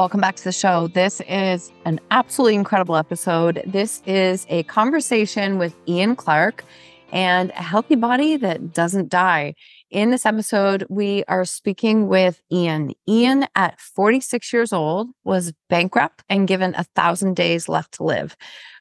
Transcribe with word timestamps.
Welcome 0.00 0.22
back 0.22 0.36
to 0.36 0.44
the 0.44 0.50
show. 0.50 0.86
This 0.86 1.20
is 1.28 1.70
an 1.84 2.00
absolutely 2.10 2.54
incredible 2.54 2.96
episode. 2.96 3.62
This 3.66 4.02
is 4.06 4.46
a 4.48 4.62
conversation 4.62 5.58
with 5.58 5.76
Ian 5.86 6.16
Clarke 6.16 6.64
and 7.12 7.50
a 7.50 7.62
healthy 7.62 7.96
body 7.96 8.38
that 8.38 8.72
doesn't 8.72 9.10
die. 9.10 9.56
In 9.90 10.10
this 10.10 10.24
episode, 10.24 10.86
we 10.88 11.22
are 11.28 11.44
speaking 11.44 12.08
with 12.08 12.40
Ian. 12.50 12.94
Ian, 13.06 13.46
at 13.54 13.78
46 13.78 14.50
years 14.54 14.72
old, 14.72 15.08
was 15.22 15.52
bankrupt 15.68 16.24
and 16.30 16.48
given 16.48 16.74
a 16.78 16.84
thousand 16.96 17.36
days 17.36 17.68
left 17.68 17.92
to 17.96 18.04
live. 18.04 18.38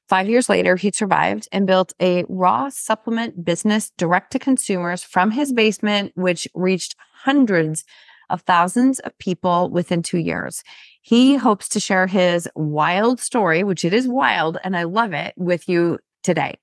Five 0.07 0.29
years 0.29 0.47
later, 0.47 0.77
he 0.77 0.89
survived 0.89 1.49
and 1.51 1.67
built 1.67 1.91
a 2.01 2.23
raw 2.29 2.69
supplement 2.69 3.43
business 3.43 3.91
direct 3.97 4.31
to 4.31 4.39
consumers 4.39 5.03
from 5.03 5.31
his 5.31 5.51
basement, 5.51 6.13
which 6.15 6.47
reached 6.53 6.95
hundreds 7.11 7.83
of 8.29 8.41
thousands 8.43 8.99
of 8.99 9.17
people 9.17 9.69
within 9.69 10.01
two 10.01 10.19
years. 10.19 10.63
He 11.01 11.35
hopes 11.35 11.69
to 11.69 11.79
share 11.79 12.07
his 12.07 12.47
wild 12.55 13.19
story, 13.19 13.63
which 13.63 13.85
it 13.85 13.93
is 13.93 14.07
wild 14.07 14.57
and 14.63 14.75
I 14.75 14.83
love 14.83 15.13
it 15.13 15.33
with 15.37 15.69
you 15.69 15.99
today. 16.23 16.55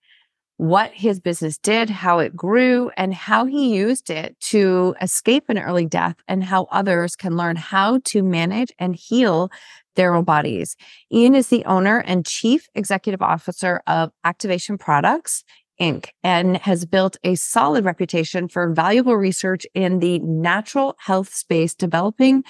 What 0.59 0.91
his 0.93 1.21
business 1.21 1.59
did, 1.59 1.91
how 1.91 2.19
it 2.19 2.35
grew, 2.35 2.91
and 2.97 3.13
how 3.13 3.45
he 3.45 3.75
used 3.75 4.09
it 4.09 4.41
to 4.41 4.95
escape 5.03 5.51
an 5.51 5.59
early 5.59 5.85
death, 5.85 6.17
and 6.29 6.43
how 6.43 6.67
others 6.71 7.15
can 7.15 7.37
learn 7.37 7.57
how 7.57 8.01
to 8.05 8.23
manage 8.23 8.73
and 8.79 8.97
heal 8.97 9.51
their 9.97 10.15
own 10.15 10.25
bodies. 10.25 10.75
Ian 11.13 11.35
is 11.35 11.49
the 11.49 11.65
owner 11.67 11.99
and 11.99 12.25
chief 12.25 12.69
executive 12.75 13.21
officer 13.21 13.83
of 13.87 14.13
Activation 14.25 14.79
Products. 14.79 15.45
Inc. 15.79 16.09
and 16.25 16.57
has 16.57 16.87
built 16.87 17.19
a 17.23 17.35
solid 17.35 17.85
reputation 17.85 18.49
for 18.49 18.73
valuable 18.73 19.15
research 19.15 19.67
in 19.75 19.99
the 19.99 20.19
natural 20.21 20.97
health 20.99 21.35
space, 21.35 21.75
developing 21.75 22.45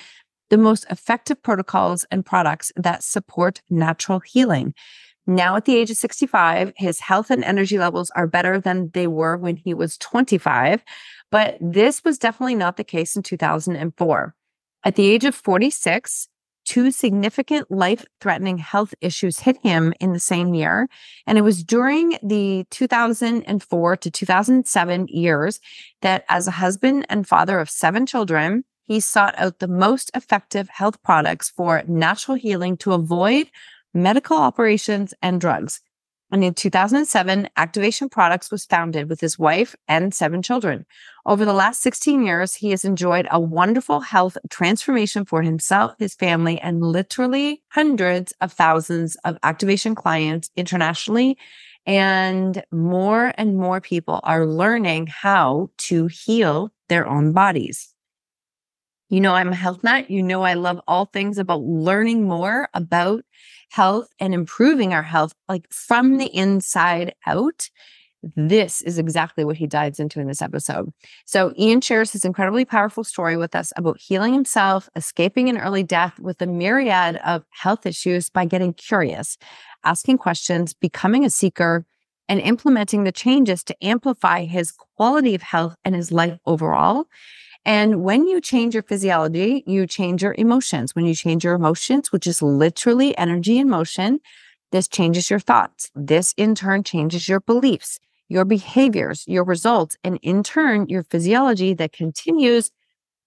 the 0.50 0.58
most 0.58 0.86
effective 0.90 1.42
protocols 1.42 2.04
and 2.10 2.24
products 2.24 2.72
that 2.76 3.02
support 3.02 3.60
natural 3.70 4.20
healing. 4.20 4.74
Now, 5.26 5.56
at 5.56 5.64
the 5.64 5.76
age 5.76 5.90
of 5.90 5.96
65, 5.96 6.72
his 6.76 7.00
health 7.00 7.30
and 7.30 7.42
energy 7.42 7.78
levels 7.78 8.10
are 8.14 8.28
better 8.28 8.60
than 8.60 8.90
they 8.94 9.08
were 9.08 9.36
when 9.36 9.56
he 9.56 9.74
was 9.74 9.98
25, 9.98 10.84
but 11.32 11.58
this 11.60 12.04
was 12.04 12.18
definitely 12.18 12.54
not 12.54 12.76
the 12.76 12.84
case 12.84 13.16
in 13.16 13.22
2004. 13.22 14.34
At 14.84 14.94
the 14.94 15.10
age 15.10 15.24
of 15.24 15.34
46, 15.34 16.28
two 16.64 16.90
significant 16.90 17.70
life 17.70 18.04
threatening 18.20 18.58
health 18.58 18.94
issues 19.00 19.40
hit 19.40 19.56
him 19.62 19.94
in 20.00 20.12
the 20.12 20.20
same 20.20 20.54
year. 20.54 20.88
And 21.26 21.38
it 21.38 21.42
was 21.42 21.64
during 21.64 22.18
the 22.22 22.66
2004 22.70 23.96
to 23.96 24.10
2007 24.10 25.08
years 25.08 25.60
that, 26.02 26.24
as 26.28 26.46
a 26.46 26.52
husband 26.52 27.06
and 27.08 27.26
father 27.26 27.58
of 27.58 27.70
seven 27.70 28.04
children, 28.04 28.64
he 28.86 29.00
sought 29.00 29.34
out 29.36 29.58
the 29.58 29.68
most 29.68 30.10
effective 30.14 30.68
health 30.68 31.02
products 31.02 31.50
for 31.50 31.82
natural 31.86 32.36
healing 32.36 32.76
to 32.78 32.92
avoid 32.92 33.50
medical 33.92 34.36
operations 34.36 35.12
and 35.20 35.40
drugs. 35.40 35.80
And 36.32 36.42
in 36.42 36.54
2007, 36.54 37.48
Activation 37.56 38.08
Products 38.08 38.50
was 38.50 38.64
founded 38.64 39.08
with 39.08 39.20
his 39.20 39.38
wife 39.38 39.76
and 39.86 40.12
seven 40.12 40.42
children. 40.42 40.84
Over 41.24 41.44
the 41.44 41.52
last 41.52 41.82
16 41.82 42.24
years, 42.24 42.54
he 42.54 42.70
has 42.70 42.84
enjoyed 42.84 43.28
a 43.30 43.38
wonderful 43.38 44.00
health 44.00 44.36
transformation 44.50 45.24
for 45.24 45.42
himself, 45.42 45.94
his 45.98 46.14
family, 46.14 46.60
and 46.60 46.82
literally 46.82 47.62
hundreds 47.68 48.32
of 48.40 48.52
thousands 48.52 49.16
of 49.24 49.38
Activation 49.44 49.94
clients 49.94 50.50
internationally. 50.56 51.38
And 51.86 52.64
more 52.72 53.32
and 53.38 53.56
more 53.56 53.80
people 53.80 54.18
are 54.24 54.46
learning 54.46 55.06
how 55.06 55.70
to 55.78 56.08
heal 56.08 56.72
their 56.88 57.06
own 57.06 57.32
bodies. 57.32 57.94
You 59.08 59.20
know, 59.20 59.34
I'm 59.34 59.50
a 59.50 59.54
health 59.54 59.84
nut. 59.84 60.10
You 60.10 60.22
know, 60.22 60.42
I 60.42 60.54
love 60.54 60.80
all 60.88 61.06
things 61.06 61.38
about 61.38 61.62
learning 61.62 62.24
more 62.24 62.68
about 62.74 63.24
health 63.70 64.08
and 64.18 64.34
improving 64.34 64.92
our 64.92 65.02
health, 65.02 65.32
like 65.48 65.66
from 65.70 66.18
the 66.18 66.26
inside 66.26 67.14
out. 67.26 67.68
This 68.34 68.82
is 68.82 68.98
exactly 68.98 69.44
what 69.44 69.56
he 69.56 69.68
dives 69.68 70.00
into 70.00 70.18
in 70.18 70.26
this 70.26 70.42
episode. 70.42 70.92
So, 71.26 71.52
Ian 71.56 71.80
shares 71.80 72.10
his 72.10 72.24
incredibly 72.24 72.64
powerful 72.64 73.04
story 73.04 73.36
with 73.36 73.54
us 73.54 73.72
about 73.76 74.00
healing 74.00 74.34
himself, 74.34 74.88
escaping 74.96 75.48
an 75.48 75.58
early 75.58 75.84
death 75.84 76.18
with 76.18 76.42
a 76.42 76.46
myriad 76.46 77.20
of 77.24 77.44
health 77.50 77.86
issues 77.86 78.28
by 78.28 78.44
getting 78.44 78.74
curious, 78.74 79.38
asking 79.84 80.18
questions, 80.18 80.74
becoming 80.74 81.24
a 81.24 81.30
seeker, 81.30 81.86
and 82.28 82.40
implementing 82.40 83.04
the 83.04 83.12
changes 83.12 83.62
to 83.62 83.76
amplify 83.84 84.44
his 84.44 84.72
quality 84.96 85.36
of 85.36 85.42
health 85.42 85.76
and 85.84 85.94
his 85.94 86.10
life 86.10 86.38
overall. 86.46 87.06
And 87.66 88.04
when 88.04 88.28
you 88.28 88.40
change 88.40 88.74
your 88.74 88.84
physiology, 88.84 89.64
you 89.66 89.88
change 89.88 90.22
your 90.22 90.36
emotions. 90.38 90.94
When 90.94 91.04
you 91.04 91.16
change 91.16 91.42
your 91.42 91.54
emotions, 91.54 92.12
which 92.12 92.24
is 92.24 92.40
literally 92.40 93.18
energy 93.18 93.58
in 93.58 93.68
motion, 93.68 94.20
this 94.70 94.86
changes 94.86 95.28
your 95.28 95.40
thoughts. 95.40 95.90
This 95.96 96.32
in 96.36 96.54
turn 96.54 96.84
changes 96.84 97.28
your 97.28 97.40
beliefs, 97.40 97.98
your 98.28 98.44
behaviors, 98.44 99.24
your 99.26 99.42
results, 99.42 99.96
and 100.04 100.20
in 100.22 100.44
turn, 100.44 100.86
your 100.88 101.02
physiology 101.02 101.74
that 101.74 101.92
continues 101.92 102.70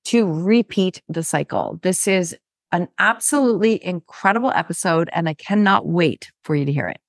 to 0.05 0.25
repeat 0.25 1.01
the 1.09 1.21
cycle. 1.21 1.77
This 1.83 2.07
is 2.07 2.33
an 2.71 2.87
absolutely 2.97 3.83
incredible 3.83 4.51
episode, 4.55 5.09
and 5.11 5.27
I 5.27 5.33
cannot 5.33 5.85
wait 5.85 6.31
for 6.45 6.55
you 6.55 6.63
to 6.63 6.71
hear 6.71 6.87
it. 6.87 7.01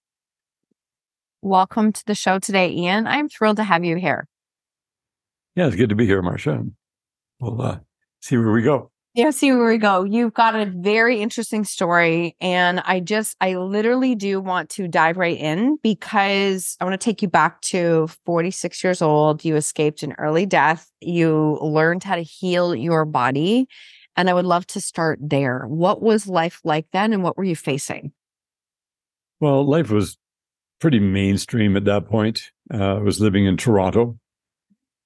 Welcome 1.42 1.92
to 1.92 2.04
the 2.06 2.16
show 2.16 2.40
today, 2.40 2.72
Ian. 2.72 3.06
I'm 3.06 3.28
thrilled 3.28 3.58
to 3.58 3.64
have 3.64 3.84
you 3.84 3.94
here. 3.94 4.26
Yeah, 5.54 5.68
it's 5.68 5.76
good 5.76 5.90
to 5.90 5.94
be 5.94 6.06
here, 6.06 6.22
Marsha 6.22 6.72
we'll 7.40 7.60
uh, 7.60 7.78
see 8.20 8.36
where 8.36 8.52
we 8.52 8.62
go. 8.62 8.90
Yeah, 9.12 9.30
see 9.30 9.50
where 9.50 9.66
we 9.66 9.78
go. 9.78 10.04
You've 10.04 10.34
got 10.34 10.54
a 10.54 10.66
very 10.66 11.20
interesting 11.20 11.64
story. 11.64 12.36
And 12.40 12.78
I 12.78 13.00
just, 13.00 13.36
I 13.40 13.56
literally 13.56 14.14
do 14.14 14.40
want 14.40 14.70
to 14.70 14.86
dive 14.86 15.16
right 15.16 15.36
in 15.36 15.78
because 15.82 16.76
I 16.80 16.84
want 16.84 17.00
to 17.00 17.04
take 17.04 17.20
you 17.20 17.26
back 17.26 17.60
to 17.62 18.06
46 18.24 18.84
years 18.84 19.02
old. 19.02 19.44
You 19.44 19.56
escaped 19.56 20.04
an 20.04 20.14
early 20.18 20.46
death. 20.46 20.88
You 21.00 21.58
learned 21.60 22.04
how 22.04 22.14
to 22.14 22.22
heal 22.22 22.72
your 22.72 23.04
body. 23.04 23.66
And 24.16 24.30
I 24.30 24.34
would 24.34 24.44
love 24.44 24.66
to 24.68 24.80
start 24.80 25.18
there. 25.20 25.64
What 25.66 26.00
was 26.00 26.28
life 26.28 26.60
like 26.62 26.86
then 26.92 27.12
and 27.12 27.24
what 27.24 27.36
were 27.36 27.44
you 27.44 27.56
facing? 27.56 28.12
Well, 29.40 29.68
life 29.68 29.90
was 29.90 30.18
pretty 30.80 31.00
mainstream 31.00 31.76
at 31.76 31.84
that 31.86 32.08
point. 32.08 32.52
Uh, 32.72 32.96
I 32.96 33.00
was 33.00 33.20
living 33.20 33.44
in 33.44 33.56
Toronto. 33.56 34.18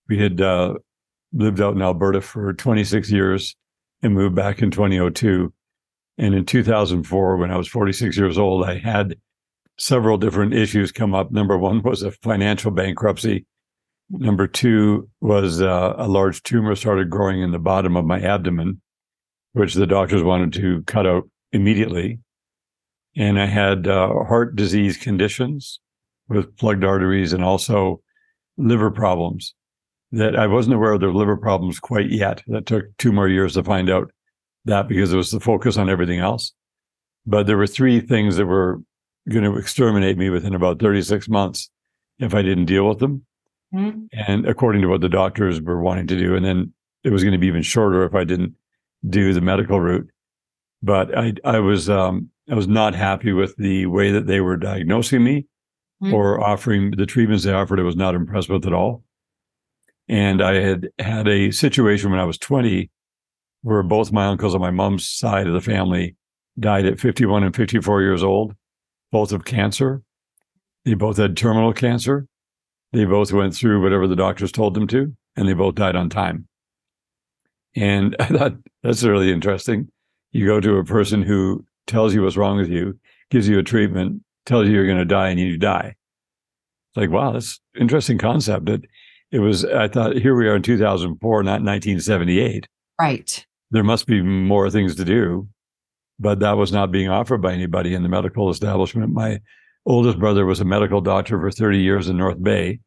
We 0.08 0.18
had 0.18 0.42
uh, 0.42 0.74
lived 1.34 1.60
out 1.60 1.74
in 1.74 1.82
Alberta 1.82 2.20
for 2.20 2.52
26 2.52 3.10
years 3.10 3.56
and 4.02 4.14
moved 4.14 4.34
back 4.34 4.62
in 4.62 4.70
2002. 4.70 5.52
And 6.16 6.34
in 6.34 6.46
2004, 6.46 7.36
when 7.36 7.50
I 7.50 7.56
was 7.56 7.68
46 7.68 8.16
years 8.16 8.38
old, 8.38 8.64
I 8.64 8.78
had 8.78 9.16
several 9.78 10.16
different 10.16 10.54
issues 10.54 10.92
come 10.92 11.14
up. 11.14 11.32
Number 11.32 11.58
one 11.58 11.82
was 11.82 12.02
a 12.02 12.12
financial 12.12 12.70
bankruptcy. 12.70 13.46
Number 14.10 14.46
two 14.46 15.08
was 15.20 15.60
uh, 15.60 15.94
a 15.96 16.06
large 16.06 16.42
tumor 16.44 16.76
started 16.76 17.10
growing 17.10 17.42
in 17.42 17.50
the 17.50 17.58
bottom 17.58 17.96
of 17.96 18.04
my 18.04 18.20
abdomen, 18.20 18.80
which 19.52 19.74
the 19.74 19.86
doctors 19.86 20.22
wanted 20.22 20.52
to 20.54 20.82
cut 20.82 21.06
out 21.06 21.28
immediately. 21.52 22.20
And 23.16 23.40
I 23.40 23.46
had 23.46 23.88
uh, 23.88 24.08
heart 24.24 24.54
disease 24.54 24.96
conditions 24.96 25.80
with 26.28 26.56
plugged 26.56 26.84
arteries 26.84 27.32
and 27.32 27.42
also 27.42 28.02
liver 28.56 28.90
problems 28.90 29.54
that 30.14 30.36
I 30.36 30.46
wasn't 30.46 30.76
aware 30.76 30.92
of 30.92 31.00
their 31.00 31.12
liver 31.12 31.36
problems 31.36 31.80
quite 31.80 32.10
yet. 32.10 32.42
That 32.46 32.66
took 32.66 32.84
two 32.98 33.12
more 33.12 33.28
years 33.28 33.54
to 33.54 33.64
find 33.64 33.90
out 33.90 34.12
that 34.64 34.88
because 34.88 35.12
it 35.12 35.16
was 35.16 35.30
the 35.30 35.40
focus 35.40 35.76
on 35.76 35.90
everything 35.90 36.20
else. 36.20 36.52
But 37.26 37.46
there 37.46 37.56
were 37.56 37.66
three 37.66 38.00
things 38.00 38.36
that 38.36 38.46
were 38.46 38.80
going 39.28 39.44
to 39.44 39.58
exterminate 39.58 40.16
me 40.16 40.30
within 40.30 40.54
about 40.54 40.78
36 40.78 41.28
months 41.28 41.70
if 42.18 42.34
I 42.34 42.42
didn't 42.42 42.66
deal 42.66 42.88
with 42.88 43.00
them. 43.00 43.24
Mm-hmm. 43.74 44.04
And 44.12 44.46
according 44.46 44.82
to 44.82 44.88
what 44.88 45.00
the 45.00 45.08
doctors 45.08 45.60
were 45.60 45.80
wanting 45.80 46.06
to 46.06 46.18
do. 46.18 46.36
And 46.36 46.44
then 46.44 46.72
it 47.02 47.10
was 47.10 47.22
going 47.22 47.32
to 47.32 47.38
be 47.38 47.48
even 47.48 47.62
shorter 47.62 48.04
if 48.04 48.14
I 48.14 48.24
didn't 48.24 48.54
do 49.08 49.32
the 49.32 49.40
medical 49.40 49.80
route. 49.80 50.08
But 50.82 51.16
I, 51.16 51.34
I 51.44 51.58
was, 51.58 51.90
um, 51.90 52.30
I 52.48 52.54
was 52.54 52.68
not 52.68 52.94
happy 52.94 53.32
with 53.32 53.56
the 53.56 53.86
way 53.86 54.12
that 54.12 54.26
they 54.26 54.40
were 54.40 54.56
diagnosing 54.56 55.24
me 55.24 55.46
mm-hmm. 56.02 56.14
or 56.14 56.40
offering 56.40 56.92
the 56.92 57.06
treatments 57.06 57.44
they 57.44 57.52
offered. 57.52 57.80
I 57.80 57.84
was 57.84 57.96
not 57.96 58.14
impressed 58.14 58.50
with 58.50 58.66
at 58.66 58.72
all. 58.72 59.02
And 60.08 60.42
I 60.42 60.54
had 60.54 60.88
had 60.98 61.28
a 61.28 61.50
situation 61.50 62.10
when 62.10 62.20
I 62.20 62.24
was 62.24 62.38
20 62.38 62.90
where 63.62 63.82
both 63.82 64.12
my 64.12 64.26
uncles 64.26 64.54
on 64.54 64.60
my 64.60 64.70
mom's 64.70 65.08
side 65.08 65.46
of 65.46 65.54
the 65.54 65.60
family 65.60 66.16
died 66.60 66.84
at 66.84 67.00
51 67.00 67.44
and 67.44 67.56
54 67.56 68.02
years 68.02 68.22
old, 68.22 68.54
both 69.10 69.32
of 69.32 69.44
cancer. 69.46 70.02
They 70.84 70.94
both 70.94 71.16
had 71.16 71.36
terminal 71.36 71.72
cancer. 71.72 72.26
They 72.92 73.06
both 73.06 73.32
went 73.32 73.54
through 73.54 73.82
whatever 73.82 74.06
the 74.06 74.16
doctors 74.16 74.52
told 74.52 74.74
them 74.74 74.86
to, 74.88 75.16
and 75.34 75.48
they 75.48 75.54
both 75.54 75.76
died 75.76 75.96
on 75.96 76.10
time. 76.10 76.46
And 77.74 78.14
I 78.20 78.26
thought 78.26 78.54
that's 78.82 79.02
really 79.02 79.32
interesting. 79.32 79.88
You 80.32 80.46
go 80.46 80.60
to 80.60 80.76
a 80.76 80.84
person 80.84 81.22
who 81.22 81.64
tells 81.86 82.14
you 82.14 82.22
what's 82.22 82.36
wrong 82.36 82.56
with 82.58 82.68
you, 82.68 82.98
gives 83.30 83.48
you 83.48 83.58
a 83.58 83.62
treatment, 83.62 84.22
tells 84.46 84.66
you 84.66 84.74
you're 84.74 84.86
going 84.86 84.98
to 84.98 85.04
die, 85.04 85.30
and 85.30 85.40
you 85.40 85.56
die. 85.56 85.94
It's 86.90 86.96
like, 86.96 87.10
wow, 87.10 87.32
that's 87.32 87.60
interesting 87.78 88.18
concept. 88.18 88.68
It, 88.68 88.84
it 89.34 89.40
was, 89.40 89.64
I 89.64 89.88
thought, 89.88 90.16
here 90.16 90.34
we 90.34 90.48
are 90.48 90.56
in 90.56 90.62
2004, 90.62 91.42
not 91.42 91.62
1978. 91.62 92.68
Right 93.00 93.46
there 93.74 93.82
must 93.82 94.06
be 94.06 94.22
more 94.22 94.70
things 94.70 94.94
to 94.94 95.04
do, 95.04 95.48
but 96.20 96.38
that 96.38 96.56
was 96.56 96.70
not 96.70 96.92
being 96.92 97.08
offered 97.08 97.42
by 97.42 97.52
anybody 97.52 97.92
in 97.92 98.04
the 98.04 98.08
medical 98.08 98.48
establishment. 98.48 99.12
My 99.12 99.40
oldest 99.84 100.20
brother 100.20 100.46
was 100.46 100.60
a 100.60 100.64
medical 100.64 101.00
doctor 101.00 101.40
for 101.40 101.50
30 101.50 101.78
years 101.78 102.08
in 102.08 102.16
North 102.16 102.40
Bay. 102.40 102.78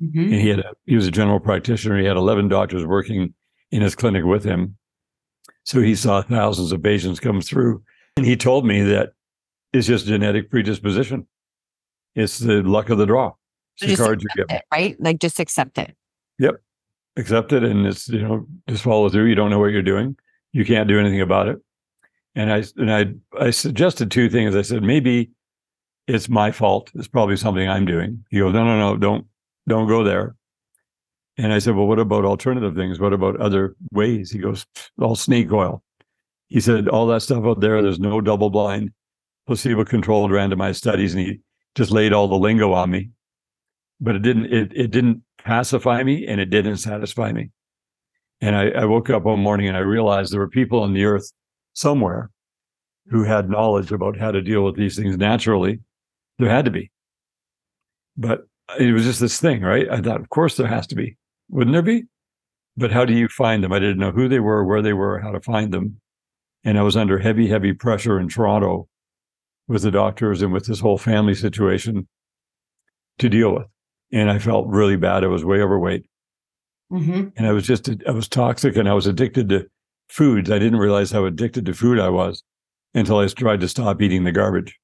Mm-hmm. 0.00 0.20
And 0.20 0.34
he 0.34 0.48
had 0.48 0.60
a, 0.60 0.72
he 0.84 0.94
was 0.94 1.08
a 1.08 1.10
general 1.10 1.40
practitioner. 1.40 1.98
He 1.98 2.06
had 2.06 2.16
11 2.16 2.46
doctors 2.46 2.86
working 2.86 3.34
in 3.72 3.82
his 3.82 3.96
clinic 3.96 4.24
with 4.24 4.44
him. 4.44 4.76
So 5.64 5.80
he 5.80 5.96
saw 5.96 6.22
thousands 6.22 6.70
of 6.70 6.80
patients 6.80 7.18
come 7.18 7.40
through. 7.40 7.82
And 8.16 8.24
he 8.24 8.36
told 8.36 8.64
me 8.64 8.82
that 8.82 9.14
it's 9.72 9.88
just 9.88 10.06
genetic 10.06 10.48
predisposition. 10.48 11.26
It's 12.14 12.38
the 12.38 12.62
luck 12.62 12.88
of 12.90 12.98
the 12.98 13.06
draw. 13.06 13.32
It's 13.80 13.98
the 13.98 14.18
you 14.20 14.44
get. 14.46 14.56
It, 14.56 14.62
right? 14.72 14.96
Like 15.00 15.18
just 15.18 15.40
accept 15.40 15.78
it. 15.78 15.96
Yep. 16.38 16.56
Accept 17.16 17.52
it 17.52 17.64
and 17.64 17.86
it's, 17.86 18.08
you 18.08 18.22
know, 18.22 18.46
just 18.68 18.84
follow 18.84 19.08
through. 19.08 19.24
You 19.24 19.34
don't 19.34 19.50
know 19.50 19.58
what 19.58 19.72
you're 19.72 19.82
doing 19.82 20.16
you 20.56 20.64
can't 20.64 20.88
do 20.88 20.98
anything 20.98 21.20
about 21.20 21.48
it. 21.48 21.58
And 22.34 22.50
I 22.50 22.64
and 22.76 22.90
I 22.90 23.04
I 23.38 23.50
suggested 23.50 24.10
two 24.10 24.30
things. 24.30 24.56
I 24.56 24.62
said 24.62 24.82
maybe 24.82 25.30
it's 26.06 26.30
my 26.30 26.50
fault. 26.50 26.90
It's 26.94 27.08
probably 27.08 27.36
something 27.36 27.68
I'm 27.68 27.84
doing. 27.84 28.24
He 28.30 28.38
goes, 28.38 28.54
no, 28.54 28.64
no, 28.64 28.78
no, 28.78 28.96
don't 28.96 29.26
don't 29.68 29.86
go 29.86 30.02
there. 30.02 30.34
And 31.36 31.52
I 31.52 31.58
said, 31.58 31.74
well, 31.74 31.86
what 31.86 31.98
about 31.98 32.24
alternative 32.24 32.74
things? 32.74 32.98
What 32.98 33.12
about 33.12 33.38
other 33.38 33.76
ways? 33.92 34.30
He 34.30 34.38
goes, 34.38 34.64
all 34.98 35.14
snake 35.14 35.52
oil. 35.52 35.82
He 36.48 36.60
said, 36.60 36.88
all 36.88 37.06
that 37.08 37.20
stuff 37.20 37.44
out 37.44 37.60
there. 37.60 37.82
There's 37.82 38.00
no 38.00 38.22
double 38.22 38.48
blind, 38.48 38.92
placebo 39.46 39.84
controlled 39.84 40.30
randomized 40.30 40.76
studies, 40.76 41.12
and 41.12 41.26
he 41.26 41.40
just 41.74 41.90
laid 41.90 42.14
all 42.14 42.28
the 42.28 42.36
lingo 42.36 42.72
on 42.72 42.90
me. 42.90 43.10
But 44.00 44.16
it 44.16 44.22
didn't 44.22 44.52
it 44.52 44.72
it 44.74 44.90
didn't 44.90 45.22
pacify 45.38 46.02
me, 46.02 46.26
and 46.26 46.40
it 46.40 46.50
didn't 46.50 46.78
satisfy 46.78 47.32
me. 47.32 47.50
And 48.40 48.54
I, 48.54 48.68
I 48.68 48.84
woke 48.84 49.08
up 49.10 49.22
one 49.22 49.40
morning 49.40 49.68
and 49.68 49.76
I 49.76 49.80
realized 49.80 50.32
there 50.32 50.40
were 50.40 50.48
people 50.48 50.82
on 50.82 50.92
the 50.92 51.04
earth 51.04 51.32
somewhere 51.72 52.30
who 53.08 53.22
had 53.22 53.48
knowledge 53.48 53.92
about 53.92 54.18
how 54.18 54.30
to 54.30 54.42
deal 54.42 54.64
with 54.64 54.76
these 54.76 54.96
things 54.96 55.16
naturally. 55.16 55.80
There 56.38 56.50
had 56.50 56.64
to 56.66 56.70
be. 56.70 56.90
But 58.16 58.46
it 58.78 58.92
was 58.92 59.04
just 59.04 59.20
this 59.20 59.40
thing, 59.40 59.62
right? 59.62 59.88
I 59.90 60.00
thought, 60.00 60.20
of 60.20 60.28
course 60.28 60.56
there 60.56 60.66
has 60.66 60.86
to 60.88 60.94
be. 60.94 61.16
Wouldn't 61.48 61.72
there 61.72 61.82
be? 61.82 62.04
But 62.76 62.92
how 62.92 63.04
do 63.04 63.14
you 63.14 63.28
find 63.28 63.64
them? 63.64 63.72
I 63.72 63.78
didn't 63.78 63.98
know 63.98 64.10
who 64.10 64.28
they 64.28 64.40
were, 64.40 64.64
where 64.64 64.82
they 64.82 64.92
were, 64.92 65.20
how 65.20 65.30
to 65.30 65.40
find 65.40 65.72
them. 65.72 66.00
And 66.64 66.78
I 66.78 66.82
was 66.82 66.96
under 66.96 67.18
heavy, 67.18 67.48
heavy 67.48 67.72
pressure 67.72 68.18
in 68.18 68.28
Toronto 68.28 68.88
with 69.68 69.82
the 69.82 69.90
doctors 69.90 70.42
and 70.42 70.52
with 70.52 70.66
this 70.66 70.80
whole 70.80 70.98
family 70.98 71.34
situation 71.34 72.08
to 73.18 73.28
deal 73.28 73.54
with. 73.54 73.66
And 74.12 74.30
I 74.30 74.38
felt 74.38 74.68
really 74.68 74.96
bad. 74.96 75.24
I 75.24 75.28
was 75.28 75.44
way 75.44 75.60
overweight. 75.60 76.06
Mm-hmm. 76.92 77.28
And 77.36 77.46
I 77.46 77.52
was 77.52 77.66
just, 77.66 77.90
I 78.06 78.12
was 78.12 78.28
toxic 78.28 78.76
and 78.76 78.88
I 78.88 78.94
was 78.94 79.06
addicted 79.06 79.48
to 79.48 79.66
foods. 80.08 80.50
I 80.50 80.58
didn't 80.58 80.78
realize 80.78 81.10
how 81.10 81.24
addicted 81.24 81.66
to 81.66 81.74
food 81.74 81.98
I 81.98 82.08
was 82.08 82.42
until 82.94 83.18
I 83.18 83.26
tried 83.26 83.60
to 83.60 83.68
stop 83.68 84.00
eating 84.00 84.24
the 84.24 84.32
garbage. 84.32 84.78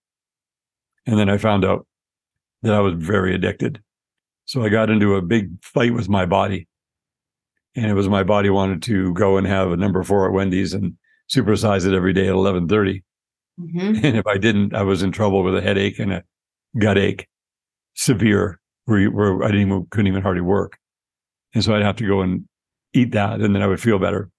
And 1.07 1.19
then 1.19 1.29
I 1.29 1.39
found 1.39 1.65
out 1.65 1.87
that 2.63 2.75
I 2.75 2.81
was 2.81 2.95
very 2.97 3.35
addicted. 3.35 3.81
So 4.45 4.65
I 4.65 4.69
got 4.69 4.91
into 4.91 5.15
a 5.15 5.23
big 5.23 5.63
fight 5.63 5.95
with 5.95 6.09
my 6.09 6.27
body. 6.27 6.69
And 7.75 7.87
it 7.87 7.95
was 7.95 8.09
my 8.09 8.23
body 8.23 8.51
wanted 8.51 8.83
to 8.83 9.15
go 9.15 9.37
and 9.37 9.47
have 9.47 9.71
a 9.71 9.77
number 9.77 10.03
four 10.03 10.27
at 10.27 10.33
Wendy's 10.33 10.75
and 10.75 10.95
supersize 11.35 11.87
it 11.87 11.95
every 11.95 12.13
day 12.13 12.27
at 12.29 12.35
1130. 12.35 13.03
Mm-hmm. 13.59 14.05
And 14.05 14.17
if 14.17 14.27
I 14.27 14.39
didn't, 14.39 14.75
I 14.75 14.83
was 14.83 15.03
in 15.03 15.13
trouble 15.13 15.43
with 15.43 15.57
a 15.57 15.63
headache 15.63 15.99
and 15.99 16.13
a 16.13 16.25
gut 16.79 16.99
ache, 16.99 17.29
severe, 17.95 18.61
where, 18.85 19.11
where 19.11 19.43
I 19.43 19.49
didn't 19.49 19.69
even, 19.69 19.87
couldn't 19.91 20.07
even 20.07 20.23
hardly 20.23 20.43
work. 20.43 20.79
And 21.55 21.63
so 21.63 21.75
I'd 21.75 21.83
have 21.83 21.97
to 21.97 22.07
go 22.07 22.21
and 22.23 22.45
eat 22.93 23.13
that 23.13 23.41
and 23.41 23.55
then 23.55 23.63
I 23.63 23.67
would 23.67 23.81
feel 23.81 23.99
better. 23.99 24.31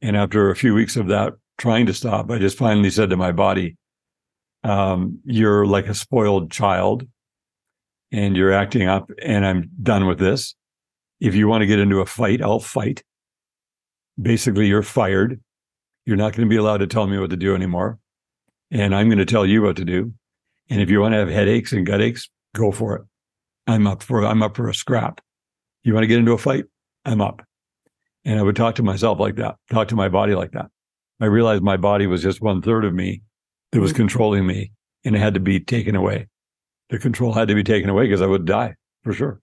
And 0.00 0.16
after 0.16 0.50
a 0.50 0.56
few 0.56 0.74
weeks 0.74 0.96
of 0.96 1.08
that, 1.08 1.34
trying 1.58 1.86
to 1.86 1.94
stop, 1.94 2.30
I 2.30 2.38
just 2.38 2.58
finally 2.58 2.90
said 2.90 3.10
to 3.10 3.16
my 3.16 3.32
body, 3.32 3.76
um, 4.64 5.20
you're 5.24 5.66
like 5.66 5.86
a 5.86 5.94
spoiled 5.94 6.50
child 6.50 7.06
and 8.10 8.36
you're 8.36 8.52
acting 8.52 8.88
up 8.88 9.10
and 9.22 9.46
I'm 9.46 9.70
done 9.82 10.06
with 10.06 10.18
this. 10.18 10.54
If 11.20 11.34
you 11.34 11.46
want 11.46 11.62
to 11.62 11.66
get 11.66 11.78
into 11.78 12.00
a 12.00 12.06
fight, 12.06 12.42
I'll 12.42 12.60
fight. 12.60 13.02
Basically, 14.20 14.66
you're 14.66 14.82
fired. 14.82 15.40
You're 16.04 16.16
not 16.16 16.32
going 16.32 16.48
to 16.48 16.50
be 16.50 16.56
allowed 16.56 16.78
to 16.78 16.86
tell 16.86 17.06
me 17.06 17.18
what 17.18 17.30
to 17.30 17.36
do 17.36 17.54
anymore. 17.54 17.98
And 18.70 18.94
I'm 18.94 19.08
going 19.08 19.18
to 19.18 19.24
tell 19.24 19.46
you 19.46 19.62
what 19.62 19.76
to 19.76 19.84
do. 19.84 20.12
And 20.68 20.80
if 20.80 20.90
you 20.90 21.00
want 21.00 21.12
to 21.12 21.18
have 21.18 21.28
headaches 21.28 21.72
and 21.72 21.86
gut 21.86 22.00
aches, 22.00 22.28
go 22.54 22.72
for 22.72 22.96
it. 22.96 23.02
I'm 23.66 23.86
up 23.86 24.02
for 24.02 24.24
I'm 24.24 24.42
up 24.42 24.56
for 24.56 24.68
a 24.68 24.74
scrap. 24.74 25.20
You 25.84 25.94
want 25.94 26.04
to 26.04 26.08
get 26.08 26.18
into 26.18 26.32
a 26.32 26.38
fight? 26.38 26.64
I'm 27.04 27.20
up. 27.20 27.42
And 28.24 28.38
I 28.38 28.42
would 28.42 28.56
talk 28.56 28.76
to 28.76 28.82
myself 28.82 29.18
like 29.18 29.36
that, 29.36 29.56
talk 29.70 29.88
to 29.88 29.96
my 29.96 30.08
body 30.08 30.34
like 30.34 30.52
that. 30.52 30.70
I 31.20 31.26
realized 31.26 31.62
my 31.62 31.76
body 31.76 32.06
was 32.06 32.22
just 32.22 32.40
one 32.40 32.62
third 32.62 32.84
of 32.84 32.94
me 32.94 33.22
that 33.72 33.80
was 33.80 33.90
mm-hmm. 33.90 33.98
controlling 33.98 34.46
me 34.46 34.72
and 35.04 35.16
it 35.16 35.18
had 35.18 35.34
to 35.34 35.40
be 35.40 35.60
taken 35.60 35.96
away. 35.96 36.28
The 36.90 36.98
control 36.98 37.32
had 37.32 37.48
to 37.48 37.54
be 37.54 37.64
taken 37.64 37.88
away 37.88 38.04
because 38.04 38.22
I 38.22 38.26
would 38.26 38.44
die 38.44 38.74
for 39.02 39.12
sure. 39.12 39.40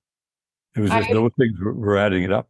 It 0.75 0.81
was 0.81 0.91
just 0.91 1.09
I, 1.09 1.13
those 1.13 1.31
things 1.37 1.57
were 1.59 1.97
adding 1.97 2.23
it 2.23 2.31
up. 2.31 2.47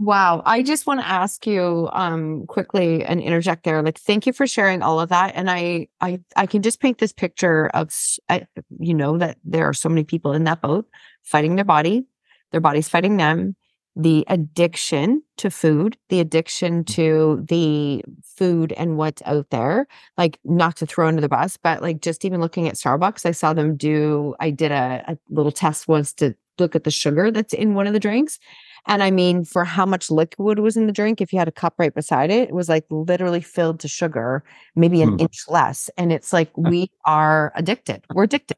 Wow. 0.00 0.42
I 0.46 0.62
just 0.62 0.86
want 0.86 1.00
to 1.00 1.06
ask 1.06 1.46
you 1.46 1.90
um 1.92 2.46
quickly 2.46 3.04
and 3.04 3.20
interject 3.20 3.64
there. 3.64 3.82
Like 3.82 3.98
thank 3.98 4.26
you 4.26 4.32
for 4.32 4.46
sharing 4.46 4.80
all 4.82 4.98
of 4.98 5.10
that 5.10 5.32
and 5.34 5.50
I 5.50 5.88
I 6.00 6.20
I 6.36 6.46
can 6.46 6.62
just 6.62 6.80
paint 6.80 6.98
this 6.98 7.12
picture 7.12 7.68
of 7.74 7.90
I, 8.30 8.46
you 8.78 8.94
know 8.94 9.18
that 9.18 9.36
there 9.44 9.66
are 9.66 9.74
so 9.74 9.90
many 9.90 10.04
people 10.04 10.32
in 10.32 10.44
that 10.44 10.62
boat 10.62 10.88
fighting 11.22 11.56
their 11.56 11.66
body, 11.66 12.06
their 12.50 12.62
body's 12.62 12.88
fighting 12.88 13.18
them 13.18 13.56
the 13.96 14.24
addiction 14.28 15.22
to 15.36 15.50
food, 15.50 15.96
the 16.08 16.20
addiction 16.20 16.84
mm. 16.84 16.86
to 16.94 17.44
the 17.48 18.02
food 18.24 18.72
and 18.72 18.96
what's 18.96 19.20
out 19.26 19.50
there. 19.50 19.86
Like, 20.16 20.38
not 20.44 20.76
to 20.76 20.86
throw 20.86 21.08
under 21.08 21.20
the 21.20 21.28
bus, 21.28 21.56
but 21.56 21.82
like 21.82 22.00
just 22.00 22.24
even 22.24 22.40
looking 22.40 22.68
at 22.68 22.76
Starbucks, 22.76 23.26
I 23.26 23.32
saw 23.32 23.52
them 23.52 23.76
do, 23.76 24.34
I 24.38 24.50
did 24.50 24.70
a, 24.70 25.04
a 25.08 25.18
little 25.28 25.52
test 25.52 25.88
once 25.88 26.12
to 26.14 26.34
look 26.58 26.76
at 26.76 26.84
the 26.84 26.90
sugar 26.90 27.30
that's 27.30 27.52
in 27.52 27.74
one 27.74 27.86
of 27.86 27.92
the 27.92 28.00
drinks. 28.00 28.38
And 28.86 29.02
I 29.02 29.10
mean, 29.10 29.44
for 29.44 29.64
how 29.64 29.86
much 29.86 30.10
liquid 30.10 30.58
was 30.58 30.76
in 30.76 30.86
the 30.86 30.92
drink, 30.92 31.20
if 31.20 31.32
you 31.32 31.38
had 31.38 31.48
a 31.48 31.52
cup 31.52 31.74
right 31.78 31.94
beside 31.94 32.30
it, 32.30 32.48
it 32.48 32.54
was 32.54 32.68
like 32.68 32.86
literally 32.90 33.40
filled 33.40 33.80
to 33.80 33.88
sugar, 33.88 34.42
maybe 34.74 35.02
an 35.02 35.10
hmm. 35.10 35.20
inch 35.20 35.44
less. 35.48 35.90
And 35.96 36.12
it's 36.12 36.32
like 36.32 36.50
we 36.56 36.90
are 37.04 37.52
addicted. 37.54 38.04
We're 38.12 38.24
addicted. 38.24 38.56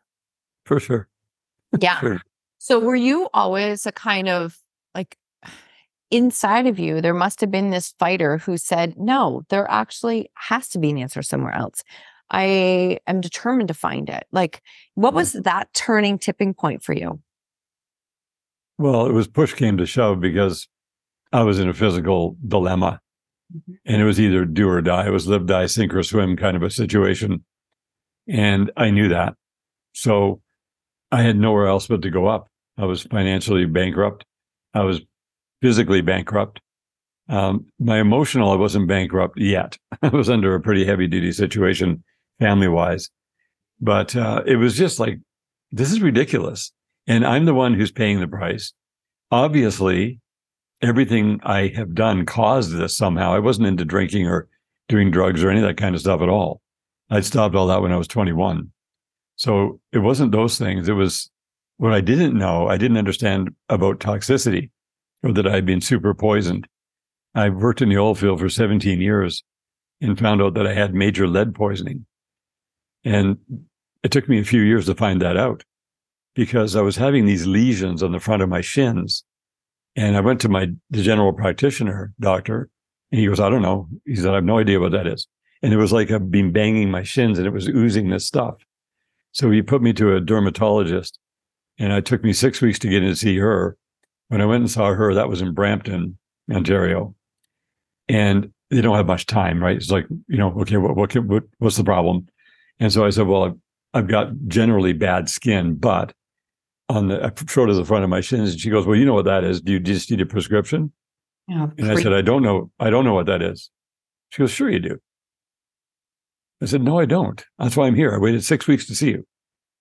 For 0.64 0.80
sure. 0.80 1.08
Yeah. 1.80 1.98
Sure. 2.00 2.22
So 2.58 2.78
were 2.78 2.96
you 2.96 3.28
always 3.34 3.86
a 3.86 3.92
kind 3.92 4.28
of 4.28 4.58
like 4.94 5.16
inside 6.10 6.66
of 6.66 6.78
you, 6.78 7.00
there 7.00 7.14
must 7.14 7.40
have 7.40 7.50
been 7.50 7.70
this 7.70 7.94
fighter 7.98 8.38
who 8.38 8.56
said, 8.56 8.94
no, 8.98 9.42
there 9.48 9.68
actually 9.70 10.30
has 10.34 10.68
to 10.68 10.78
be 10.78 10.90
an 10.90 10.98
answer 10.98 11.22
somewhere 11.22 11.54
else. 11.54 11.82
I 12.30 12.98
am 13.06 13.20
determined 13.20 13.68
to 13.68 13.74
find 13.74 14.08
it. 14.08 14.24
Like, 14.30 14.62
what 14.94 15.14
was 15.14 15.32
that 15.32 15.72
turning 15.74 16.18
tipping 16.18 16.54
point 16.54 16.82
for 16.82 16.92
you? 16.92 17.20
Well, 18.78 19.06
it 19.06 19.12
was 19.12 19.28
push 19.28 19.54
came 19.54 19.76
to 19.78 19.86
shove 19.86 20.20
because 20.20 20.68
I 21.32 21.42
was 21.42 21.58
in 21.58 21.68
a 21.68 21.74
physical 21.74 22.36
dilemma. 22.46 23.00
Mm-hmm. 23.54 23.72
And 23.86 24.02
it 24.02 24.04
was 24.04 24.20
either 24.20 24.44
do 24.44 24.68
or 24.68 24.80
die. 24.80 25.06
It 25.06 25.12
was 25.12 25.26
live, 25.26 25.46
die, 25.46 25.66
sink 25.66 25.94
or 25.94 26.02
swim 26.02 26.36
kind 26.36 26.56
of 26.56 26.62
a 26.62 26.70
situation. 26.70 27.44
And 28.28 28.70
I 28.76 28.90
knew 28.90 29.08
that. 29.08 29.34
So 29.92 30.40
I 31.10 31.22
had 31.22 31.36
nowhere 31.36 31.66
else 31.66 31.86
but 31.86 32.02
to 32.02 32.10
go 32.10 32.26
up. 32.26 32.48
I 32.78 32.86
was 32.86 33.02
financially 33.02 33.66
bankrupt. 33.66 34.24
I 34.74 34.82
was 34.82 35.00
physically 35.60 36.00
bankrupt. 36.00 36.60
Um, 37.28 37.66
my 37.78 38.00
emotional, 38.00 38.50
I 38.50 38.56
wasn't 38.56 38.88
bankrupt 38.88 39.38
yet. 39.38 39.78
I 40.02 40.08
was 40.08 40.30
under 40.30 40.54
a 40.54 40.60
pretty 40.60 40.84
heavy 40.84 41.06
duty 41.06 41.32
situation 41.32 42.02
family 42.40 42.68
wise. 42.68 43.10
But 43.80 44.16
uh, 44.16 44.42
it 44.46 44.56
was 44.56 44.76
just 44.76 44.98
like, 44.98 45.18
this 45.70 45.92
is 45.92 46.00
ridiculous. 46.00 46.72
And 47.06 47.26
I'm 47.26 47.44
the 47.44 47.54
one 47.54 47.74
who's 47.74 47.92
paying 47.92 48.20
the 48.20 48.28
price. 48.28 48.72
Obviously, 49.30 50.20
everything 50.80 51.40
I 51.42 51.68
have 51.68 51.94
done 51.94 52.26
caused 52.26 52.72
this 52.76 52.96
somehow. 52.96 53.32
I 53.32 53.38
wasn't 53.38 53.68
into 53.68 53.84
drinking 53.84 54.26
or 54.26 54.48
doing 54.88 55.10
drugs 55.10 55.42
or 55.42 55.50
any 55.50 55.60
of 55.60 55.66
that 55.66 55.76
kind 55.76 55.94
of 55.94 56.00
stuff 56.00 56.20
at 56.20 56.28
all. 56.28 56.60
I'd 57.10 57.24
stopped 57.24 57.54
all 57.54 57.66
that 57.68 57.82
when 57.82 57.92
I 57.92 57.96
was 57.96 58.08
21. 58.08 58.70
So 59.36 59.80
it 59.92 59.98
wasn't 59.98 60.32
those 60.32 60.58
things. 60.58 60.88
It 60.88 60.94
was 60.94 61.30
what 61.76 61.92
I 61.92 62.00
didn't 62.00 62.38
know. 62.38 62.68
I 62.68 62.76
didn't 62.76 62.96
understand 62.96 63.54
about 63.68 64.00
toxicity 64.00 64.70
or 65.22 65.32
that 65.32 65.46
I 65.46 65.54
had 65.54 65.66
been 65.66 65.80
super 65.80 66.14
poisoned. 66.14 66.66
I 67.34 67.48
worked 67.48 67.82
in 67.82 67.88
the 67.88 67.98
oil 67.98 68.14
field 68.14 68.40
for 68.40 68.48
17 68.48 69.00
years 69.00 69.42
and 70.00 70.18
found 70.18 70.42
out 70.42 70.54
that 70.54 70.66
I 70.66 70.74
had 70.74 70.94
major 70.94 71.26
lead 71.26 71.54
poisoning. 71.54 72.06
And 73.04 73.38
it 74.02 74.10
took 74.10 74.28
me 74.28 74.38
a 74.38 74.44
few 74.44 74.60
years 74.60 74.86
to 74.86 74.94
find 74.94 75.20
that 75.22 75.36
out 75.36 75.64
because 76.34 76.76
I 76.76 76.82
was 76.82 76.96
having 76.96 77.26
these 77.26 77.46
lesions 77.46 78.02
on 78.02 78.12
the 78.12 78.20
front 78.20 78.42
of 78.42 78.48
my 78.48 78.60
shins. 78.60 79.24
And 79.94 80.16
I 80.16 80.20
went 80.20 80.40
to 80.40 80.48
my 80.48 80.68
the 80.90 81.02
general 81.02 81.32
practitioner 81.32 82.12
doctor, 82.18 82.70
and 83.10 83.20
he 83.20 83.26
goes, 83.26 83.40
I 83.40 83.50
don't 83.50 83.62
know. 83.62 83.88
He 84.06 84.16
said, 84.16 84.30
I 84.30 84.36
have 84.36 84.44
no 84.44 84.58
idea 84.58 84.80
what 84.80 84.92
that 84.92 85.06
is. 85.06 85.26
And 85.62 85.72
it 85.72 85.76
was 85.76 85.92
like 85.92 86.10
I've 86.10 86.30
been 86.30 86.50
banging 86.50 86.90
my 86.90 87.02
shins 87.02 87.38
and 87.38 87.46
it 87.46 87.52
was 87.52 87.68
oozing 87.68 88.08
this 88.08 88.26
stuff. 88.26 88.56
So 89.32 89.50
he 89.50 89.62
put 89.62 89.82
me 89.82 89.92
to 89.94 90.16
a 90.16 90.20
dermatologist 90.20 91.18
and 91.78 91.92
it 91.92 92.04
took 92.04 92.24
me 92.24 92.32
six 92.32 92.60
weeks 92.60 92.78
to 92.80 92.88
get 92.88 93.02
in 93.02 93.10
to 93.10 93.16
see 93.16 93.38
her. 93.38 93.76
When 94.28 94.40
I 94.40 94.46
went 94.46 94.62
and 94.62 94.70
saw 94.70 94.92
her, 94.92 95.14
that 95.14 95.28
was 95.28 95.40
in 95.40 95.54
Brampton, 95.54 96.18
Ontario. 96.50 97.14
And 98.08 98.52
they 98.70 98.80
don't 98.80 98.96
have 98.96 99.06
much 99.06 99.26
time, 99.26 99.62
right? 99.62 99.76
It's 99.76 99.90
like, 99.90 100.06
you 100.26 100.38
know, 100.38 100.52
okay, 100.62 100.78
what, 100.78 100.96
what, 100.96 101.14
what 101.14 101.44
what's 101.58 101.76
the 101.76 101.84
problem? 101.84 102.26
And 102.80 102.92
so 102.92 103.04
I 103.04 103.10
said, 103.10 103.26
well, 103.26 103.44
I've, 103.44 103.56
I've 103.94 104.08
got 104.08 104.32
generally 104.48 104.94
bad 104.94 105.28
skin, 105.28 105.74
but 105.74 106.12
on 106.92 107.08
the, 107.08 107.32
showed 107.48 107.68
her 107.68 107.74
the 107.74 107.84
front 107.84 108.04
of 108.04 108.10
my 108.10 108.20
shins 108.20 108.52
and 108.52 108.60
she 108.60 108.70
goes, 108.70 108.86
well, 108.86 108.96
you 108.96 109.04
know 109.04 109.14
what 109.14 109.24
that 109.24 109.44
is. 109.44 109.60
Do 109.60 109.72
you 109.72 109.80
just 109.80 110.10
need 110.10 110.20
a 110.20 110.26
prescription? 110.26 110.92
Yeah, 111.48 111.68
and 111.76 111.90
I 111.90 112.00
said, 112.00 112.12
I 112.12 112.22
don't 112.22 112.42
know. 112.42 112.70
I 112.78 112.90
don't 112.90 113.04
know 113.04 113.14
what 113.14 113.26
that 113.26 113.42
is. 113.42 113.70
She 114.30 114.42
goes, 114.42 114.50
sure 114.50 114.70
you 114.70 114.78
do. 114.78 114.98
I 116.62 116.66
said, 116.66 116.82
no, 116.82 116.98
I 116.98 117.06
don't. 117.06 117.44
That's 117.58 117.76
why 117.76 117.86
I'm 117.86 117.94
here. 117.94 118.14
I 118.14 118.18
waited 118.18 118.44
six 118.44 118.68
weeks 118.68 118.86
to 118.86 118.94
see 118.94 119.10
you. 119.10 119.26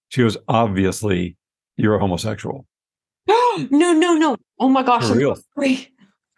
She 0.09 0.21
goes, 0.21 0.37
obviously 0.47 1.37
you're 1.77 1.95
a 1.95 1.99
homosexual. 1.99 2.65
no, 3.27 3.67
no, 3.69 4.15
no. 4.15 4.35
Oh 4.59 4.69
my 4.69 4.83
gosh. 4.83 5.07
For 5.07 5.15
real. 5.15 5.37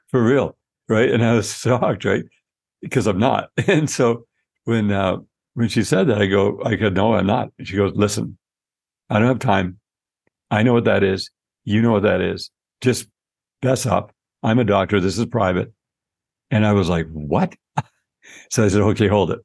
For 0.09 0.23
real. 0.23 0.57
Right. 0.89 1.09
And 1.09 1.23
I 1.23 1.33
was 1.35 1.53
shocked, 1.57 2.05
right? 2.05 2.25
Because 2.81 3.07
I'm 3.07 3.19
not. 3.19 3.49
And 3.67 3.89
so 3.89 4.25
when 4.65 4.91
uh 4.91 5.17
when 5.53 5.69
she 5.69 5.83
said 5.83 6.07
that, 6.07 6.21
I 6.21 6.25
go, 6.25 6.61
I 6.65 6.75
go, 6.75 6.89
no, 6.89 7.13
I'm 7.13 7.27
not. 7.27 7.49
And 7.57 7.67
she 7.67 7.77
goes, 7.77 7.93
listen, 7.95 8.37
I 9.09 9.19
don't 9.19 9.27
have 9.27 9.39
time. 9.39 9.79
I 10.53 10.62
know 10.62 10.74
what 10.74 10.86
that 10.86 11.03
is. 11.03 11.31
You 11.63 11.81
know 11.81 11.91
what 11.91 12.03
that 12.03 12.22
is. 12.22 12.51
Just 12.79 13.07
fess 13.63 13.88
up. 13.88 14.13
I'm 14.43 14.60
a 14.60 14.63
doctor. 14.63 15.00
This 15.00 15.17
is 15.17 15.25
private. 15.25 15.74
And 16.51 16.63
I 16.63 16.74
was 16.74 16.89
like, 16.89 17.07
what? 17.12 17.55
so 18.51 18.63
I 18.63 18.67
said, 18.67 18.81
okay, 18.81 19.07
hold 19.07 19.31
it. 19.31 19.39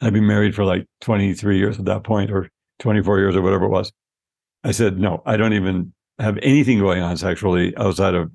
I'd 0.00 0.12
been 0.12 0.26
married 0.26 0.54
for 0.54 0.64
like 0.64 0.86
23 1.00 1.58
years 1.58 1.80
at 1.80 1.86
that 1.86 2.04
point, 2.04 2.30
or 2.30 2.48
24 2.78 3.18
years, 3.18 3.34
or 3.34 3.42
whatever 3.42 3.64
it 3.64 3.70
was. 3.70 3.92
I 4.62 4.70
said, 4.70 4.96
no, 4.96 5.24
I 5.26 5.36
don't 5.36 5.54
even 5.54 5.92
have 6.20 6.38
anything 6.40 6.78
going 6.78 7.02
on 7.02 7.16
sexually 7.16 7.76
outside 7.76 8.14
of 8.14 8.30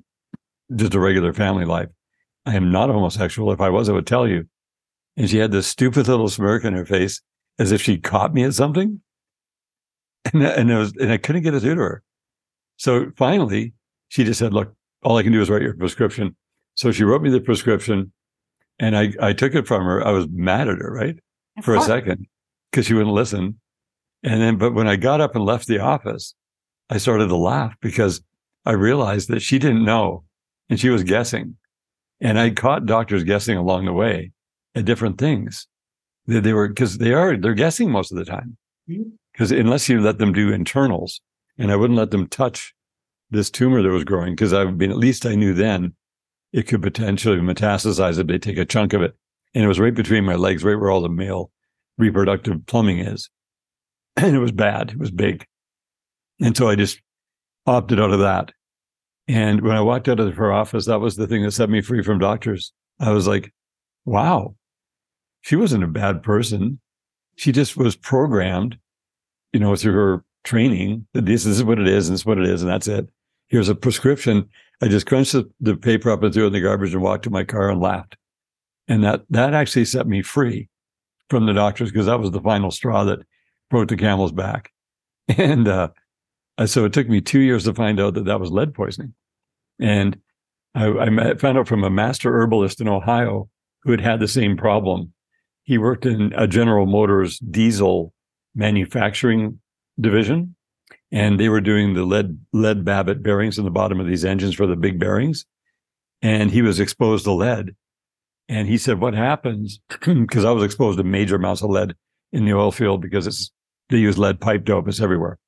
just 0.76 0.94
a 0.94 1.00
regular 1.00 1.32
family 1.32 1.64
life. 1.64 1.88
I 2.44 2.54
am 2.54 2.70
not 2.70 2.90
homosexual. 2.90 3.50
If 3.50 3.62
I 3.62 3.70
was, 3.70 3.88
I 3.88 3.92
would 3.92 4.06
tell 4.06 4.28
you. 4.28 4.46
And 5.16 5.30
she 5.30 5.38
had 5.38 5.52
this 5.52 5.68
stupid 5.68 6.06
little 6.06 6.28
smirk 6.28 6.66
on 6.66 6.74
her 6.74 6.84
face 6.84 7.22
as 7.58 7.72
if 7.72 7.80
she 7.80 7.96
caught 7.96 8.34
me 8.34 8.44
at 8.44 8.52
something. 8.52 9.00
And, 10.26 10.42
and, 10.42 10.70
it 10.70 10.76
was, 10.76 10.92
and 11.00 11.12
I 11.12 11.16
couldn't 11.16 11.42
get 11.42 11.54
it 11.54 11.60
through 11.60 11.74
to 11.74 11.80
her. 11.80 12.02
So 12.76 13.10
finally, 13.16 13.74
she 14.08 14.24
just 14.24 14.38
said, 14.38 14.52
look, 14.52 14.74
all 15.02 15.16
I 15.16 15.22
can 15.22 15.32
do 15.32 15.40
is 15.40 15.50
write 15.50 15.62
your 15.62 15.74
prescription. 15.74 16.36
So 16.74 16.92
she 16.92 17.04
wrote 17.04 17.22
me 17.22 17.30
the 17.30 17.40
prescription 17.40 18.12
and 18.78 18.96
I, 18.96 19.12
I 19.20 19.32
took 19.32 19.54
it 19.54 19.66
from 19.66 19.84
her. 19.84 20.06
I 20.06 20.10
was 20.10 20.26
mad 20.30 20.68
at 20.68 20.78
her, 20.78 20.92
right? 20.92 21.16
For 21.62 21.74
a 21.74 21.82
second, 21.82 22.26
because 22.70 22.86
she 22.86 22.94
wouldn't 22.94 23.14
listen. 23.14 23.60
And 24.22 24.40
then, 24.40 24.56
but 24.56 24.72
when 24.72 24.88
I 24.88 24.96
got 24.96 25.20
up 25.20 25.34
and 25.34 25.44
left 25.44 25.66
the 25.66 25.80
office, 25.80 26.34
I 26.88 26.98
started 26.98 27.28
to 27.28 27.36
laugh 27.36 27.74
because 27.80 28.22
I 28.64 28.72
realized 28.72 29.28
that 29.28 29.40
she 29.40 29.58
didn't 29.58 29.84
know 29.84 30.24
and 30.70 30.80
she 30.80 30.88
was 30.88 31.02
guessing. 31.02 31.56
And 32.20 32.38
I 32.38 32.50
caught 32.50 32.86
doctors 32.86 33.24
guessing 33.24 33.58
along 33.58 33.84
the 33.84 33.92
way 33.92 34.32
at 34.74 34.84
different 34.84 35.18
things. 35.18 35.66
They, 36.26 36.40
they 36.40 36.52
were, 36.52 36.68
because 36.68 36.98
they 36.98 37.12
are, 37.12 37.36
they're 37.36 37.54
guessing 37.54 37.90
most 37.90 38.12
of 38.12 38.18
the 38.18 38.24
time. 38.24 38.56
Mm-hmm. 38.88 39.10
Because 39.32 39.50
unless 39.50 39.88
you 39.88 40.00
let 40.00 40.18
them 40.18 40.32
do 40.32 40.52
internals, 40.52 41.20
and 41.58 41.72
I 41.72 41.76
wouldn't 41.76 41.98
let 41.98 42.10
them 42.10 42.28
touch 42.28 42.74
this 43.30 43.50
tumor 43.50 43.82
that 43.82 43.88
was 43.88 44.04
growing, 44.04 44.34
because 44.34 44.52
I've 44.52 44.76
been, 44.76 44.90
at 44.90 44.98
least 44.98 45.26
I 45.26 45.34
knew 45.34 45.54
then 45.54 45.94
it 46.52 46.66
could 46.66 46.82
potentially 46.82 47.38
metastasize 47.38 48.18
if 48.18 48.26
they 48.26 48.38
take 48.38 48.58
a 48.58 48.64
chunk 48.64 48.92
of 48.92 49.02
it. 49.02 49.14
And 49.54 49.64
it 49.64 49.68
was 49.68 49.80
right 49.80 49.94
between 49.94 50.24
my 50.24 50.34
legs, 50.34 50.64
right 50.64 50.78
where 50.78 50.90
all 50.90 51.00
the 51.00 51.08
male 51.08 51.50
reproductive 51.98 52.66
plumbing 52.66 52.98
is. 52.98 53.30
And 54.14 54.36
it 54.36 54.40
was 54.40 54.52
bad. 54.52 54.90
It 54.90 54.98
was 54.98 55.10
big. 55.10 55.46
And 56.38 56.54
so 56.54 56.68
I 56.68 56.74
just 56.74 57.00
opted 57.66 57.98
out 57.98 58.10
of 58.10 58.20
that. 58.20 58.52
And 59.26 59.62
when 59.62 59.74
I 59.74 59.80
walked 59.80 60.06
out 60.06 60.20
of 60.20 60.36
her 60.36 60.52
office, 60.52 60.84
that 60.84 61.00
was 61.00 61.16
the 61.16 61.26
thing 61.26 61.42
that 61.44 61.52
set 61.52 61.70
me 61.70 61.80
free 61.80 62.02
from 62.02 62.18
doctors. 62.18 62.74
I 63.00 63.10
was 63.12 63.26
like, 63.26 63.54
wow, 64.04 64.54
she 65.40 65.56
wasn't 65.56 65.84
a 65.84 65.88
bad 65.88 66.22
person. 66.22 66.80
She 67.36 67.52
just 67.52 67.76
was 67.76 67.96
programmed, 67.96 68.76
you 69.52 69.60
know, 69.60 69.74
through 69.76 69.92
her 69.92 70.24
training 70.44 71.06
this, 71.14 71.44
this 71.44 71.46
is 71.46 71.64
what 71.64 71.78
it 71.78 71.86
is 71.86 72.08
and 72.08 72.14
this 72.14 72.22
is 72.22 72.26
what 72.26 72.38
it 72.38 72.46
is. 72.46 72.62
And 72.62 72.70
that's 72.70 72.88
it. 72.88 73.08
Here's 73.48 73.68
a 73.68 73.74
prescription. 73.74 74.48
I 74.80 74.88
just 74.88 75.06
crunched 75.06 75.32
the, 75.32 75.48
the 75.60 75.76
paper 75.76 76.10
up 76.10 76.22
and 76.22 76.32
threw 76.32 76.44
it 76.44 76.48
in 76.48 76.52
the 76.52 76.60
garbage 76.60 76.94
and 76.94 77.02
walked 77.02 77.24
to 77.24 77.30
my 77.30 77.44
car 77.44 77.70
and 77.70 77.80
laughed. 77.80 78.16
And 78.88 79.04
that, 79.04 79.24
that 79.30 79.54
actually 79.54 79.84
set 79.84 80.06
me 80.06 80.22
free 80.22 80.68
from 81.28 81.46
the 81.46 81.52
doctors 81.52 81.90
because 81.90 82.06
that 82.06 82.18
was 82.18 82.30
the 82.30 82.40
final 82.40 82.70
straw 82.70 83.04
that 83.04 83.20
broke 83.70 83.88
the 83.88 83.96
camel's 83.96 84.32
back. 84.32 84.70
And, 85.38 85.68
uh, 85.68 85.88
so 86.66 86.84
it 86.84 86.92
took 86.92 87.08
me 87.08 87.20
two 87.20 87.40
years 87.40 87.64
to 87.64 87.74
find 87.74 87.98
out 88.00 88.14
that 88.14 88.26
that 88.26 88.40
was 88.40 88.50
lead 88.50 88.74
poisoning. 88.74 89.14
And 89.80 90.18
I, 90.74 90.86
I 90.88 91.34
found 91.34 91.58
out 91.58 91.68
from 91.68 91.84
a 91.84 91.90
master 91.90 92.32
herbalist 92.32 92.80
in 92.80 92.88
Ohio 92.88 93.48
who 93.82 93.90
had 93.92 94.00
had 94.00 94.20
the 94.20 94.28
same 94.28 94.56
problem. 94.56 95.12
He 95.64 95.78
worked 95.78 96.06
in 96.06 96.32
a 96.36 96.46
General 96.46 96.86
Motors 96.86 97.38
diesel 97.38 98.12
manufacturing 98.54 99.60
division, 100.00 100.56
and 101.10 101.38
they 101.38 101.48
were 101.48 101.60
doing 101.60 101.94
the 101.94 102.04
lead 102.04 102.38
lead 102.52 102.84
babbitt 102.84 103.22
bearings 103.22 103.58
in 103.58 103.64
the 103.64 103.70
bottom 103.70 104.00
of 104.00 104.06
these 104.06 104.24
engines 104.24 104.54
for 104.54 104.66
the 104.66 104.76
big 104.76 104.98
bearings. 104.98 105.44
And 106.20 106.50
he 106.50 106.62
was 106.62 106.78
exposed 106.78 107.24
to 107.24 107.32
lead. 107.32 107.74
And 108.48 108.68
he 108.68 108.78
said, 108.78 109.00
"What 109.00 109.14
happens?" 109.14 109.80
Because 110.04 110.44
I 110.44 110.50
was 110.50 110.64
exposed 110.64 110.98
to 110.98 111.04
major 111.04 111.36
amounts 111.36 111.62
of 111.62 111.70
lead 111.70 111.94
in 112.32 112.44
the 112.44 112.54
oil 112.54 112.72
field 112.72 113.00
because 113.02 113.26
it's 113.26 113.50
they 113.88 113.98
use 113.98 114.18
lead 114.18 114.40
pipe 114.40 114.64
dope. 114.64 114.88
It's 114.88 115.00
everywhere, 115.00 115.38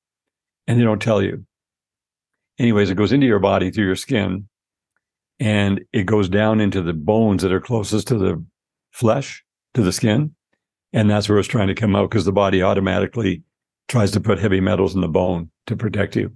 and 0.66 0.78
they 0.78 0.84
don't 0.84 1.02
tell 1.02 1.22
you. 1.22 1.46
Anyways, 2.58 2.90
it 2.90 2.96
goes 2.96 3.12
into 3.12 3.26
your 3.26 3.40
body 3.40 3.70
through 3.70 3.86
your 3.86 3.96
skin, 3.96 4.48
and 5.40 5.80
it 5.92 6.04
goes 6.04 6.28
down 6.28 6.60
into 6.60 6.82
the 6.82 6.92
bones 6.92 7.42
that 7.42 7.52
are 7.52 7.60
closest 7.60 8.08
to 8.08 8.18
the 8.18 8.44
flesh, 8.92 9.44
to 9.74 9.82
the 9.82 9.92
skin. 9.92 10.34
And 10.94 11.10
that's 11.10 11.28
where 11.28 11.38
it's 11.38 11.48
trying 11.48 11.66
to 11.66 11.74
come 11.74 11.96
out 11.96 12.08
because 12.08 12.24
the 12.24 12.32
body 12.32 12.62
automatically 12.62 13.42
tries 13.88 14.12
to 14.12 14.20
put 14.20 14.38
heavy 14.38 14.60
metals 14.60 14.94
in 14.94 15.00
the 15.00 15.08
bone 15.08 15.50
to 15.66 15.76
protect 15.76 16.14
you. 16.14 16.32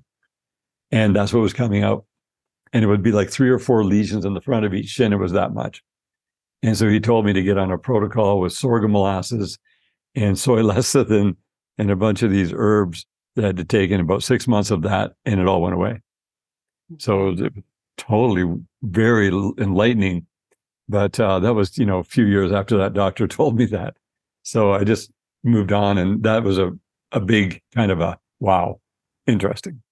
And 0.91 1.15
that's 1.15 1.33
what 1.33 1.41
was 1.41 1.53
coming 1.53 1.85
out. 1.85 2.05
And 2.73 2.85
it 2.85 2.89
would 2.89 3.03
be 3.03 3.13
like 3.13 3.31
three 3.31 3.51
or 3.51 3.61
four 3.61 3.85
lesions 3.85 4.25
in 4.25 4.35
the 4.35 4.41
front 4.41 4.67
of 4.67 4.75
each 4.75 4.89
shin. 4.89 5.13
It 5.13 5.17
was 5.17 5.33
that 5.33 5.55
much. 5.55 5.83
And 6.63 6.77
so 6.77 6.89
he 6.89 6.99
told 6.99 7.25
me 7.25 7.33
to 7.33 7.43
get 7.43 7.57
on 7.57 7.71
a 7.71 7.79
protocol 7.79 8.41
with 8.41 8.53
sorghum 8.53 8.93
molasses 8.93 9.59
and 10.17 10.37
soy 10.37 10.63
lecithin 10.63 11.37
and 11.79 11.91
a 11.91 11.97
bunch 11.97 12.23
of 12.25 12.33
these 12.33 12.53
herbs 12.53 13.07
that 13.37 13.45
I 13.45 13.49
had 13.49 13.57
to 13.59 13.65
take 13.65 13.93
in 13.93 14.01
about 14.01 14.25
six 14.25 14.49
months 14.49 14.73
of 14.73 14.83
that, 14.83 15.13
and 15.25 15.41
it 15.41 15.47
all 15.47 15.63
went 15.63 15.77
away. 15.77 16.03
So 16.99 17.29
it 17.29 17.41
was 17.41 17.51
totally 17.97 18.61
very 18.83 19.29
enlightening. 19.29 20.27
But 20.89 21.21
uh, 21.21 21.39
that 21.39 21.55
was, 21.55 21.79
you 21.79 21.87
know, 21.87 21.99
a 21.99 22.05
few 22.05 22.25
years 22.25 22.51
after 22.51 22.77
that 22.79 22.95
doctor 22.95 23.29
told 23.29 23.57
me 23.57 23.67
that. 23.67 23.95
So 24.49 24.73
I 24.73 24.83
just 24.83 25.11
moved 25.45 25.73
on, 25.73 25.99
and 25.99 26.23
that 26.23 26.43
was 26.43 26.57
a 26.57 26.71
a 27.13 27.21
big 27.21 27.61
kind 27.75 27.93
of 27.93 28.01
a 28.01 28.19
wow, 28.41 28.81
interesting. 29.27 29.83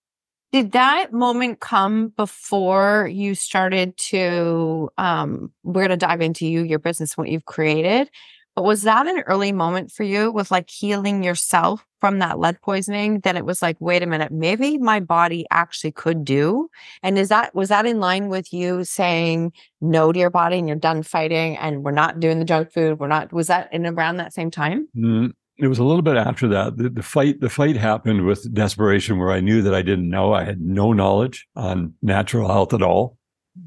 Did 0.50 0.72
that 0.72 1.12
moment 1.12 1.60
come 1.60 2.08
before 2.16 3.06
you 3.12 3.34
started 3.34 3.94
to? 3.98 4.88
Um, 4.96 5.52
we're 5.62 5.86
going 5.86 5.90
to 5.90 5.96
dive 5.98 6.22
into 6.22 6.46
you, 6.46 6.62
your 6.62 6.78
business, 6.78 7.18
what 7.18 7.28
you've 7.28 7.44
created. 7.44 8.08
But 8.56 8.64
was 8.64 8.82
that 8.82 9.06
an 9.06 9.20
early 9.26 9.52
moment 9.52 9.92
for 9.92 10.02
you 10.02 10.32
with 10.32 10.50
like 10.50 10.70
healing 10.70 11.22
yourself 11.22 11.86
from 12.00 12.20
that 12.20 12.38
lead 12.38 12.58
poisoning? 12.62 13.20
That 13.20 13.36
it 13.36 13.44
was 13.44 13.60
like, 13.60 13.76
wait 13.80 14.02
a 14.02 14.06
minute, 14.06 14.32
maybe 14.32 14.78
my 14.78 14.98
body 14.98 15.44
actually 15.50 15.92
could 15.92 16.24
do. 16.24 16.70
And 17.02 17.18
is 17.18 17.28
that, 17.28 17.54
was 17.54 17.68
that 17.68 17.84
in 17.84 18.00
line 18.00 18.28
with 18.28 18.54
you 18.54 18.82
saying 18.84 19.52
no 19.82 20.10
to 20.10 20.18
your 20.18 20.30
body 20.30 20.58
and 20.58 20.66
you're 20.66 20.76
done 20.78 21.02
fighting 21.02 21.58
and 21.58 21.84
we're 21.84 21.90
not 21.90 22.18
doing 22.18 22.38
the 22.38 22.46
junk 22.46 22.72
food? 22.72 22.98
We're 22.98 23.08
not, 23.08 23.30
was 23.30 23.48
that 23.48 23.70
in 23.74 23.84
around 23.84 24.16
that 24.16 24.32
same 24.32 24.50
time? 24.50 24.88
Mm, 24.96 25.34
it 25.58 25.68
was 25.68 25.78
a 25.78 25.84
little 25.84 26.00
bit 26.00 26.16
after 26.16 26.48
that. 26.48 26.78
The, 26.78 26.88
the 26.88 27.02
fight, 27.02 27.40
the 27.40 27.50
fight 27.50 27.76
happened 27.76 28.24
with 28.24 28.52
desperation, 28.54 29.18
where 29.18 29.32
I 29.32 29.40
knew 29.40 29.60
that 29.60 29.74
I 29.74 29.82
didn't 29.82 30.08
know. 30.08 30.32
I 30.32 30.44
had 30.44 30.62
no 30.62 30.94
knowledge 30.94 31.46
on 31.56 31.92
natural 32.00 32.48
health 32.48 32.72
at 32.72 32.82
all, 32.82 33.18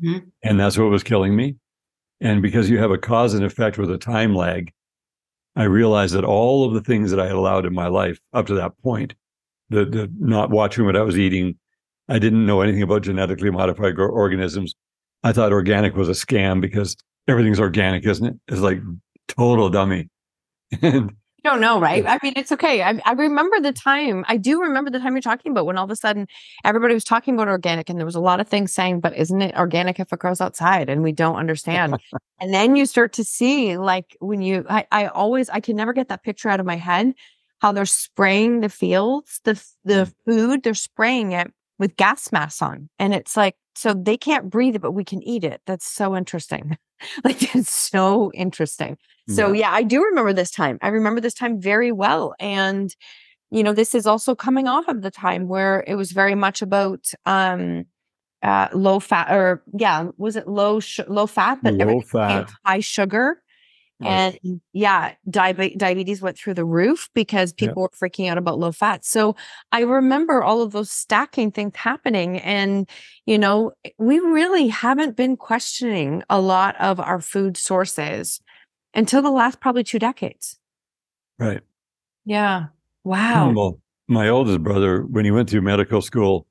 mm-hmm. 0.04 0.28
and 0.44 0.60
that's 0.60 0.80
what 0.80 0.90
was 0.90 1.04
killing 1.04 1.36
me. 1.36 1.58
And 2.22 2.42
because 2.42 2.70
you 2.70 2.80
have 2.80 2.92
a 2.92 2.98
cause 2.98 3.34
and 3.34 3.46
effect 3.46 3.78
with 3.78 3.90
a 3.92 3.98
time 3.98 4.36
lag, 4.36 4.74
I 5.60 5.66
realized 5.66 6.14
that 6.16 6.24
all 6.24 6.66
of 6.66 6.74
the 6.74 6.80
things 6.80 7.12
that 7.12 7.20
I 7.20 7.28
had 7.28 7.36
allowed 7.36 7.66
in 7.66 7.74
my 7.74 7.88
life 7.88 8.18
up 8.32 8.48
to 8.48 8.54
that 8.54 8.82
point, 8.82 9.14
the, 9.70 9.84
the 9.84 10.10
not 10.18 10.52
watching 10.52 10.86
what 10.86 10.96
I 10.96 11.02
was 11.02 11.20
eating, 11.20 11.58
I 12.08 12.18
didn't 12.18 12.46
know 12.46 12.62
anything 12.62 12.82
about 12.82 13.02
genetically 13.02 13.52
modified 13.52 14.00
organisms. 14.00 14.74
I 15.22 15.34
thought 15.34 15.52
organic 15.52 15.98
was 15.98 16.08
a 16.08 16.14
scam 16.14 16.62
because 16.62 16.96
everything's 17.28 17.60
organic, 17.60 18.06
isn't 18.06 18.26
it? 18.26 18.36
It's 18.48 18.62
like 18.62 18.80
total 19.28 19.70
dummy. 19.70 20.08
and 20.82 21.12
you 21.44 21.50
don't 21.50 21.62
know, 21.62 21.80
right? 21.80 22.06
I 22.06 22.20
mean, 22.22 22.34
it's 22.36 22.52
okay. 22.52 22.82
I, 22.82 23.00
I, 23.06 23.14
remember 23.14 23.62
the 23.62 23.72
time. 23.72 24.26
I 24.28 24.36
do 24.36 24.62
remember 24.62 24.90
the 24.90 25.00
time 25.00 25.14
you're 25.14 25.22
talking 25.22 25.54
about 25.54 25.66
when 25.66 25.78
all 25.78 25.86
of 25.86 25.92
a 25.92 25.96
sudden 25.96 26.28
everybody 26.66 26.94
was 26.94 27.06
talking 27.06 27.34
about 27.34 27.48
organic, 27.48 27.90
and 27.90 27.98
there 27.98 28.06
was 28.06 28.16
a 28.16 28.20
lot 28.20 28.42
of 28.42 28.48
things 28.50 28.74
saying, 28.74 29.00
"But 29.00 29.16
isn't 29.16 29.42
it 29.42 29.56
organic 29.56 30.02
if 30.02 30.12
it 30.12 30.20
grows 30.20 30.42
outside?" 30.42 30.90
And 30.90 31.02
we 31.02 31.14
don't 31.14 31.38
understand. 31.38 31.98
and 32.42 32.54
then 32.54 32.76
you 32.76 32.86
start 32.86 33.14
to 33.14 33.24
see, 33.24 33.78
like, 33.78 34.18
when 34.20 34.42
you, 34.42 34.66
I, 34.70 34.86
I 34.92 35.08
always, 35.08 35.50
I 35.50 35.62
can 35.62 35.78
never 35.78 35.94
get 35.94 36.10
that 36.10 36.24
picture 36.24 36.50
out 36.50 36.60
of 36.60 36.66
my 36.66 36.76
head. 36.76 37.14
How 37.62 37.72
they're 37.72 37.86
spraying 37.86 38.60
the 38.60 38.70
fields, 38.70 39.40
the 39.46 39.54
the 39.86 39.94
mm. 39.94 40.14
food, 40.26 40.64
they're 40.64 40.74
spraying 40.74 41.32
it 41.32 41.54
with 41.78 41.96
gas 41.96 42.32
masks 42.34 42.62
on, 42.62 42.90
and 43.00 43.14
it's 43.14 43.38
like 43.38 43.56
so 43.76 43.94
they 43.94 44.18
can't 44.18 44.50
breathe 44.50 44.76
it, 44.76 44.82
but 44.82 44.92
we 44.92 45.06
can 45.06 45.24
eat 45.24 45.46
it. 45.46 45.62
That's 45.66 45.88
so 45.88 46.18
interesting. 46.18 46.78
like 47.24 47.56
it's 47.56 47.72
so 47.72 48.32
interesting. 48.34 48.98
So 49.28 49.52
yeah. 49.52 49.70
yeah, 49.70 49.76
I 49.76 49.84
do 49.84 50.04
remember 50.04 50.34
this 50.34 50.52
time. 50.52 50.80
I 50.82 50.88
remember 50.88 51.22
this 51.22 51.36
time 51.36 51.62
very 51.62 51.92
well. 51.92 52.34
And, 52.40 52.96
you 53.52 53.64
know, 53.64 53.74
this 53.74 53.94
is 53.94 54.08
also 54.08 54.34
coming 54.34 54.68
off 54.68 54.88
of 54.88 55.04
the 55.04 55.12
time 55.12 55.48
where 55.48 55.84
it 55.86 55.96
was 55.96 56.12
very 56.12 56.36
much 56.36 56.62
about 56.62 57.12
um 57.26 57.86
uh 58.42 58.70
low 58.74 59.00
fat 59.00 59.32
or 59.32 59.64
yeah, 59.78 60.10
was 60.18 60.36
it 60.36 60.48
low 60.48 60.80
sh- 60.80 61.02
low 61.08 61.28
fat 61.28 61.60
but 61.62 61.76
low 61.76 62.02
fat 62.02 62.52
high 62.66 62.80
sugar. 62.80 63.42
And 64.02 64.62
yeah, 64.72 65.14
di- 65.30 65.76
diabetes 65.76 66.22
went 66.22 66.38
through 66.38 66.54
the 66.54 66.66
roof 66.66 67.10
because 67.14 67.52
people 67.52 67.82
were 67.82 67.90
freaking 67.90 68.30
out 68.30 68.38
about 68.38 68.58
low 68.58 68.72
fat. 68.72 69.04
So 69.04 69.36
I 69.72 69.82
remember 69.82 70.42
all 70.42 70.62
of 70.62 70.72
those 70.72 70.90
stacking 70.90 71.52
things 71.52 71.76
happening. 71.76 72.40
And, 72.40 72.90
you 73.26 73.38
know, 73.38 73.74
we 73.98 74.20
really 74.20 74.70
haven't 74.70 75.18
been 75.18 75.36
questioning 75.36 76.24
a 76.30 76.40
lot 76.40 76.80
of 76.80 77.00
our 77.00 77.20
food 77.20 77.58
sources 77.58 78.40
until 78.94 79.22
the 79.22 79.32
last 79.32 79.60
probably 79.60 79.84
two 79.84 80.00
decades. 80.00 80.58
Right. 81.38 81.62
Yeah. 82.26 82.68
Wow. 83.04 83.52
Well, 83.52 83.80
my 84.08 84.30
oldest 84.30 84.64
brother, 84.64 85.04
when 85.04 85.26
he 85.26 85.32
went 85.32 85.50
through 85.50 85.62
medical 85.62 86.02
school 86.02 86.48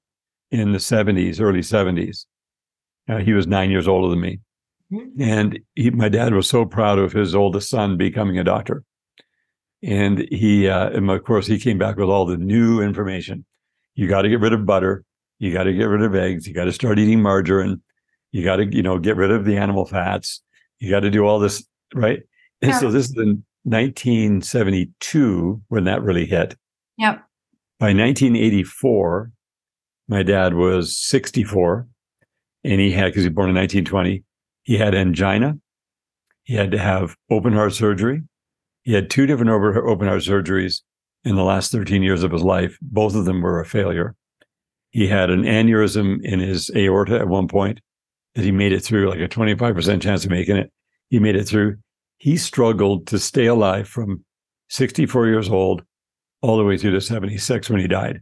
in 0.50 0.72
the 0.72 0.78
70s, 0.78 1.40
early 1.40 1.60
70s, 1.60 2.26
uh, 3.08 3.18
he 3.18 3.32
was 3.32 3.46
nine 3.46 3.70
years 3.70 3.88
older 3.88 4.08
than 4.08 4.20
me. 4.20 4.40
And 4.90 5.58
he, 5.74 5.90
my 5.90 6.08
dad 6.08 6.32
was 6.32 6.48
so 6.48 6.64
proud 6.64 6.98
of 6.98 7.12
his 7.12 7.34
oldest 7.34 7.68
son 7.68 7.96
becoming 7.96 8.38
a 8.38 8.44
doctor. 8.44 8.84
And 9.82 10.26
he, 10.30 10.68
uh, 10.68 10.90
and 10.90 11.10
of 11.10 11.24
course, 11.24 11.46
he 11.46 11.58
came 11.58 11.78
back 11.78 11.96
with 11.96 12.08
all 12.08 12.24
the 12.24 12.36
new 12.36 12.80
information. 12.80 13.44
You 13.94 14.08
got 14.08 14.22
to 14.22 14.28
get 14.28 14.40
rid 14.40 14.52
of 14.52 14.64
butter. 14.66 15.04
You 15.38 15.52
got 15.52 15.64
to 15.64 15.72
get 15.72 15.84
rid 15.84 16.02
of 16.02 16.14
eggs. 16.14 16.48
You 16.48 16.54
got 16.54 16.64
to 16.64 16.72
start 16.72 16.98
eating 16.98 17.22
margarine. 17.22 17.82
You 18.32 18.44
got 18.44 18.56
to, 18.56 18.66
you 18.66 18.82
know, 18.82 18.98
get 18.98 19.16
rid 19.16 19.30
of 19.30 19.44
the 19.44 19.56
animal 19.56 19.84
fats. 19.84 20.42
You 20.78 20.90
got 20.90 21.00
to 21.00 21.10
do 21.10 21.24
all 21.24 21.38
this 21.38 21.64
right? 21.94 22.20
And 22.62 22.72
yeah. 22.72 22.78
so 22.78 22.90
this 22.90 23.06
is 23.06 23.16
in 23.16 23.44
1972 23.64 25.62
when 25.68 25.84
that 25.84 26.02
really 26.02 26.26
hit. 26.26 26.56
Yep. 26.98 27.22
By 27.78 27.88
1984, 27.88 29.30
my 30.08 30.22
dad 30.22 30.54
was 30.54 30.96
64 30.96 31.86
and 32.64 32.80
he 32.80 32.90
had, 32.90 33.06
because 33.06 33.22
he 33.22 33.28
was 33.28 33.34
born 33.34 33.50
in 33.50 33.56
1920, 33.56 34.24
he 34.68 34.76
had 34.76 34.94
angina. 34.94 35.56
He 36.42 36.54
had 36.54 36.72
to 36.72 36.78
have 36.78 37.16
open 37.30 37.54
heart 37.54 37.72
surgery. 37.72 38.20
He 38.82 38.92
had 38.92 39.08
two 39.08 39.24
different 39.24 39.50
open 39.50 40.06
heart 40.06 40.20
surgeries 40.20 40.82
in 41.24 41.36
the 41.36 41.42
last 41.42 41.72
13 41.72 42.02
years 42.02 42.22
of 42.22 42.32
his 42.32 42.42
life. 42.42 42.76
Both 42.82 43.14
of 43.14 43.24
them 43.24 43.40
were 43.40 43.60
a 43.60 43.64
failure. 43.64 44.14
He 44.90 45.06
had 45.06 45.30
an 45.30 45.44
aneurysm 45.44 46.22
in 46.22 46.40
his 46.40 46.70
aorta 46.76 47.18
at 47.18 47.28
one 47.28 47.48
point 47.48 47.80
that 48.34 48.44
he 48.44 48.52
made 48.52 48.74
it 48.74 48.80
through, 48.80 49.08
like 49.08 49.20
a 49.20 49.26
25% 49.26 50.02
chance 50.02 50.26
of 50.26 50.30
making 50.30 50.58
it. 50.58 50.70
He 51.08 51.18
made 51.18 51.34
it 51.34 51.48
through. 51.48 51.78
He 52.18 52.36
struggled 52.36 53.06
to 53.06 53.18
stay 53.18 53.46
alive 53.46 53.88
from 53.88 54.22
64 54.68 55.28
years 55.28 55.48
old 55.48 55.82
all 56.42 56.58
the 56.58 56.64
way 56.64 56.76
through 56.76 56.90
to 56.90 57.00
76 57.00 57.70
when 57.70 57.80
he 57.80 57.88
died. 57.88 58.20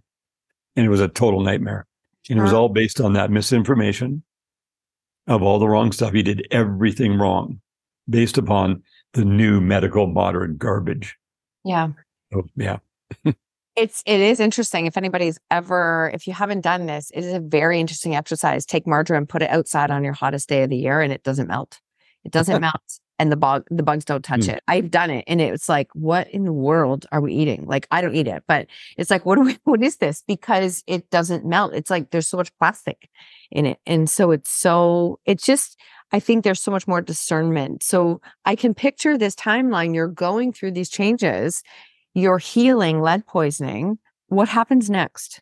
And 0.76 0.86
it 0.86 0.90
was 0.90 1.00
a 1.00 1.08
total 1.08 1.40
nightmare. 1.40 1.88
And 2.30 2.38
it 2.38 2.42
was 2.42 2.52
all 2.52 2.68
based 2.68 3.00
on 3.00 3.14
that 3.14 3.32
misinformation 3.32 4.22
of 5.26 5.42
all 5.42 5.58
the 5.58 5.68
wrong 5.68 5.92
stuff. 5.92 6.12
He 6.12 6.22
did 6.22 6.46
everything 6.50 7.18
wrong 7.18 7.60
based 8.08 8.38
upon 8.38 8.82
the 9.12 9.24
new 9.24 9.60
medical 9.60 10.06
modern 10.06 10.56
garbage. 10.56 11.16
Yeah. 11.64 11.88
So, 12.32 12.48
yeah. 12.56 12.78
it's 13.76 14.02
it 14.06 14.20
is 14.20 14.40
interesting. 14.40 14.86
If 14.86 14.96
anybody's 14.96 15.38
ever, 15.50 16.10
if 16.14 16.26
you 16.26 16.32
haven't 16.32 16.60
done 16.60 16.86
this, 16.86 17.10
it 17.14 17.24
is 17.24 17.32
a 17.32 17.40
very 17.40 17.80
interesting 17.80 18.14
exercise. 18.14 18.64
Take 18.64 18.86
margarine, 18.86 19.26
put 19.26 19.42
it 19.42 19.50
outside 19.50 19.90
on 19.90 20.04
your 20.04 20.12
hottest 20.12 20.48
day 20.48 20.62
of 20.62 20.70
the 20.70 20.76
year, 20.76 21.00
and 21.00 21.12
it 21.12 21.22
doesn't 21.22 21.48
melt. 21.48 21.80
It 22.24 22.32
doesn't 22.32 22.60
melt 22.60 23.00
and 23.18 23.32
the 23.32 23.36
bug 23.36 23.64
the 23.70 23.82
bugs 23.82 24.04
don't 24.04 24.24
touch 24.24 24.42
mm. 24.42 24.54
it. 24.54 24.62
I've 24.68 24.90
done 24.90 25.10
it 25.10 25.24
and 25.26 25.40
it's 25.40 25.68
like, 25.68 25.88
what 25.94 26.28
in 26.30 26.44
the 26.44 26.52
world 26.52 27.06
are 27.12 27.20
we 27.20 27.32
eating? 27.32 27.64
Like 27.66 27.86
I 27.90 28.00
don't 28.00 28.14
eat 28.14 28.28
it, 28.28 28.44
but 28.46 28.66
it's 28.96 29.10
like, 29.10 29.24
what 29.24 29.36
do 29.36 29.42
we 29.42 29.58
what 29.64 29.82
is 29.82 29.96
this? 29.96 30.22
Because 30.26 30.82
it 30.86 31.10
doesn't 31.10 31.44
melt. 31.44 31.74
It's 31.74 31.90
like 31.90 32.10
there's 32.10 32.28
so 32.28 32.36
much 32.36 32.56
plastic 32.58 33.08
in 33.50 33.66
it. 33.66 33.78
And 33.86 34.08
so 34.08 34.30
it's 34.30 34.50
so 34.50 35.18
it's 35.24 35.44
just 35.44 35.78
I 36.12 36.20
think 36.20 36.44
there's 36.44 36.60
so 36.60 36.70
much 36.70 36.86
more 36.86 37.00
discernment. 37.00 37.82
So 37.82 38.20
I 38.44 38.54
can 38.54 38.74
picture 38.74 39.18
this 39.18 39.34
timeline. 39.34 39.94
You're 39.94 40.08
going 40.08 40.52
through 40.52 40.72
these 40.72 40.88
changes, 40.88 41.62
you're 42.14 42.38
healing 42.38 43.00
lead 43.00 43.26
poisoning. 43.26 43.98
What 44.28 44.48
happens 44.48 44.90
next? 44.90 45.40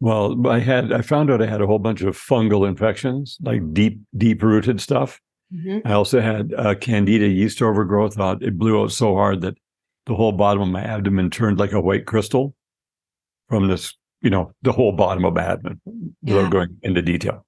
Well, 0.00 0.48
I 0.48 0.58
had 0.58 0.92
I 0.92 1.02
found 1.02 1.30
out 1.30 1.40
I 1.40 1.46
had 1.46 1.60
a 1.60 1.66
whole 1.66 1.78
bunch 1.78 2.02
of 2.02 2.16
fungal 2.16 2.66
infections, 2.66 3.38
like 3.40 3.72
deep, 3.72 4.00
deep 4.16 4.42
rooted 4.42 4.80
stuff. 4.80 5.20
Mm-hmm. 5.54 5.86
I 5.86 5.92
also 5.92 6.20
had 6.20 6.54
uh, 6.56 6.74
candida 6.74 7.28
yeast 7.28 7.60
overgrowth. 7.60 8.16
It 8.42 8.58
blew 8.58 8.82
out 8.82 8.92
so 8.92 9.14
hard 9.14 9.42
that 9.42 9.54
the 10.06 10.14
whole 10.14 10.32
bottom 10.32 10.62
of 10.62 10.68
my 10.68 10.82
abdomen 10.82 11.30
turned 11.30 11.58
like 11.58 11.72
a 11.72 11.80
white 11.80 12.06
crystal 12.06 12.54
from 13.48 13.68
this, 13.68 13.94
you 14.20 14.30
know, 14.30 14.52
the 14.62 14.72
whole 14.72 14.92
bottom 14.92 15.24
of 15.24 15.34
my 15.34 15.44
abdomen 15.44 15.80
without 16.22 16.50
going 16.50 16.76
into 16.82 17.02
detail. 17.02 17.44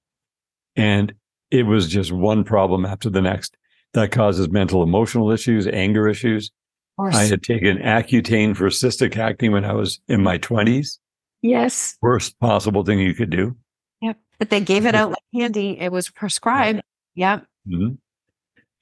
And 0.75 1.13
it 1.51 1.63
was 1.63 1.87
just 1.87 2.11
one 2.11 2.43
problem 2.43 2.85
after 2.85 3.09
the 3.09 3.21
next 3.21 3.57
that 3.93 4.11
causes 4.11 4.49
mental 4.49 4.83
emotional 4.83 5.31
issues, 5.31 5.67
anger 5.67 6.07
issues. 6.07 6.51
I 6.99 7.23
had 7.25 7.43
taken 7.43 7.77
Accutane 7.77 8.55
for 8.55 8.67
cystic 8.67 9.17
acne 9.17 9.49
when 9.49 9.65
I 9.65 9.73
was 9.73 9.99
in 10.07 10.23
my 10.23 10.37
20s. 10.37 10.99
Yes. 11.41 11.97
Worst 12.01 12.39
possible 12.39 12.83
thing 12.83 12.99
you 12.99 13.13
could 13.13 13.29
do. 13.29 13.55
Yep. 14.01 14.17
But 14.39 14.49
they 14.49 14.61
gave 14.61 14.85
it 14.85 14.95
out 14.95 15.09
like 15.09 15.23
candy. 15.33 15.77
It 15.79 15.91
was 15.91 16.09
prescribed. 16.09 16.81
Yep. 17.15 17.45
Mm-hmm. 17.67 17.95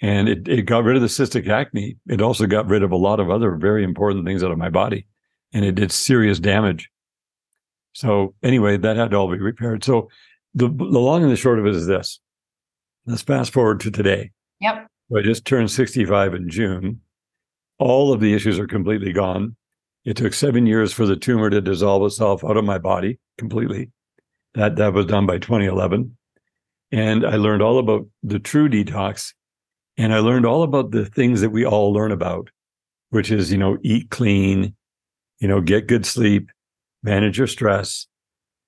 And 0.01 0.27
it, 0.27 0.47
it 0.47 0.61
got 0.63 0.83
rid 0.83 0.97
of 0.97 1.01
the 1.01 1.07
cystic 1.07 1.47
acne. 1.47 1.97
It 2.07 2.21
also 2.21 2.45
got 2.45 2.67
rid 2.67 2.83
of 2.83 2.91
a 2.91 2.97
lot 2.97 3.19
of 3.19 3.29
other 3.29 3.55
very 3.55 3.83
important 3.83 4.25
things 4.25 4.43
out 4.43 4.51
of 4.51 4.57
my 4.57 4.69
body. 4.69 5.07
And 5.53 5.63
it 5.63 5.75
did 5.75 5.91
serious 5.91 6.39
damage. 6.39 6.89
So 7.93 8.33
anyway, 8.43 8.77
that 8.77 8.97
had 8.97 9.11
to 9.11 9.17
all 9.17 9.31
be 9.31 9.37
repaired. 9.37 9.83
So 9.83 10.09
the, 10.53 10.67
the 10.67 10.99
long 10.99 11.23
and 11.23 11.31
the 11.31 11.37
short 11.37 11.59
of 11.59 11.65
it 11.65 11.75
is 11.75 11.87
this. 11.87 12.19
Let's 13.05 13.21
fast 13.21 13.53
forward 13.53 13.79
to 13.81 13.91
today. 13.91 14.31
Yep. 14.59 14.87
So 15.09 15.19
I 15.19 15.21
just 15.21 15.45
turned 15.45 15.71
65 15.71 16.33
in 16.33 16.49
June. 16.49 17.01
All 17.79 18.11
of 18.11 18.19
the 18.19 18.33
issues 18.33 18.59
are 18.59 18.67
completely 18.67 19.13
gone. 19.13 19.55
It 20.05 20.17
took 20.17 20.33
seven 20.33 20.65
years 20.65 20.91
for 20.91 21.05
the 21.05 21.15
tumor 21.15 21.49
to 21.49 21.61
dissolve 21.61 22.05
itself 22.05 22.43
out 22.43 22.57
of 22.57 22.65
my 22.65 22.77
body 22.77 23.19
completely. 23.37 23.91
That 24.53 24.75
that 24.75 24.93
was 24.93 25.05
done 25.05 25.25
by 25.25 25.37
2011. 25.37 26.17
And 26.93 27.25
I 27.25 27.37
learned 27.37 27.63
all 27.63 27.79
about 27.79 28.05
the 28.21 28.37
true 28.37 28.69
detox. 28.69 29.33
And 29.97 30.13
I 30.13 30.19
learned 30.19 30.45
all 30.45 30.61
about 30.61 30.91
the 30.91 31.05
things 31.05 31.41
that 31.41 31.49
we 31.49 31.65
all 31.65 31.91
learn 31.91 32.11
about, 32.11 32.51
which 33.09 33.31
is, 33.31 33.51
you 33.51 33.57
know, 33.57 33.79
eat 33.81 34.11
clean, 34.11 34.75
you 35.39 35.47
know, 35.47 35.59
get 35.59 35.87
good 35.87 36.05
sleep, 36.05 36.51
manage 37.01 37.39
your 37.39 37.47
stress, 37.47 38.05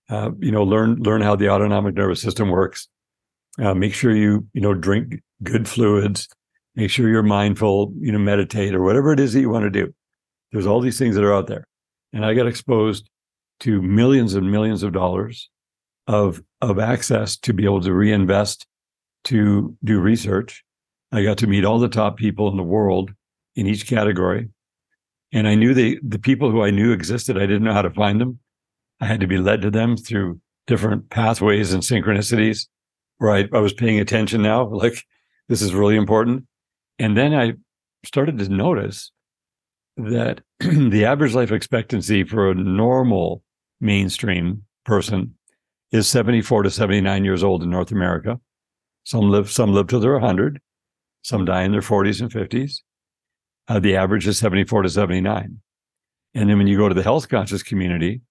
uh, 0.10 0.32
you 0.40 0.52
know, 0.52 0.64
learn, 0.64 0.96
learn 1.04 1.22
how 1.22 1.36
the 1.36 1.50
autonomic 1.50 1.94
nervous 1.94 2.20
system 2.20 2.50
works. 2.50 2.88
Uh, 3.60 3.76
make 3.76 3.94
sure 3.94 4.16
you, 4.16 4.48
you 4.54 4.62
know, 4.62 4.74
drink 4.74 5.22
good 5.44 5.68
fluids, 5.68 6.28
make 6.76 6.90
sure 6.90 7.08
you're 7.08 7.22
mindful, 7.22 7.94
you 8.00 8.12
know, 8.12 8.18
meditate 8.18 8.74
or 8.74 8.82
whatever 8.82 9.14
it 9.14 9.20
is 9.20 9.34
that 9.34 9.42
you 9.42 9.52
want 9.52 9.66
to 9.66 9.70
do. 9.70 9.94
There's 10.52 10.66
all 10.66 10.82
these 10.82 10.98
things 10.98 11.14
that 11.14 11.24
are 11.24 11.34
out 11.34 11.46
there. 11.46 11.68
And 12.12 12.26
I 12.26 12.34
got 12.34 12.48
exposed 12.48 13.08
to 13.60 13.84
millions 13.84 14.34
and 14.34 14.52
millions 14.52 14.82
of 14.82 14.94
dollars 14.94 15.52
of 16.08 16.41
of 16.62 16.80
access 16.80 17.38
to 17.38 17.54
be 17.54 17.65
able 17.65 17.82
to 17.82 17.94
reinvest 17.94 18.68
to 19.26 19.76
do 19.84 20.00
research. 20.00 20.63
I 21.12 21.24
got 21.24 21.38
to 21.39 21.48
meet 21.48 21.65
all 21.65 21.80
the 21.80 21.89
top 21.89 22.18
people 22.18 22.50
in 22.50 22.58
the 22.58 22.63
world 22.63 23.12
in 23.56 23.68
each 23.68 23.88
category. 23.88 24.50
And 25.32 25.48
I 25.48 25.56
knew 25.56 25.74
they, 25.74 26.00
the 26.04 26.20
people 26.20 26.52
who 26.52 26.63
I 26.63 26.72
knew 26.72 26.91
existed, 26.91 27.38
I 27.38 27.41
didn't 27.41 27.63
know 27.63 27.74
how 27.74 27.82
to 27.82 27.89
find 27.89 28.22
them. 28.22 28.39
I 29.02 29.06
had 29.06 29.20
to 29.20 29.28
be 29.28 29.38
led 29.38 29.62
to 29.63 29.72
them 29.72 29.98
through 29.98 30.39
different 30.68 31.10
pathways 31.10 31.74
and 31.74 31.84
synchronicities 31.84 32.68
where 33.18 33.32
I, 33.32 33.48
I 33.54 33.60
was 33.60 33.74
paying 33.74 34.00
attention 34.00 34.41
now, 34.41 34.65
like 34.72 35.04
this 35.50 35.62
is 35.62 35.74
really 35.74 35.96
important. 35.96 36.46
And 37.00 37.15
then 37.18 37.34
I 37.34 37.54
started 38.06 38.38
to 38.39 38.50
notice 38.50 39.12
that 39.98 40.41
the 40.60 41.06
average 41.06 41.34
life 41.34 41.52
expectancy 41.52 42.24
for 42.24 42.50
a 42.50 42.56
normal 42.56 43.44
mainstream 43.80 44.63
person 44.86 45.35
is 45.96 46.08
74 46.08 46.64
to 46.64 46.70
79 46.70 47.24
years 47.24 47.44
old 47.44 47.64
in 47.64 47.70
North 47.70 47.92
America. 47.92 48.40
Some 49.06 49.30
live, 49.30 49.50
some 49.50 49.74
live 49.74 49.88
till 49.88 50.00
they're 50.00 50.14
100. 50.14 50.60
Some 51.22 51.46
die 51.46 51.64
in 51.64 51.72
their 51.72 51.82
40s 51.82 52.22
and 52.22 52.32
50s. 52.32 52.82
Uh, 53.68 53.80
the 53.80 53.96
average 53.96 54.28
is 54.28 54.38
74 54.38 54.84
to 54.84 54.90
79. 54.90 55.60
And 56.34 56.50
then 56.50 56.58
when 56.58 56.68
you 56.68 56.78
go 56.78 56.90
to 56.90 56.94
the 56.94 57.02
health 57.02 57.30
conscious 57.30 57.64
community, 57.64 58.22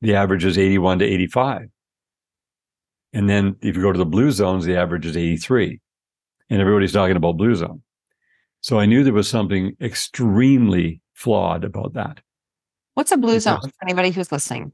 the 0.00 0.14
average 0.14 0.44
is 0.44 0.56
81 0.56 1.00
to 1.00 1.04
85. 1.04 1.68
And 3.12 3.28
then 3.28 3.56
if 3.60 3.76
you 3.76 3.82
go 3.82 3.92
to 3.92 3.98
the 3.98 4.06
blue 4.06 4.30
zones, 4.30 4.64
the 4.64 4.76
average 4.76 5.04
is 5.04 5.16
83. 5.16 5.80
And 6.48 6.60
everybody's 6.60 6.92
talking 6.92 7.16
about 7.16 7.36
blue 7.36 7.54
zone. 7.54 7.82
So 8.60 8.78
I 8.78 8.86
knew 8.86 9.02
there 9.02 9.12
was 9.12 9.28
something 9.28 9.76
extremely 9.80 11.00
flawed 11.14 11.64
about 11.64 11.94
that. 11.94 12.20
What's 12.94 13.10
a 13.10 13.16
blue 13.16 13.40
zone 13.40 13.60
for 13.60 13.70
anybody 13.82 14.10
who's 14.10 14.30
listening? 14.30 14.72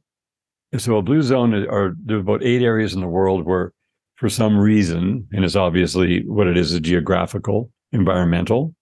So 0.79 0.97
a 0.97 1.03
blue 1.03 1.23
zone 1.23 1.55
are 1.55 1.95
there's 2.05 2.21
about 2.21 2.43
eight 2.43 2.63
areas 2.63 2.95
in 2.95 3.01
the 3.01 3.07
world 3.07 3.47
where 3.47 3.73
for 4.17 4.29
some 4.29 4.59
reason, 4.59 5.29
and 5.33 5.45
it's 5.45 5.57
obviously 5.57 6.27
what 6.27 6.47
it 6.47 6.57
a 6.57 6.61
is 6.61 6.79
geographical, 6.81 7.71
environmental, 7.93 8.75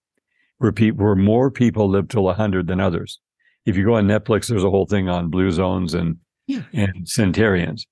where, 0.57 0.71
pe- 0.71 0.91
where 0.91 1.15
more 1.15 1.51
people 1.51 1.89
live 1.89 2.07
till 2.07 2.23
100 2.23 2.67
than 2.67 2.79
others. 2.79 3.19
If 3.65 3.75
you 3.75 3.85
go 3.85 3.95
on 3.95 4.07
Netflix, 4.07 4.47
there's 4.47 4.63
a 4.63 4.69
whole 4.69 4.85
thing 4.85 5.09
on 5.09 5.29
blue 5.29 5.51
zones 5.51 5.93
and, 5.93 6.17
yeah. 6.47 6.63
and 6.73 7.05
centarians. 7.05 7.85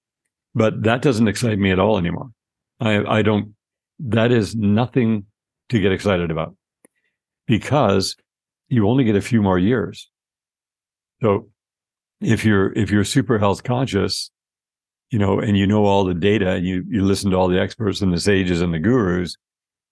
But 0.56 0.84
that 0.84 1.01
doesn't 1.01 1.27
excite 1.27 1.60
me 1.60 1.71
at 1.71 1.79
all 1.79 1.97
anymore. 1.97 2.29
I, 2.79 3.03
I 3.17 3.21
don't, 3.21 3.56
that 3.99 4.32
is 4.32 4.56
nothing 4.56 5.25
to 5.69 5.79
get 5.79 5.91
excited 5.91 6.32
about 6.32 6.56
because 7.45 8.15
you 8.69 8.88
only 8.88 9.03
get 9.03 9.15
a 9.15 9.21
few 9.21 9.41
more 9.41 9.60
years. 9.60 10.10
So 11.21 11.49
if 12.25 12.45
you're, 12.45 12.73
if 12.73 12.91
you're 12.91 13.03
super 13.03 13.39
health 13.39 13.63
conscious, 13.63 14.31
you 15.09 15.19
know, 15.19 15.39
and 15.39 15.57
you 15.57 15.67
know 15.67 15.86
all 15.86 16.03
the 16.03 16.13
data 16.13 16.51
and 16.51 16.65
you, 16.65 16.83
you 16.88 17.03
listen 17.03 17.31
to 17.31 17.38
all 17.38 17.47
the 17.47 17.62
experts 17.62 18.01
and 18.01 18.13
the 18.13 18.19
sages 18.19 18.62
and 18.62 18.73
the 18.73 18.79
gurus, 18.79 19.38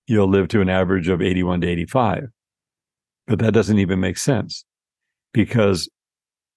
you'll 0.07 0.29
live 0.29 0.47
to 0.49 0.61
an 0.61 0.69
average 0.69 1.07
of 1.07 1.21
81 1.21 1.61
to 1.61 1.67
85. 1.67 2.23
But 3.27 3.39
that 3.39 3.53
doesn't 3.53 3.79
even 3.79 3.99
make 3.99 4.17
sense 4.17 4.65
because 5.33 5.89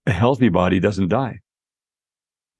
a 0.07 0.13
healthy 0.13 0.49
body 0.49 0.81
doesn't 0.81 1.09
die. 1.09 1.41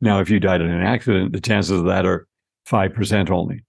Now, 0.01 0.21
if 0.21 0.29
you 0.29 0.39
died 0.41 0.61
in 0.61 0.71
an 0.71 0.83
accident, 0.83 1.33
the 1.33 1.41
chances 1.41 1.79
of 1.79 1.87
that 1.87 2.05
are 2.05 2.27
5% 2.69 3.31
only. 3.31 3.65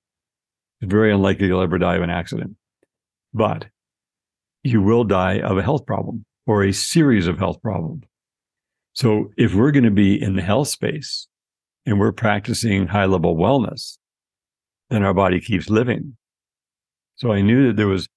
It's 0.81 0.91
very 0.91 1.13
unlikely 1.13 1.47
you'll 1.47 1.61
ever 1.61 1.77
die 1.77 1.95
of 1.95 2.03
an 2.03 2.09
accident. 2.09 2.57
But 3.33 3.67
you 4.63 4.81
will 4.81 5.03
die 5.03 5.39
of 5.39 5.57
a 5.57 5.63
health 5.63 5.85
problem 5.85 6.25
or 6.47 6.63
a 6.63 6.73
series 6.73 7.27
of 7.27 7.37
health 7.37 7.61
problems. 7.61 8.03
So 8.95 9.31
if 9.37 9.53
we're 9.53 9.71
going 9.71 9.83
to 9.83 9.91
be 9.91 10.19
in 10.19 10.35
the 10.35 10.41
health 10.41 10.69
space 10.69 11.27
and 11.85 11.99
we're 11.99 12.13
practicing 12.13 12.87
high 12.87 13.05
level 13.05 13.35
wellness, 13.35 13.97
then 14.89 15.03
our 15.03 15.13
body 15.13 15.41
keeps 15.41 15.69
living. 15.69 16.15
So 17.17 17.31
I 17.31 17.41
knew 17.41 17.67
that 17.67 17.75
there 17.75 17.87
was, 17.87 18.07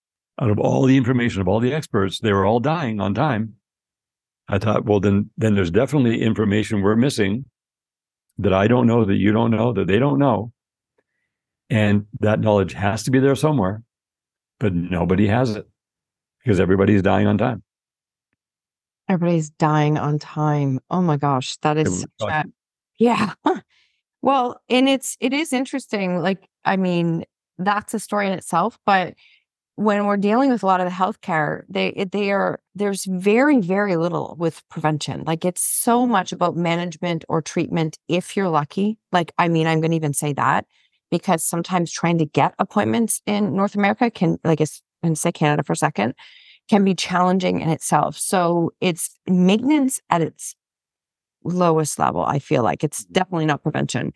out 0.40 0.50
of 0.50 0.58
all 0.58 0.86
the 0.86 0.96
information 0.96 1.40
of 1.40 1.48
all 1.48 1.58
the 1.58 1.74
experts, 1.74 2.20
they 2.20 2.32
were 2.32 2.46
all 2.46 2.60
dying 2.60 3.00
on 3.00 3.12
time. 3.12 3.54
I 4.48 4.58
thought, 4.58 4.84
well, 4.84 5.00
then, 5.00 5.30
then 5.36 5.56
there's 5.56 5.72
definitely 5.72 6.22
information 6.22 6.80
we're 6.80 6.96
missing 6.96 7.44
that 8.38 8.52
I 8.52 8.68
don't 8.68 8.86
know, 8.86 9.04
that 9.04 9.16
you 9.16 9.32
don't 9.32 9.50
know, 9.50 9.72
that 9.72 9.88
they 9.88 9.98
don't 9.98 10.20
know. 10.20 10.52
And 11.68 12.06
that 12.20 12.38
knowledge 12.38 12.72
has 12.74 13.02
to 13.02 13.10
be 13.10 13.18
there 13.18 13.34
somewhere, 13.34 13.82
but 14.60 14.72
nobody 14.72 15.26
has 15.26 15.56
it 15.56 15.68
because 16.42 16.60
everybody's 16.60 17.02
dying 17.02 17.26
on 17.26 17.36
time. 17.36 17.64
Everybody's 19.08 19.50
dying 19.50 19.96
on 19.96 20.18
time. 20.18 20.80
Oh 20.90 21.00
my 21.00 21.16
gosh, 21.16 21.56
that 21.58 21.78
is 21.78 22.06
a, 22.20 22.44
yeah. 22.98 23.32
well, 24.22 24.60
and 24.68 24.88
it's 24.88 25.16
it 25.20 25.32
is 25.32 25.52
interesting. 25.52 26.20
Like, 26.20 26.48
I 26.64 26.76
mean, 26.76 27.24
that's 27.58 27.94
a 27.94 28.00
story 28.00 28.26
in 28.26 28.32
itself, 28.32 28.78
but 28.84 29.14
when 29.76 30.06
we're 30.06 30.16
dealing 30.16 30.50
with 30.50 30.64
a 30.64 30.66
lot 30.66 30.80
of 30.80 30.86
the 30.86 30.92
healthcare, 30.92 31.62
they 31.68 32.06
they 32.10 32.32
are 32.32 32.60
there's 32.74 33.04
very 33.04 33.60
very 33.60 33.96
little 33.96 34.34
with 34.38 34.62
prevention. 34.68 35.22
Like 35.24 35.44
it's 35.44 35.62
so 35.62 36.04
much 36.04 36.32
about 36.32 36.56
management 36.56 37.24
or 37.28 37.40
treatment 37.40 37.96
if 38.08 38.36
you're 38.36 38.48
lucky. 38.48 38.98
Like 39.12 39.32
I 39.38 39.48
mean, 39.48 39.68
I'm 39.68 39.80
going 39.80 39.92
to 39.92 39.96
even 39.96 40.14
say 40.14 40.32
that 40.32 40.66
because 41.12 41.44
sometimes 41.44 41.92
trying 41.92 42.18
to 42.18 42.26
get 42.26 42.54
appointments 42.58 43.22
in 43.24 43.54
North 43.54 43.76
America 43.76 44.10
can 44.10 44.38
like 44.42 44.60
it's 44.60 44.82
and 45.04 45.16
say 45.16 45.30
Canada 45.30 45.62
for 45.62 45.74
a 45.74 45.76
second 45.76 46.14
can 46.68 46.84
be 46.84 46.94
challenging 46.94 47.60
in 47.60 47.68
itself. 47.68 48.16
So 48.16 48.72
it's 48.80 49.10
maintenance 49.26 50.00
at 50.10 50.22
its 50.22 50.54
lowest 51.44 51.98
level. 51.98 52.22
I 52.22 52.38
feel 52.38 52.62
like 52.62 52.84
it's 52.84 53.04
definitely 53.04 53.46
not 53.46 53.62
prevention. 53.62 54.12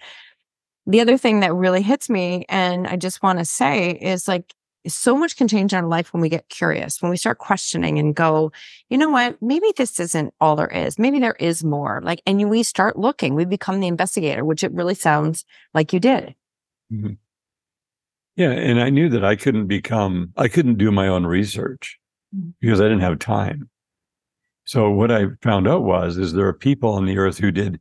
The 0.87 1.01
other 1.01 1.17
thing 1.17 1.41
that 1.41 1.55
really 1.55 1.83
hits 1.83 2.11
me, 2.11 2.45
and 2.49 2.87
I 2.87 2.97
just 2.97 3.23
want 3.23 3.39
to 3.39 3.45
say, 3.45 3.93
is 3.93 4.27
like 4.27 4.53
so 4.87 5.17
much 5.17 5.37
can 5.37 5.47
change 5.47 5.73
in 5.73 5.79
our 5.79 5.89
life 5.89 6.13
when 6.13 6.21
we 6.21 6.29
get 6.29 6.49
curious, 6.49 7.01
when 7.01 7.11
we 7.11 7.17
start 7.17 7.39
questioning 7.39 7.99
and 7.99 8.15
go, 8.15 8.51
you 8.89 8.99
know 8.99 9.11
what, 9.11 9.41
maybe 9.41 9.73
this 9.77 10.01
isn't 10.01 10.35
all 10.41 10.57
there 10.57 10.67
is. 10.67 10.99
Maybe 10.99 11.21
there 11.21 11.37
is 11.39 11.63
more. 11.63 12.01
Like, 12.03 12.21
and 12.27 12.51
we 12.51 12.63
start 12.63 12.99
looking, 12.99 13.35
we 13.35 13.45
become 13.45 13.81
the 13.81 13.87
investigator, 13.87 14.45
which 14.45 14.65
it 14.65 14.73
really 14.73 14.97
sounds 14.97 15.45
like 15.73 15.93
you 15.93 16.01
did. 16.01 16.35
Mm-hmm. 16.93 17.13
Yeah. 18.37 18.51
And 18.51 18.81
I 18.81 18.91
knew 18.91 19.09
that 19.11 19.25
I 19.25 19.37
couldn't 19.37 19.67
become, 19.67 20.33
I 20.37 20.49
couldn't 20.49 20.79
do 20.79 20.91
my 20.91 21.07
own 21.07 21.27
research 21.27 21.99
mm-hmm. 21.99 22.02
Because 22.61 22.81
I 22.81 22.85
didn't 22.85 23.01
have 23.01 23.19
time. 23.19 23.69
So 24.65 24.91
what 24.91 25.11
I 25.11 25.27
found 25.43 25.67
out 25.67 25.83
was, 25.83 26.19
is 26.19 26.33
there 26.33 26.47
are 26.47 26.53
people 26.53 26.91
on 26.91 27.07
the 27.07 27.19
earth 27.19 27.39
who 27.39 27.51
did 27.51 27.81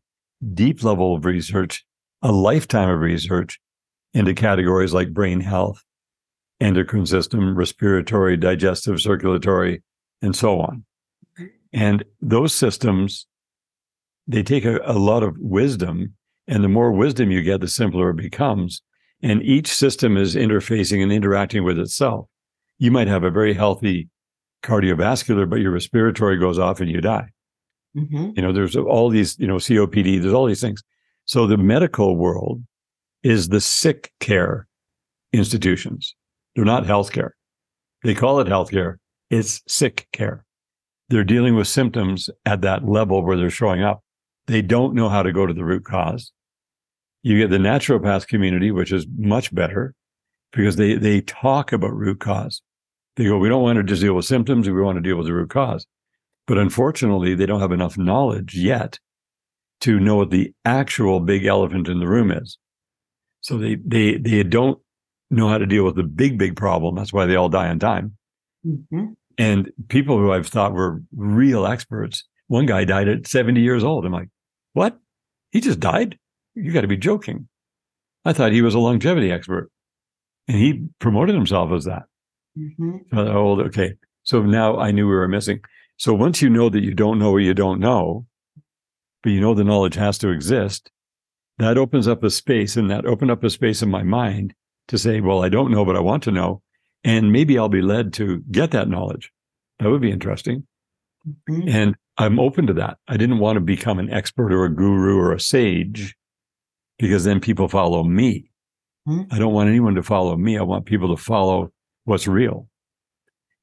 deep 0.54 0.84
level 0.84 1.16
of 1.16 1.26
research, 1.26 1.86
a 2.22 2.32
lifetime 2.32 2.90
of 2.90 3.00
research 3.00 3.60
into 4.14 4.34
categories 4.34 4.94
like 4.94 5.14
brain 5.14 5.40
health, 5.40 5.84
endocrine 6.60 7.06
system, 7.06 7.56
respiratory, 7.56 8.38
digestive, 8.38 9.02
circulatory, 9.02 9.84
and 10.22 10.36
so 10.36 10.60
on. 10.60 10.86
And 11.74 12.04
those 12.22 12.54
systems, 12.54 13.28
they 14.28 14.44
take 14.44 14.66
a, 14.66 14.80
a, 14.84 14.94
lot 14.94 15.24
of 15.24 15.38
wisdom. 15.40 16.16
And 16.48 16.64
the 16.64 16.70
more 16.70 16.92
wisdom 16.92 17.32
you 17.32 17.42
get, 17.42 17.62
the 17.62 17.68
simpler 17.68 18.10
it 18.10 18.18
becomes. 18.18 18.82
And 19.22 19.42
each 19.44 19.68
system 19.68 20.18
is 20.18 20.36
interfacing 20.36 21.02
and 21.02 21.12
interacting 21.12 21.64
with 21.64 21.80
itself. 21.80 22.28
You 22.78 22.92
might 22.92 23.08
have 23.08 23.24
a 23.24 23.32
very 23.32 23.54
healthy 23.54 24.10
cardiovascular, 24.64 25.50
but 25.50 25.60
your 25.60 25.72
respiratory 25.72 26.38
goes 26.38 26.60
off 26.60 26.80
and 26.80 26.90
you 26.90 27.02
die. 27.02 27.30
Mm-hmm. 27.96 28.32
You 28.36 28.42
know, 28.42 28.54
there's 28.54 28.76
all 28.76 29.10
these, 29.10 29.38
you 29.40 29.48
know, 29.48 29.58
COPD, 29.58 30.22
there's 30.22 30.34
all 30.34 30.46
these 30.46 30.62
things. 30.62 30.82
So 31.26 31.48
the 31.48 31.58
medical 31.58 32.16
world 32.16 32.64
is 33.24 33.50
the 33.50 33.62
sick 33.62 34.12
care 34.20 34.68
institutions. 35.34 36.16
They're 36.56 36.66
not 36.66 36.84
healthcare. 36.84 37.32
They 38.04 38.14
call 38.14 38.40
it 38.40 38.48
healthcare. 38.48 38.96
It's 39.30 39.62
sick 39.68 40.08
care. 40.12 40.46
They're 41.10 41.24
dealing 41.24 41.56
with 41.56 41.68
symptoms 41.68 42.30
at 42.46 42.62
that 42.62 42.88
level 42.88 43.24
where 43.24 43.38
they're 43.38 43.50
showing 43.50 43.84
up. 43.84 44.04
They 44.48 44.62
don't 44.62 44.96
know 44.96 45.10
how 45.10 45.24
to 45.24 45.32
go 45.32 45.46
to 45.46 45.54
the 45.54 45.64
root 45.64 45.86
cause. 45.86 46.32
You 47.24 47.38
get 47.38 47.50
the 47.50 47.58
naturopath 47.58 48.28
community, 48.28 48.72
which 48.72 48.92
is 48.92 49.06
much 49.18 49.54
better 49.54 49.94
because 50.52 50.78
they, 50.78 50.96
they 50.96 51.22
talk 51.22 51.72
about 51.72 51.96
root 51.96 52.20
cause. 52.20 52.62
They 53.16 53.26
go, 53.26 53.38
we 53.38 53.50
don't 53.50 53.64
want 53.64 53.78
to 53.78 53.84
just 53.84 54.02
deal 54.02 54.14
with 54.14 54.26
symptoms. 54.26 54.70
We 54.70 54.82
want 54.82 54.98
to 54.98 55.02
deal 55.02 55.18
with 55.18 55.26
the 55.26 55.34
root 55.34 55.50
cause. 55.50 55.86
But 56.48 56.58
unfortunately, 56.58 57.36
they 57.36 57.46
don't 57.46 57.60
have 57.60 57.72
enough 57.72 57.98
knowledge 57.98 58.56
yet 58.56 59.00
to 59.82 60.00
know 60.00 60.16
what 60.16 60.30
the 60.30 60.54
actual 60.64 61.20
big 61.20 61.46
elephant 61.46 61.88
in 61.88 62.00
the 62.00 62.08
room 62.08 62.32
is. 62.32 62.58
So 63.42 63.58
they, 63.58 63.76
they, 63.76 64.18
they 64.18 64.44
don't 64.44 64.80
know 65.30 65.48
how 65.48 65.58
to 65.58 65.66
deal 65.66 65.84
with 65.84 65.96
the 65.96 66.04
big, 66.04 66.38
big 66.38 66.56
problem. 66.56 66.96
That's 66.96 67.14
why 67.14 67.26
they 67.26 67.36
all 67.36 67.50
die 67.50 67.70
on 67.70 67.80
time. 67.80 68.16
Mm-hmm. 68.66 69.14
And 69.38 69.72
people 69.88 70.18
who 70.18 70.32
I've 70.32 70.48
thought 70.48 70.74
were 70.74 71.02
real 71.16 71.66
experts, 71.66 72.24
one 72.48 72.66
guy 72.66 72.86
died 72.86 73.08
at 73.08 73.28
70 73.28 73.62
years 73.62 73.84
old. 73.84 74.06
I'm 74.06 74.12
like, 74.12 74.30
what? 74.74 75.00
He 75.52 75.62
just 75.62 75.80
died? 75.80 76.18
You 76.54 76.72
got 76.72 76.82
to 76.82 76.88
be 76.88 76.98
joking. 76.98 77.48
I 78.26 78.34
thought 78.34 78.52
he 78.52 78.62
was 78.62 78.76
a 78.76 78.80
longevity 78.80 79.32
expert. 79.32 79.72
And 80.48 80.58
he 80.58 80.88
promoted 81.00 81.34
himself 81.34 81.72
as 81.72 81.86
that. 81.86 82.04
Mm-hmm. 82.58 83.18
Oh, 83.18 83.62
okay. 83.62 83.94
So 84.24 84.42
now 84.42 84.78
I 84.78 84.92
knew 84.92 85.08
we 85.08 85.14
were 85.14 85.28
missing. 85.28 85.62
So 85.98 86.14
once 86.14 86.42
you 86.42 86.50
know 86.50 86.70
that 86.70 86.84
you 86.84 86.94
don't 86.94 87.20
know 87.20 87.32
what 87.32 87.44
you 87.44 87.54
don't 87.54 87.80
know, 87.80 88.26
but 89.24 89.32
you 89.32 89.40
know 89.40 89.54
the 89.54 89.64
knowledge 89.64 89.96
has 89.96 90.18
to 90.20 90.30
exist, 90.30 90.92
that 91.60 91.78
opens 91.78 92.08
up 92.08 92.24
a 92.24 92.30
space 92.30 92.76
and 92.76 92.90
that 92.90 93.06
opened 93.06 93.32
up 93.32 93.44
a 93.44 93.50
space 93.50 93.82
in 93.82 93.90
my 93.90 94.04
mind 94.04 94.54
to 94.88 94.98
say, 94.98 95.22
well, 95.22 95.44
I 95.44 95.50
don't 95.50 95.72
know, 95.72 95.86
but 95.86 95.96
I 95.96 96.00
want 96.00 96.24
to 96.24 96.32
know. 96.32 96.62
And 97.04 97.32
maybe 97.32 97.58
I'll 97.58 97.70
be 97.70 97.82
led 97.82 98.14
to 98.14 98.44
get 98.52 98.72
that 98.72 98.90
knowledge. 98.90 99.32
That 99.80 99.90
would 99.90 100.02
be 100.02 100.12
interesting. 100.12 100.68
Mm-hmm. 101.50 101.70
And 101.70 101.96
I'm 102.18 102.40
open 102.40 102.68
to 102.68 102.74
that. 102.74 102.98
I 103.08 103.18
didn't 103.18 103.40
want 103.40 103.58
to 103.58 103.62
become 103.62 104.00
an 104.00 104.12
expert 104.12 104.54
or 104.54 104.66
a 104.66 104.74
guru 104.74 105.18
or 105.18 105.34
a 105.34 105.40
sage 105.40 106.16
because 107.00 107.24
then 107.24 107.40
people 107.40 107.68
follow 107.68 108.04
me. 108.04 108.52
Mm-hmm. 109.08 109.34
I 109.34 109.40
don't 109.40 109.54
want 109.54 109.70
anyone 109.70 109.96
to 109.96 110.04
follow 110.04 110.36
me. 110.36 110.58
I 110.58 110.62
want 110.62 110.86
people 110.86 111.16
to 111.16 111.22
follow 111.22 111.72
what's 112.06 112.28
real. 112.28 112.68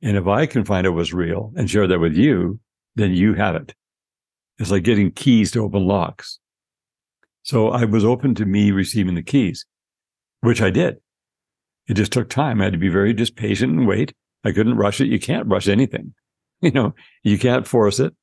And 0.02 0.16
if 0.16 0.26
I 0.26 0.46
can 0.46 0.64
find 0.64 0.86
out 0.86 0.94
what's 0.94 1.12
real 1.12 1.52
and 1.56 1.68
share 1.68 1.86
that 1.86 1.98
with 1.98 2.14
you, 2.14 2.60
then 2.94 3.12
you 3.12 3.34
have 3.34 3.56
it. 3.56 3.74
It's 4.58 4.70
like 4.70 4.84
getting 4.84 5.10
keys 5.10 5.50
to 5.52 5.64
open 5.64 5.86
locks. 5.86 6.38
So 7.42 7.70
I 7.70 7.84
was 7.84 8.04
open 8.04 8.34
to 8.36 8.44
me 8.44 8.70
receiving 8.70 9.14
the 9.14 9.22
keys, 9.22 9.66
which 10.40 10.60
I 10.60 10.70
did. 10.70 10.98
It 11.86 11.94
just 11.94 12.12
took 12.12 12.28
time. 12.28 12.60
I 12.60 12.64
had 12.64 12.72
to 12.74 12.78
be 12.78 12.90
very 12.90 13.14
just 13.14 13.36
patient 13.36 13.72
and 13.72 13.86
wait. 13.86 14.14
I 14.44 14.52
couldn't 14.52 14.76
rush 14.76 15.00
it. 15.00 15.08
You 15.08 15.18
can't 15.18 15.46
rush 15.48 15.68
anything. 15.68 16.14
You 16.60 16.72
know, 16.72 16.92
you 17.22 17.38
can't 17.38 17.68
force 17.68 18.00
it. 18.00 18.16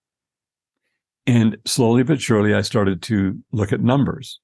And 1.25 1.55
slowly 1.63 2.03
but 2.03 2.19
surely, 2.19 2.53
I 2.53 2.63
started 2.63 3.01
to 3.03 3.41
look 3.53 3.71
at 3.71 3.79
numbers 3.79 4.41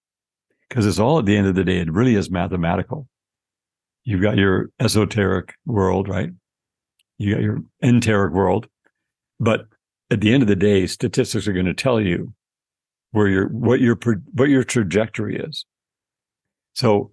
because 0.69 0.85
it's 0.85 0.97
all 0.97 1.19
at 1.19 1.25
the 1.25 1.35
end 1.35 1.47
of 1.47 1.55
the 1.55 1.65
day, 1.65 1.79
it 1.79 1.91
really 1.91 2.15
is 2.15 2.31
mathematical. 2.31 3.09
You've 4.03 4.21
got 4.21 4.37
your 4.37 4.69
esoteric 4.79 5.53
world, 5.65 6.07
right? 6.07 6.29
You 7.17 7.35
got 7.35 7.43
your 7.43 7.59
enteric 7.83 8.33
world. 8.33 8.67
But 9.39 9.61
at 10.09 10.21
the 10.21 10.33
end 10.33 10.43
of 10.43 10.47
the 10.47 10.55
day, 10.55 10.87
statistics 10.87 11.47
are 11.47 11.53
going 11.53 11.65
to 11.65 11.73
tell 11.73 12.01
you 12.01 12.33
where 13.11 13.27
your 13.27 13.47
what 13.49 13.79
your 13.79 13.97
what 14.33 14.49
your 14.49 14.63
trajectory 14.63 15.37
is. 15.37 15.65
So 16.73 17.11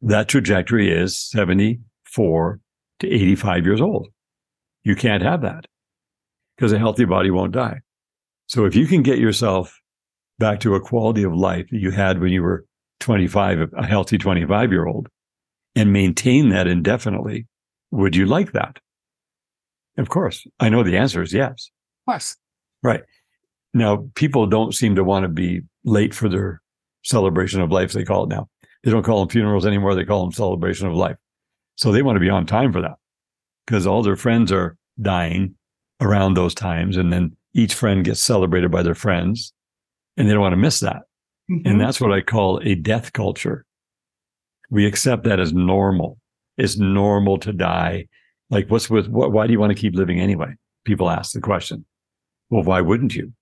that 0.00 0.28
trajectory 0.28 0.90
is 0.90 1.18
74 1.18 2.60
to 3.00 3.06
85 3.08 3.64
years 3.64 3.80
old. 3.80 4.08
You 4.84 4.96
can't 4.96 5.22
have 5.22 5.42
that 5.42 5.66
because 6.56 6.72
a 6.72 6.78
healthy 6.78 7.04
body 7.04 7.30
won't 7.30 7.52
die. 7.52 7.80
So 8.46 8.64
if 8.64 8.74
you 8.74 8.86
can 8.86 9.02
get 9.02 9.18
yourself 9.18 9.80
back 10.38 10.60
to 10.60 10.74
a 10.74 10.80
quality 10.80 11.22
of 11.22 11.34
life 11.34 11.66
that 11.70 11.78
you 11.78 11.90
had 11.90 12.20
when 12.20 12.32
you 12.32 12.42
were 12.42 12.64
25, 13.00 13.70
a 13.76 13.86
healthy 13.86 14.18
25 14.18 14.70
year 14.70 14.86
old, 14.86 15.08
and 15.74 15.92
maintain 15.92 16.50
that 16.50 16.66
indefinitely, 16.66 17.46
would 17.90 18.16
you 18.16 18.26
like 18.26 18.52
that? 18.52 18.78
Of 19.98 20.08
course. 20.08 20.46
I 20.60 20.68
know 20.68 20.82
the 20.82 20.96
answer 20.96 21.22
is 21.22 21.32
yes. 21.32 21.70
Of 22.06 22.12
course. 22.12 22.36
Right. 22.82 23.02
Now, 23.74 24.08
people 24.14 24.46
don't 24.46 24.74
seem 24.74 24.96
to 24.96 25.04
want 25.04 25.24
to 25.24 25.28
be 25.28 25.62
late 25.84 26.14
for 26.14 26.28
their 26.28 26.62
celebration 27.04 27.60
of 27.60 27.70
life, 27.70 27.92
they 27.92 28.04
call 28.04 28.24
it 28.24 28.28
now. 28.28 28.48
They 28.84 28.90
don't 28.90 29.02
call 29.02 29.20
them 29.20 29.28
funerals 29.28 29.66
anymore. 29.66 29.94
They 29.94 30.04
call 30.04 30.22
them 30.22 30.32
celebration 30.32 30.86
of 30.86 30.94
life. 30.94 31.16
So 31.76 31.92
they 31.92 32.02
want 32.02 32.16
to 32.16 32.20
be 32.20 32.30
on 32.30 32.46
time 32.46 32.72
for 32.72 32.82
that 32.82 32.96
because 33.66 33.86
all 33.86 34.02
their 34.02 34.16
friends 34.16 34.50
are 34.52 34.76
dying 35.00 35.54
around 36.00 36.34
those 36.34 36.54
times. 36.54 36.96
And 36.96 37.12
then 37.12 37.36
each 37.54 37.74
friend 37.74 38.04
gets 38.04 38.22
celebrated 38.22 38.70
by 38.70 38.82
their 38.82 38.94
friends 38.94 39.52
and 40.16 40.28
they 40.28 40.32
don't 40.32 40.42
want 40.42 40.52
to 40.52 40.58
miss 40.58 40.80
that. 40.80 41.02
Mm-hmm. 41.50 41.68
And 41.68 41.80
that's 41.80 42.00
what 42.00 42.12
I 42.12 42.20
call 42.20 42.60
a 42.62 42.74
death 42.74 43.12
culture. 43.12 43.64
We 44.72 44.86
accept 44.86 45.24
that 45.24 45.38
as 45.38 45.52
normal. 45.52 46.16
It's 46.56 46.78
normal 46.78 47.36
to 47.40 47.52
die. 47.52 48.06
Like, 48.48 48.70
what's 48.70 48.88
with 48.88 49.06
what? 49.06 49.30
Why 49.30 49.46
do 49.46 49.52
you 49.52 49.60
want 49.60 49.70
to 49.70 49.78
keep 49.78 49.94
living 49.94 50.18
anyway? 50.18 50.54
People 50.86 51.10
ask 51.10 51.32
the 51.32 51.42
question. 51.42 51.84
Well, 52.48 52.62
why 52.62 52.80
wouldn't 52.80 53.14
you? 53.14 53.34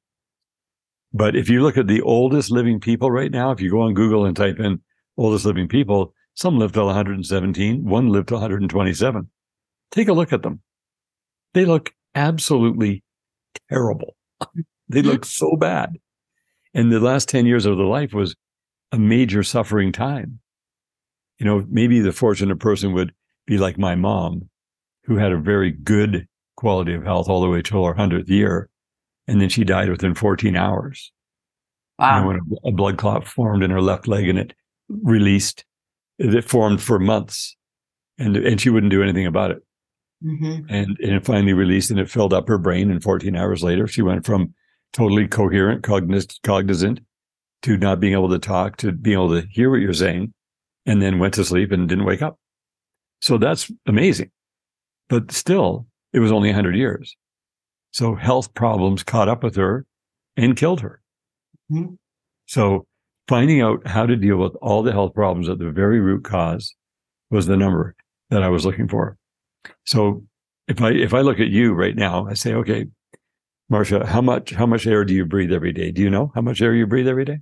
But 1.12 1.36
if 1.36 1.48
you 1.48 1.62
look 1.62 1.76
at 1.78 1.86
the 1.86 2.02
oldest 2.02 2.50
living 2.50 2.80
people 2.80 3.12
right 3.12 3.30
now, 3.30 3.52
if 3.52 3.60
you 3.60 3.70
go 3.70 3.82
on 3.82 3.94
Google 3.94 4.24
and 4.24 4.36
type 4.36 4.58
in 4.58 4.80
oldest 5.16 5.44
living 5.44 5.68
people, 5.68 6.14
some 6.34 6.58
live 6.58 6.72
till 6.72 6.86
117, 6.86 7.84
one 7.84 8.08
lived 8.08 8.28
to 8.28 8.34
127. 8.34 9.30
Take 9.92 10.08
a 10.08 10.12
look 10.12 10.32
at 10.32 10.42
them. 10.42 10.60
They 11.54 11.64
look 11.64 11.94
absolutely 12.14 13.04
terrible. 13.70 14.16
They 14.88 15.02
look 15.02 15.24
so 15.24 15.54
bad. 15.54 15.98
And 16.74 16.90
the 16.90 16.98
last 16.98 17.28
10 17.28 17.46
years 17.46 17.64
of 17.64 17.76
their 17.76 17.86
life 17.86 18.12
was 18.12 18.34
a 18.90 18.98
major 18.98 19.44
suffering 19.44 19.92
time. 19.92 20.40
You 21.40 21.46
know, 21.46 21.64
maybe 21.68 22.00
the 22.00 22.12
fortunate 22.12 22.60
person 22.60 22.92
would 22.92 23.12
be 23.46 23.58
like 23.58 23.78
my 23.78 23.94
mom, 23.94 24.48
who 25.04 25.16
had 25.16 25.32
a 25.32 25.38
very 25.38 25.70
good 25.72 26.28
quality 26.56 26.94
of 26.94 27.02
health 27.02 27.28
all 27.28 27.40
the 27.40 27.48
way 27.48 27.62
till 27.62 27.84
her 27.84 27.94
100th 27.94 28.28
year. 28.28 28.68
And 29.26 29.40
then 29.40 29.48
she 29.48 29.64
died 29.64 29.88
within 29.88 30.14
14 30.14 30.54
hours. 30.54 31.10
Wow. 31.98 32.16
You 32.16 32.20
know, 32.20 32.26
when 32.26 32.72
a, 32.72 32.76
blood 32.76 32.98
clot 32.98 33.26
formed 33.26 33.62
in 33.62 33.70
her 33.70 33.80
left 33.80 34.06
leg 34.06 34.28
and 34.28 34.38
it 34.38 34.54
released, 34.88 35.64
it 36.18 36.44
formed 36.44 36.82
for 36.82 36.98
months 36.98 37.56
and, 38.18 38.36
and 38.36 38.60
she 38.60 38.68
wouldn't 38.68 38.90
do 38.90 39.02
anything 39.02 39.26
about 39.26 39.50
it. 39.50 39.62
Mm-hmm. 40.22 40.66
And, 40.68 40.98
and 41.00 41.12
it 41.14 41.24
finally 41.24 41.54
released 41.54 41.90
and 41.90 41.98
it 41.98 42.10
filled 42.10 42.34
up 42.34 42.48
her 42.48 42.58
brain. 42.58 42.90
And 42.90 43.02
14 43.02 43.34
hours 43.34 43.62
later, 43.62 43.86
she 43.86 44.02
went 44.02 44.26
from 44.26 44.52
totally 44.92 45.26
coherent, 45.26 45.82
cognizant 45.82 47.00
to 47.62 47.76
not 47.78 48.00
being 48.00 48.12
able 48.12 48.28
to 48.28 48.38
talk, 48.38 48.76
to 48.78 48.92
being 48.92 49.14
able 49.14 49.40
to 49.40 49.46
hear 49.48 49.70
what 49.70 49.80
you're 49.80 49.94
saying, 49.94 50.34
and 50.90 51.00
then 51.00 51.20
went 51.20 51.34
to 51.34 51.44
sleep 51.44 51.70
and 51.70 51.88
didn't 51.88 52.04
wake 52.04 52.20
up. 52.20 52.36
So 53.20 53.38
that's 53.38 53.70
amazing. 53.86 54.32
But 55.08 55.30
still, 55.30 55.86
it 56.12 56.18
was 56.18 56.32
only 56.32 56.48
100 56.48 56.74
years. 56.74 57.16
So 57.92 58.16
health 58.16 58.52
problems 58.54 59.04
caught 59.04 59.28
up 59.28 59.44
with 59.44 59.54
her 59.54 59.86
and 60.36 60.56
killed 60.56 60.80
her. 60.80 61.00
Mm-hmm. 61.70 61.94
So 62.46 62.86
finding 63.28 63.60
out 63.60 63.86
how 63.86 64.04
to 64.04 64.16
deal 64.16 64.38
with 64.38 64.56
all 64.60 64.82
the 64.82 64.90
health 64.90 65.14
problems 65.14 65.48
at 65.48 65.60
the 65.60 65.70
very 65.70 66.00
root 66.00 66.24
cause 66.24 66.74
was 67.30 67.46
the 67.46 67.56
number 67.56 67.94
that 68.30 68.42
I 68.42 68.48
was 68.48 68.66
looking 68.66 68.88
for. 68.88 69.16
So 69.86 70.24
if 70.66 70.82
I 70.82 70.90
if 70.90 71.14
I 71.14 71.20
look 71.20 71.38
at 71.38 71.50
you 71.50 71.72
right 71.72 71.94
now, 71.94 72.26
I 72.26 72.34
say, 72.34 72.52
okay, 72.54 72.86
Marsha, 73.70 74.04
how 74.04 74.22
much 74.22 74.50
how 74.50 74.66
much 74.66 74.88
air 74.88 75.04
do 75.04 75.14
you 75.14 75.24
breathe 75.24 75.52
every 75.52 75.72
day? 75.72 75.92
Do 75.92 76.02
you 76.02 76.10
know 76.10 76.32
how 76.34 76.40
much 76.40 76.60
air 76.60 76.74
you 76.74 76.88
breathe 76.88 77.06
every 77.06 77.24
day? 77.24 77.38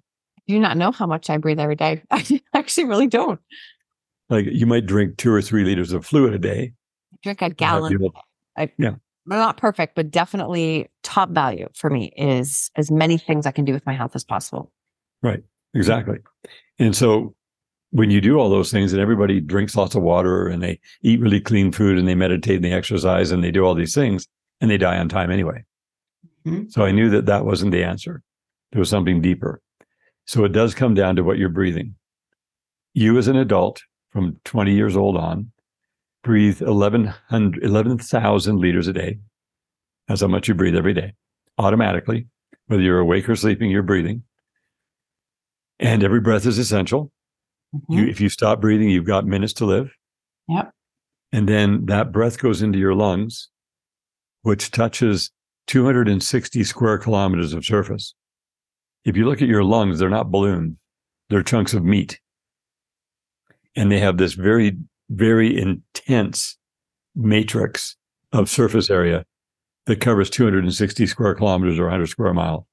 I 0.48 0.52
do 0.52 0.58
not 0.58 0.76
know 0.76 0.92
how 0.92 1.06
much 1.06 1.28
I 1.28 1.36
breathe 1.36 1.60
every 1.60 1.76
day. 1.76 2.02
I 2.10 2.40
actually 2.54 2.86
really 2.86 3.06
don't. 3.06 3.40
Like 4.30 4.46
you 4.46 4.66
might 4.66 4.86
drink 4.86 5.16
two 5.16 5.32
or 5.32 5.42
three 5.42 5.64
liters 5.64 5.92
of 5.92 6.06
fluid 6.06 6.34
a 6.34 6.38
day. 6.38 6.72
I 7.12 7.16
drink 7.22 7.42
a 7.42 7.50
gallon. 7.50 8.10
I, 8.56 8.72
yeah. 8.78 8.94
Not 9.26 9.58
perfect, 9.58 9.94
but 9.94 10.10
definitely 10.10 10.88
top 11.02 11.30
value 11.30 11.68
for 11.74 11.90
me 11.90 12.12
is 12.16 12.70
as 12.76 12.90
many 12.90 13.18
things 13.18 13.44
I 13.44 13.50
can 13.50 13.66
do 13.66 13.74
with 13.74 13.84
my 13.84 13.92
health 13.92 14.16
as 14.16 14.24
possible. 14.24 14.72
Right. 15.22 15.42
Exactly. 15.74 16.18
And 16.78 16.96
so 16.96 17.34
when 17.90 18.10
you 18.10 18.20
do 18.20 18.38
all 18.38 18.48
those 18.48 18.70
things 18.70 18.92
and 18.92 19.02
everybody 19.02 19.40
drinks 19.40 19.76
lots 19.76 19.94
of 19.94 20.02
water 20.02 20.48
and 20.48 20.62
they 20.62 20.80
eat 21.02 21.20
really 21.20 21.40
clean 21.40 21.72
food 21.72 21.98
and 21.98 22.08
they 22.08 22.14
meditate 22.14 22.56
and 22.56 22.64
they 22.64 22.72
exercise 22.72 23.30
and 23.30 23.44
they 23.44 23.50
do 23.50 23.64
all 23.64 23.74
these 23.74 23.94
things 23.94 24.26
and 24.60 24.70
they 24.70 24.78
die 24.78 24.98
on 24.98 25.10
time 25.10 25.30
anyway. 25.30 25.62
Mm-hmm. 26.46 26.68
So 26.70 26.84
I 26.84 26.90
knew 26.90 27.10
that 27.10 27.26
that 27.26 27.44
wasn't 27.44 27.72
the 27.72 27.84
answer. 27.84 28.22
There 28.72 28.80
was 28.80 28.90
something 28.90 29.20
deeper. 29.20 29.60
So 30.28 30.44
it 30.44 30.52
does 30.52 30.74
come 30.74 30.92
down 30.92 31.16
to 31.16 31.24
what 31.24 31.38
you're 31.38 31.48
breathing. 31.48 31.94
You 32.92 33.16
as 33.16 33.28
an 33.28 33.36
adult 33.36 33.80
from 34.10 34.38
20 34.44 34.74
years 34.74 34.94
old 34.94 35.16
on 35.16 35.50
breathe 36.22 36.60
11,000 36.60 37.62
11, 37.62 38.60
liters 38.60 38.88
a 38.88 38.92
day. 38.92 39.18
That's 40.06 40.20
how 40.20 40.26
much 40.26 40.46
you 40.46 40.54
breathe 40.54 40.76
every 40.76 40.92
day 40.92 41.14
automatically. 41.56 42.26
Whether 42.66 42.82
you're 42.82 42.98
awake 42.98 43.26
or 43.26 43.36
sleeping, 43.36 43.70
you're 43.70 43.82
breathing. 43.82 44.22
And 45.80 46.04
every 46.04 46.20
breath 46.20 46.44
is 46.44 46.58
essential. 46.58 47.10
Mm-hmm. 47.74 47.92
You, 47.94 48.06
if 48.08 48.20
you 48.20 48.28
stop 48.28 48.60
breathing, 48.60 48.90
you've 48.90 49.06
got 49.06 49.24
minutes 49.24 49.54
to 49.54 49.64
live. 49.64 49.90
Yep. 50.48 50.72
And 51.32 51.48
then 51.48 51.86
that 51.86 52.12
breath 52.12 52.38
goes 52.38 52.60
into 52.60 52.78
your 52.78 52.94
lungs, 52.94 53.48
which 54.42 54.72
touches 54.72 55.30
260 55.68 56.64
square 56.64 56.98
kilometers 56.98 57.54
of 57.54 57.64
surface. 57.64 58.14
If 59.08 59.16
you 59.16 59.24
look 59.24 59.40
at 59.40 59.48
your 59.48 59.64
lungs, 59.64 59.98
they're 59.98 60.10
not 60.10 60.30
balloons, 60.30 60.76
they're 61.30 61.42
chunks 61.42 61.72
of 61.72 61.82
meat. 61.82 62.20
And 63.74 63.90
they 63.90 64.00
have 64.00 64.18
this 64.18 64.34
very, 64.34 64.76
very 65.08 65.58
intense 65.58 66.58
matrix 67.16 67.96
of 68.32 68.50
surface 68.50 68.90
area 68.90 69.24
that 69.86 70.02
covers 70.02 70.28
260 70.28 71.06
square 71.06 71.34
kilometers 71.34 71.78
or 71.78 71.84
100 71.84 72.08
square 72.08 72.34
miles, 72.34 72.64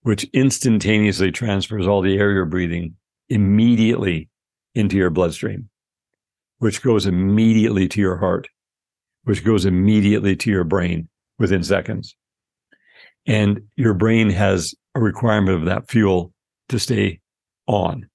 which 0.00 0.24
instantaneously 0.32 1.30
transfers 1.32 1.86
all 1.86 2.00
the 2.00 2.16
air 2.16 2.32
you're 2.32 2.46
breathing 2.46 2.94
immediately 3.28 4.30
into 4.74 4.96
your 4.96 5.10
bloodstream, 5.10 5.68
which 6.60 6.80
goes 6.80 7.04
immediately 7.04 7.86
to 7.88 8.00
your 8.00 8.16
heart, 8.16 8.48
which 9.24 9.44
goes 9.44 9.66
immediately 9.66 10.34
to 10.34 10.50
your 10.50 10.64
brain 10.64 11.10
within 11.38 11.62
seconds. 11.62 12.16
And 13.26 13.62
your 13.76 13.92
brain 13.92 14.30
has 14.30 14.74
a 14.96 15.00
requirement 15.00 15.58
of 15.58 15.66
that 15.66 15.90
fuel 15.90 16.32
to 16.68 16.78
stay 16.78 17.20
on. 17.66 18.08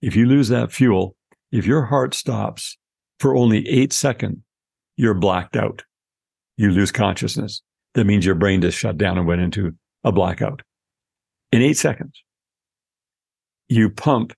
If 0.00 0.16
you 0.16 0.26
lose 0.26 0.48
that 0.48 0.72
fuel, 0.72 1.16
if 1.52 1.66
your 1.66 1.84
heart 1.84 2.14
stops 2.14 2.78
for 3.18 3.36
only 3.36 3.68
eight 3.68 3.92
seconds, 3.92 4.38
you're 4.96 5.14
blacked 5.14 5.56
out. 5.56 5.84
You 6.56 6.70
lose 6.70 6.92
consciousness. 6.92 7.62
That 7.94 8.04
means 8.04 8.24
your 8.24 8.34
brain 8.34 8.60
just 8.60 8.78
shut 8.78 8.96
down 8.96 9.18
and 9.18 9.26
went 9.26 9.40
into 9.40 9.74
a 10.04 10.12
blackout 10.12 10.62
in 11.52 11.62
eight 11.62 11.76
seconds 11.76 12.22
you 13.70 13.88
pump 13.88 14.34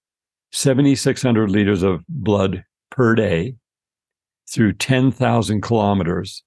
7,600 0.53 1.51
liters 1.51 1.83
of 1.83 2.05
blood 2.07 2.65
per 2.91 3.15
day 3.15 3.55
through 4.49 4.75
10,000 4.75 5.63
kilometers 5.63 6.45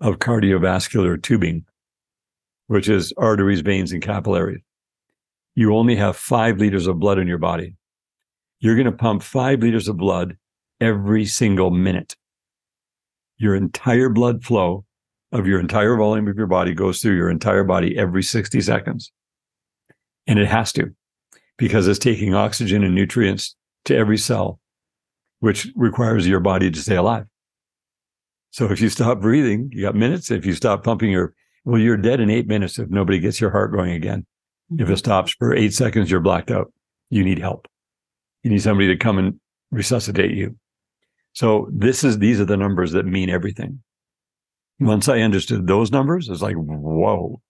of 0.00 0.18
cardiovascular 0.18 1.22
tubing, 1.22 1.64
which 2.66 2.88
is 2.88 3.12
arteries, 3.16 3.60
veins, 3.60 3.92
and 3.92 4.02
capillaries. 4.02 4.60
You 5.54 5.74
only 5.74 5.96
have 5.96 6.16
five 6.16 6.58
liters 6.58 6.86
of 6.86 6.98
blood 6.98 7.18
in 7.18 7.26
your 7.26 7.38
body. 7.38 7.74
You're 8.58 8.74
going 8.74 8.86
to 8.86 8.92
pump 8.92 9.22
five 9.22 9.60
liters 9.60 9.88
of 9.88 9.96
blood 9.96 10.36
every 10.80 11.24
single 11.24 11.70
minute. 11.70 12.16
Your 13.38 13.54
entire 13.54 14.08
blood 14.08 14.44
flow 14.44 14.84
of 15.32 15.46
your 15.46 15.60
entire 15.60 15.96
volume 15.96 16.28
of 16.28 16.36
your 16.36 16.46
body 16.46 16.74
goes 16.74 17.00
through 17.00 17.16
your 17.16 17.30
entire 17.30 17.64
body 17.64 17.98
every 17.98 18.22
60 18.22 18.60
seconds. 18.60 19.12
And 20.26 20.38
it 20.38 20.48
has 20.48 20.72
to 20.72 20.94
because 21.58 21.88
it's 21.88 21.98
taking 21.98 22.34
oxygen 22.34 22.82
and 22.84 22.94
nutrients 22.94 23.56
to 23.84 23.96
every 23.96 24.18
cell, 24.18 24.60
which 25.40 25.68
requires 25.74 26.26
your 26.26 26.40
body 26.40 26.70
to 26.70 26.80
stay 26.80 26.96
alive. 26.96 27.26
So 28.50 28.66
if 28.70 28.80
you 28.80 28.88
stop 28.88 29.20
breathing, 29.20 29.70
you 29.72 29.82
got 29.82 29.94
minutes. 29.94 30.30
If 30.30 30.46
you 30.46 30.54
stop 30.54 30.82
pumping 30.82 31.10
your, 31.10 31.34
well, 31.66 31.80
you're 31.80 31.96
dead 31.96 32.20
in 32.20 32.30
eight 32.30 32.46
minutes 32.46 32.78
if 32.78 32.88
nobody 32.88 33.18
gets 33.18 33.40
your 33.40 33.50
heart 33.50 33.72
going 33.72 33.90
again. 33.90 34.24
Mm-hmm. 34.72 34.84
If 34.84 34.88
it 34.88 34.98
stops 34.98 35.32
for 35.32 35.52
eight 35.52 35.74
seconds, 35.74 36.08
you're 36.10 36.20
blacked 36.20 36.52
out. 36.52 36.72
You 37.10 37.24
need 37.24 37.40
help. 37.40 37.66
You 38.44 38.50
need 38.50 38.62
somebody 38.62 38.86
to 38.86 38.96
come 38.96 39.18
and 39.18 39.40
resuscitate 39.72 40.30
you. 40.30 40.56
So 41.32 41.68
this 41.72 42.04
is, 42.04 42.18
these 42.18 42.40
are 42.40 42.44
the 42.44 42.56
numbers 42.56 42.92
that 42.92 43.04
mean 43.04 43.28
everything. 43.28 43.82
Once 44.78 45.08
I 45.08 45.20
understood 45.20 45.66
those 45.66 45.90
numbers, 45.90 46.28
it's 46.28 46.40
like, 46.40 46.54
whoa, 46.54 47.40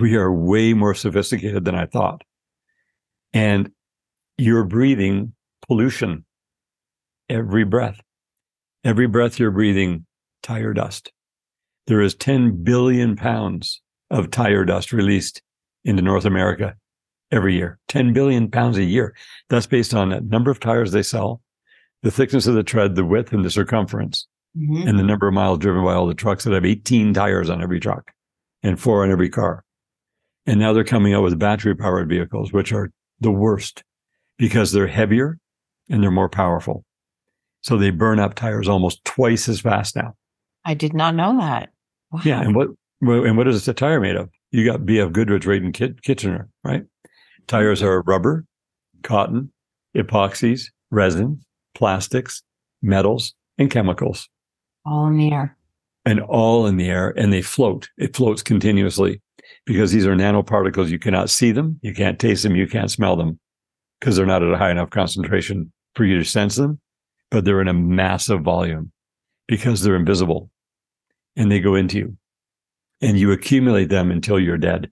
we 0.00 0.16
are 0.16 0.32
way 0.32 0.74
more 0.74 0.94
sophisticated 0.94 1.64
than 1.64 1.74
I 1.74 1.86
thought. 1.86 2.22
And 3.32 3.70
you're 4.36 4.64
breathing 4.64 5.32
pollution 5.66 6.26
every 7.30 7.64
breath. 7.64 8.00
Every 8.84 9.06
breath 9.06 9.38
you're 9.38 9.50
breathing 9.50 10.04
tire 10.42 10.74
dust. 10.74 11.10
There 11.86 12.00
is 12.00 12.14
10 12.14 12.62
billion 12.62 13.16
pounds 13.16 13.80
of 14.10 14.30
tire 14.30 14.64
dust 14.64 14.92
released 14.92 15.42
into 15.84 16.02
North 16.02 16.24
America 16.24 16.74
every 17.32 17.54
year. 17.54 17.78
10 17.88 18.12
billion 18.12 18.50
pounds 18.50 18.76
a 18.76 18.84
year. 18.84 19.14
That's 19.48 19.66
based 19.66 19.94
on 19.94 20.10
the 20.10 20.20
number 20.20 20.50
of 20.50 20.60
tires 20.60 20.92
they 20.92 21.02
sell, 21.02 21.40
the 22.02 22.10
thickness 22.10 22.46
of 22.46 22.54
the 22.54 22.62
tread, 22.62 22.94
the 22.94 23.04
width 23.04 23.32
and 23.32 23.44
the 23.44 23.50
circumference, 23.50 24.26
mm-hmm. 24.56 24.88
and 24.88 24.98
the 24.98 25.04
number 25.04 25.28
of 25.28 25.34
miles 25.34 25.58
driven 25.58 25.84
by 25.84 25.94
all 25.94 26.06
the 26.06 26.14
trucks 26.14 26.44
that 26.44 26.52
have 26.52 26.64
18 26.64 27.14
tires 27.14 27.50
on 27.50 27.62
every 27.62 27.80
truck 27.80 28.12
and 28.62 28.80
four 28.80 29.04
on 29.04 29.10
every 29.10 29.28
car. 29.28 29.64
And 30.46 30.58
now 30.58 30.72
they're 30.72 30.84
coming 30.84 31.14
out 31.14 31.22
with 31.22 31.38
battery 31.38 31.74
powered 31.74 32.08
vehicles, 32.08 32.52
which 32.52 32.72
are 32.72 32.90
the 33.20 33.30
worst 33.30 33.84
because 34.38 34.72
they're 34.72 34.86
heavier 34.86 35.38
and 35.88 36.02
they're 36.02 36.10
more 36.10 36.28
powerful. 36.28 36.84
So 37.62 37.76
they 37.76 37.90
burn 37.90 38.18
up 38.18 38.34
tires 38.34 38.68
almost 38.68 39.04
twice 39.04 39.48
as 39.48 39.60
fast 39.60 39.96
now. 39.96 40.14
I 40.64 40.74
did 40.74 40.94
not 40.94 41.14
know 41.14 41.38
that. 41.38 41.70
Wow. 42.10 42.20
Yeah. 42.24 42.40
And 42.40 42.54
what, 42.54 42.68
and 43.00 43.36
what 43.36 43.48
is 43.48 43.66
a 43.66 43.74
tire 43.74 44.00
made 44.00 44.16
of? 44.16 44.28
You 44.50 44.64
got 44.64 44.80
BF 44.80 45.12
Goodrich 45.12 45.46
right 45.46 45.62
in 45.62 45.72
Kitchener, 45.72 46.48
right? 46.64 46.84
Tires 47.46 47.82
are 47.82 48.02
rubber, 48.02 48.44
cotton, 49.02 49.52
epoxies, 49.96 50.66
resin, 50.90 51.40
plastics, 51.74 52.42
metals, 52.82 53.34
and 53.58 53.70
chemicals. 53.70 54.28
All 54.84 55.06
in 55.06 55.16
the 55.16 55.32
air. 55.32 55.56
And 56.04 56.20
all 56.20 56.66
in 56.66 56.76
the 56.76 56.88
air, 56.88 57.12
and 57.16 57.32
they 57.32 57.42
float. 57.42 57.88
It 57.98 58.16
floats 58.16 58.42
continuously 58.42 59.20
because 59.66 59.92
these 59.92 60.06
are 60.06 60.16
nanoparticles. 60.16 60.88
You 60.88 60.98
cannot 60.98 61.30
see 61.30 61.52
them, 61.52 61.78
you 61.82 61.94
can't 61.94 62.18
taste 62.18 62.42
them, 62.42 62.56
you 62.56 62.66
can't 62.66 62.90
smell 62.90 63.16
them 63.16 63.38
because 64.00 64.16
they're 64.16 64.26
not 64.26 64.42
at 64.42 64.52
a 64.52 64.56
high 64.56 64.70
enough 64.70 64.90
concentration 64.90 65.72
for 65.94 66.04
you 66.04 66.18
to 66.18 66.24
sense 66.24 66.56
them, 66.56 66.80
but 67.30 67.44
they're 67.44 67.60
in 67.60 67.68
a 67.68 67.74
massive 67.74 68.40
volume 68.40 68.92
because 69.50 69.82
they're 69.82 69.96
invisible 69.96 70.48
and 71.34 71.50
they 71.50 71.58
go 71.58 71.74
into 71.74 71.98
you 71.98 72.16
and 73.00 73.18
you 73.18 73.32
accumulate 73.32 73.88
them 73.88 74.12
until 74.12 74.38
you're 74.38 74.56
dead. 74.56 74.88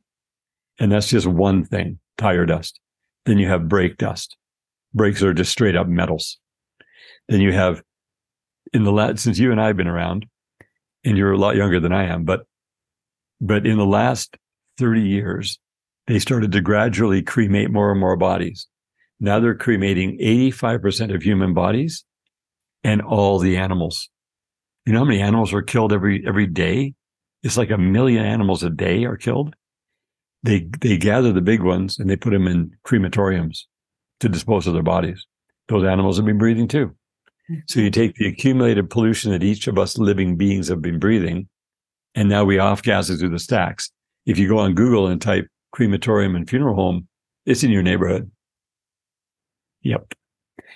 And 0.80 0.90
that's 0.90 1.08
just 1.08 1.28
one 1.28 1.64
thing, 1.64 2.00
tire 2.16 2.44
dust. 2.44 2.80
Then 3.24 3.38
you 3.38 3.46
have 3.46 3.68
brake 3.68 3.98
dust. 3.98 4.36
Brakes 4.92 5.22
are 5.22 5.32
just 5.32 5.52
straight 5.52 5.76
up 5.76 5.86
metals. 5.86 6.38
Then 7.28 7.40
you 7.40 7.52
have 7.52 7.84
in 8.72 8.82
the 8.82 8.90
last, 8.90 9.20
since 9.20 9.38
you 9.38 9.52
and 9.52 9.60
I 9.60 9.68
have 9.68 9.76
been 9.76 9.86
around 9.86 10.26
and 11.04 11.16
you're 11.16 11.30
a 11.30 11.38
lot 11.38 11.54
younger 11.54 11.78
than 11.78 11.92
I 11.92 12.06
am, 12.06 12.24
but, 12.24 12.44
but 13.40 13.64
in 13.64 13.78
the 13.78 13.86
last 13.86 14.36
30 14.78 15.02
years, 15.02 15.60
they 16.08 16.18
started 16.18 16.50
to 16.50 16.60
gradually 16.60 17.22
cremate 17.22 17.70
more 17.70 17.92
and 17.92 18.00
more 18.00 18.16
bodies. 18.16 18.66
Now 19.20 19.38
they're 19.38 19.54
cremating 19.54 20.18
85% 20.18 21.14
of 21.14 21.22
human 21.22 21.54
bodies 21.54 22.04
and 22.82 23.00
all 23.00 23.38
the 23.38 23.56
animals. 23.56 24.10
You 24.88 24.94
know 24.94 25.00
how 25.00 25.04
many 25.04 25.20
animals 25.20 25.52
are 25.52 25.60
killed 25.60 25.92
every, 25.92 26.26
every 26.26 26.46
day? 26.46 26.94
It's 27.42 27.58
like 27.58 27.70
a 27.70 27.76
million 27.76 28.24
animals 28.24 28.62
a 28.62 28.70
day 28.70 29.04
are 29.04 29.18
killed. 29.18 29.54
They, 30.44 30.66
they 30.80 30.96
gather 30.96 31.30
the 31.30 31.42
big 31.42 31.62
ones 31.62 31.98
and 31.98 32.08
they 32.08 32.16
put 32.16 32.30
them 32.30 32.48
in 32.48 32.74
crematoriums 32.86 33.64
to 34.20 34.30
dispose 34.30 34.66
of 34.66 34.72
their 34.72 34.82
bodies. 34.82 35.26
Those 35.68 35.84
animals 35.84 36.16
have 36.16 36.24
been 36.24 36.38
breathing 36.38 36.68
too. 36.68 36.96
So 37.66 37.80
you 37.80 37.90
take 37.90 38.14
the 38.14 38.28
accumulated 38.28 38.88
pollution 38.88 39.30
that 39.32 39.42
each 39.42 39.66
of 39.66 39.78
us 39.78 39.98
living 39.98 40.36
beings 40.36 40.68
have 40.68 40.80
been 40.80 40.98
breathing, 40.98 41.50
and 42.14 42.30
now 42.30 42.46
we 42.46 42.58
off 42.58 42.82
gas 42.82 43.10
it 43.10 43.18
through 43.18 43.28
the 43.28 43.38
stacks. 43.38 43.90
If 44.24 44.38
you 44.38 44.48
go 44.48 44.58
on 44.58 44.74
Google 44.74 45.06
and 45.08 45.20
type 45.20 45.48
crematorium 45.70 46.34
and 46.34 46.48
funeral 46.48 46.76
home, 46.76 47.08
it's 47.44 47.62
in 47.62 47.70
your 47.70 47.82
neighborhood. 47.82 48.30
Yep. 49.82 50.14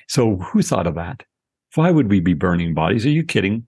So 0.07 0.37
who 0.37 0.61
thought 0.61 0.87
of 0.87 0.96
that? 0.96 1.22
Why 1.77 1.90
would 1.90 2.11
we 2.11 2.20
be 2.20 2.35
burning 2.35 2.75
bodies? 2.75 3.07
Are 3.07 3.11
you 3.11 3.25
kidding? 3.25 3.66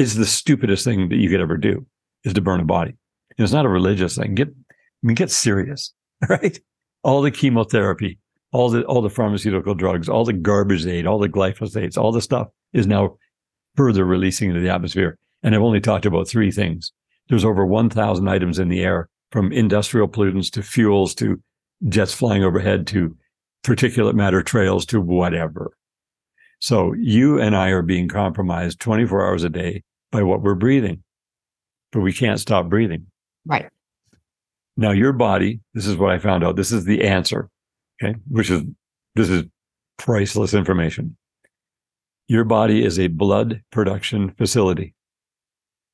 It's 0.00 0.14
the 0.14 0.24
stupidest 0.24 0.82
thing 0.82 1.10
that 1.10 1.16
you 1.16 1.28
could 1.28 1.42
ever 1.42 1.58
do 1.58 1.84
is 2.24 2.32
to 2.32 2.40
burn 2.40 2.60
a 2.60 2.64
body. 2.64 2.96
And 3.36 3.44
it's 3.44 3.52
not 3.52 3.66
a 3.66 3.68
religious 3.68 4.16
thing. 4.16 4.34
Get, 4.34 4.48
I 4.48 4.74
mean, 5.02 5.14
get 5.14 5.30
serious, 5.30 5.92
right? 6.30 6.58
All 7.02 7.20
the 7.20 7.30
chemotherapy, 7.30 8.18
all 8.50 8.70
the, 8.70 8.82
all 8.84 9.02
the 9.02 9.10
pharmaceutical 9.10 9.74
drugs, 9.74 10.08
all 10.08 10.24
the 10.24 10.32
garbage 10.32 10.86
aid, 10.86 11.06
all 11.06 11.18
the 11.18 11.28
glyphosates, 11.28 11.98
all 11.98 12.12
the 12.12 12.22
stuff 12.22 12.48
is 12.72 12.86
now 12.86 13.18
further 13.76 14.06
releasing 14.06 14.48
into 14.48 14.62
the 14.62 14.70
atmosphere. 14.70 15.18
And 15.42 15.54
I've 15.54 15.60
only 15.60 15.82
talked 15.82 16.06
about 16.06 16.26
three 16.26 16.50
things. 16.50 16.92
There's 17.28 17.44
over 17.44 17.66
1,000 17.66 18.26
items 18.26 18.58
in 18.58 18.70
the 18.70 18.80
air 18.80 19.10
from 19.32 19.52
industrial 19.52 20.08
pollutants 20.08 20.50
to 20.52 20.62
fuels 20.62 21.14
to 21.16 21.42
jets 21.90 22.14
flying 22.14 22.42
overhead 22.42 22.86
to 22.86 23.14
particulate 23.62 24.14
matter 24.14 24.42
trails 24.42 24.86
to 24.86 24.98
whatever. 24.98 25.72
So 26.58 26.94
you 26.94 27.38
and 27.38 27.54
I 27.54 27.68
are 27.68 27.82
being 27.82 28.08
compromised 28.08 28.80
24 28.80 29.26
hours 29.26 29.44
a 29.44 29.50
day 29.50 29.82
by 30.10 30.22
what 30.22 30.42
we're 30.42 30.54
breathing, 30.54 31.02
but 31.92 32.00
we 32.00 32.12
can't 32.12 32.40
stop 32.40 32.68
breathing. 32.68 33.06
Right. 33.46 33.68
Now, 34.76 34.92
your 34.92 35.12
body, 35.12 35.60
this 35.74 35.86
is 35.86 35.96
what 35.96 36.10
I 36.10 36.18
found 36.18 36.44
out. 36.44 36.56
This 36.56 36.72
is 36.72 36.84
the 36.84 37.02
answer. 37.02 37.48
Okay. 38.02 38.16
Which 38.28 38.50
is, 38.50 38.62
this 39.14 39.28
is 39.28 39.44
priceless 39.98 40.54
information. 40.54 41.16
Your 42.28 42.44
body 42.44 42.84
is 42.84 42.98
a 42.98 43.08
blood 43.08 43.62
production 43.70 44.30
facility. 44.38 44.94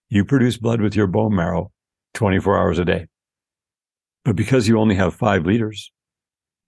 You 0.09 0.25
produce 0.25 0.57
blood 0.57 0.81
with 0.81 0.95
your 0.95 1.07
bone 1.07 1.35
marrow 1.35 1.73
24 2.15 2.59
hours 2.59 2.79
a 2.79 2.85
day. 2.85 3.07
But 4.25 4.37
because 4.37 4.69
you 4.69 4.79
only 4.79 4.95
have 4.95 5.15
five 5.15 5.47
liters 5.47 5.93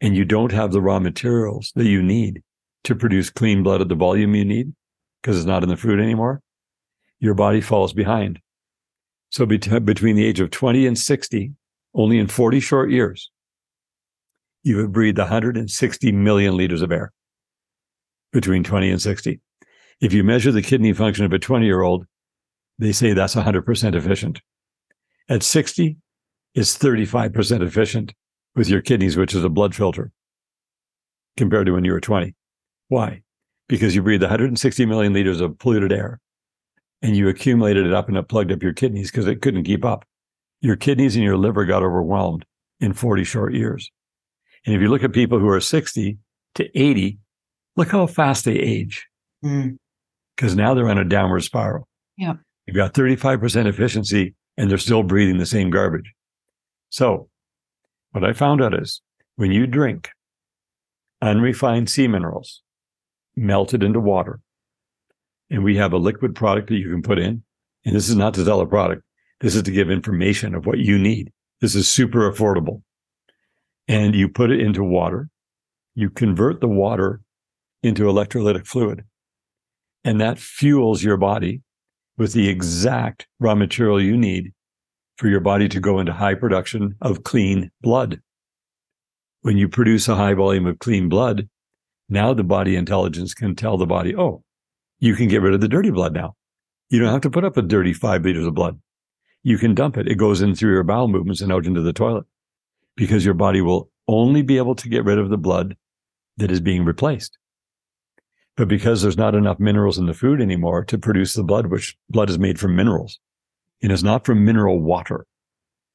and 0.00 0.16
you 0.16 0.24
don't 0.24 0.52
have 0.52 0.72
the 0.72 0.80
raw 0.80 0.98
materials 0.98 1.72
that 1.76 1.86
you 1.86 2.02
need 2.02 2.42
to 2.84 2.94
produce 2.94 3.30
clean 3.30 3.62
blood 3.62 3.80
at 3.80 3.88
the 3.88 3.94
volume 3.94 4.34
you 4.34 4.44
need, 4.44 4.72
because 5.22 5.36
it's 5.36 5.46
not 5.46 5.62
in 5.62 5.68
the 5.68 5.76
fruit 5.76 6.00
anymore, 6.00 6.40
your 7.20 7.34
body 7.34 7.60
falls 7.60 7.92
behind. 7.92 8.40
So 9.30 9.44
between 9.46 10.16
the 10.16 10.24
age 10.24 10.40
of 10.40 10.50
20 10.50 10.86
and 10.86 10.98
60, 10.98 11.52
only 11.94 12.18
in 12.18 12.28
40 12.28 12.60
short 12.60 12.90
years, 12.90 13.30
you 14.62 14.78
have 14.78 14.92
breathed 14.92 15.18
160 15.18 16.12
million 16.12 16.56
liters 16.56 16.82
of 16.82 16.92
air 16.92 17.12
between 18.32 18.64
20 18.64 18.90
and 18.90 19.02
60. 19.02 19.40
If 20.00 20.12
you 20.12 20.22
measure 20.22 20.52
the 20.52 20.62
kidney 20.62 20.92
function 20.92 21.24
of 21.24 21.32
a 21.32 21.38
20 21.38 21.66
year 21.66 21.82
old, 21.82 22.06
they 22.78 22.92
say 22.92 23.12
that's 23.12 23.34
100% 23.34 23.94
efficient. 23.94 24.40
At 25.28 25.42
60, 25.42 25.96
it's 26.54 26.78
35% 26.78 27.62
efficient 27.62 28.14
with 28.54 28.68
your 28.68 28.80
kidneys, 28.80 29.16
which 29.16 29.34
is 29.34 29.44
a 29.44 29.48
blood 29.48 29.74
filter, 29.74 30.10
compared 31.36 31.66
to 31.66 31.72
when 31.72 31.84
you 31.84 31.92
were 31.92 32.00
20. 32.00 32.34
Why? 32.88 33.22
Because 33.68 33.94
you 33.94 34.02
breathed 34.02 34.22
160 34.22 34.86
million 34.86 35.12
liters 35.12 35.40
of 35.40 35.58
polluted 35.58 35.92
air 35.92 36.20
and 37.02 37.16
you 37.16 37.28
accumulated 37.28 37.86
it 37.86 37.92
up 37.92 38.08
and 38.08 38.16
it 38.16 38.28
plugged 38.28 38.52
up 38.52 38.62
your 38.62 38.72
kidneys 38.72 39.10
because 39.10 39.26
it 39.26 39.42
couldn't 39.42 39.64
keep 39.64 39.84
up. 39.84 40.04
Your 40.60 40.76
kidneys 40.76 41.14
and 41.14 41.24
your 41.24 41.36
liver 41.36 41.64
got 41.64 41.82
overwhelmed 41.82 42.44
in 42.80 42.92
40 42.92 43.24
short 43.24 43.54
years. 43.54 43.90
And 44.66 44.74
if 44.74 44.80
you 44.80 44.88
look 44.88 45.04
at 45.04 45.12
people 45.12 45.38
who 45.38 45.48
are 45.48 45.60
60 45.60 46.18
to 46.56 46.78
80, 46.78 47.18
look 47.76 47.90
how 47.90 48.06
fast 48.06 48.44
they 48.44 48.54
age. 48.54 49.06
Because 49.40 50.54
mm. 50.54 50.56
now 50.56 50.74
they're 50.74 50.88
on 50.88 50.98
a 50.98 51.04
downward 51.04 51.40
spiral. 51.40 51.88
Yeah. 52.16 52.34
You've 52.66 52.76
got 52.76 52.94
35% 52.94 53.66
efficiency 53.66 54.34
and 54.56 54.70
they're 54.70 54.78
still 54.78 55.02
breathing 55.02 55.38
the 55.38 55.46
same 55.46 55.70
garbage. 55.70 56.12
So, 56.90 57.28
what 58.10 58.24
I 58.24 58.32
found 58.32 58.62
out 58.62 58.74
is 58.74 59.00
when 59.36 59.52
you 59.52 59.66
drink 59.66 60.10
unrefined 61.22 61.88
sea 61.88 62.08
minerals 62.08 62.62
melted 63.36 63.82
into 63.82 64.00
water, 64.00 64.40
and 65.50 65.64
we 65.64 65.76
have 65.76 65.92
a 65.92 65.98
liquid 65.98 66.34
product 66.34 66.68
that 66.68 66.76
you 66.76 66.90
can 66.90 67.02
put 67.02 67.18
in, 67.18 67.42
and 67.84 67.94
this 67.94 68.08
is 68.08 68.16
not 68.16 68.34
to 68.34 68.44
sell 68.44 68.60
a 68.60 68.66
product, 68.66 69.02
This 69.40 69.54
is 69.54 69.62
to 69.62 69.70
give 69.70 69.90
information 69.90 70.54
of 70.54 70.66
what 70.66 70.78
you 70.78 70.98
need. 70.98 71.32
This 71.60 71.74
is 71.74 71.88
super 71.88 72.30
affordable. 72.30 72.82
And 73.86 74.14
you 74.14 74.28
put 74.28 74.50
it 74.50 74.60
into 74.60 74.82
water. 74.82 75.28
You 75.94 76.10
convert 76.10 76.60
the 76.60 76.68
water 76.68 77.20
into 77.82 78.04
electrolytic 78.04 78.66
fluid. 78.66 79.04
And 80.04 80.20
that 80.20 80.38
fuels 80.38 81.02
your 81.02 81.16
body 81.16 81.62
with 82.16 82.32
the 82.32 82.48
exact 82.48 83.26
raw 83.38 83.54
material 83.54 84.00
you 84.00 84.16
need 84.16 84.52
for 85.16 85.28
your 85.28 85.40
body 85.40 85.68
to 85.68 85.80
go 85.80 85.98
into 85.98 86.12
high 86.12 86.34
production 86.34 86.96
of 87.00 87.24
clean 87.24 87.70
blood. 87.80 88.20
When 89.42 89.56
you 89.56 89.68
produce 89.68 90.08
a 90.08 90.16
high 90.16 90.34
volume 90.34 90.66
of 90.66 90.80
clean 90.80 91.08
blood, 91.08 91.48
now 92.08 92.34
the 92.34 92.44
body 92.44 92.74
intelligence 92.74 93.34
can 93.34 93.54
tell 93.54 93.76
the 93.76 93.86
body, 93.86 94.14
oh, 94.16 94.42
you 94.98 95.14
can 95.14 95.28
get 95.28 95.42
rid 95.42 95.54
of 95.54 95.60
the 95.60 95.68
dirty 95.68 95.90
blood 95.90 96.14
now. 96.14 96.34
You 96.90 97.00
don't 97.00 97.12
have 97.12 97.22
to 97.22 97.30
put 97.30 97.44
up 97.44 97.56
a 97.56 97.62
dirty 97.62 97.92
five 97.92 98.24
liters 98.24 98.46
of 98.46 98.54
blood. 98.54 98.80
You 99.42 99.58
can 99.58 99.74
dump 99.74 99.96
it. 99.96 100.08
It 100.08 100.16
goes 100.16 100.40
in 100.42 100.54
through 100.54 100.72
your 100.72 100.82
bowel 100.82 101.08
movements 101.08 101.40
and 101.40 101.52
out 101.52 101.66
into 101.66 101.82
the 101.82 101.92
toilet 101.92 102.24
because 102.96 103.24
your 103.24 103.34
body 103.34 103.60
will 103.60 103.90
only 104.08 104.42
be 104.42 104.56
able 104.56 104.74
to 104.74 104.88
get 104.88 105.04
rid 105.04 105.18
of 105.18 105.30
the 105.30 105.38
blood 105.38 105.76
that 106.36 106.50
is 106.50 106.60
being 106.60 106.84
replaced. 106.84 107.38
But 108.56 108.66
because 108.66 109.02
there's 109.02 109.16
not 109.16 109.36
enough 109.36 109.60
minerals 109.60 109.98
in 109.98 110.06
the 110.06 110.14
food 110.14 110.40
anymore 110.40 110.84
to 110.86 110.98
produce 110.98 111.34
the 111.34 111.44
blood, 111.44 111.66
which 111.66 111.96
blood 112.10 112.28
is 112.28 112.38
made 112.38 112.58
from 112.58 112.74
minerals, 112.74 113.20
and 113.80 113.92
it's 113.92 114.02
not 114.02 114.26
from 114.26 114.44
mineral 114.44 114.80
water. 114.80 115.26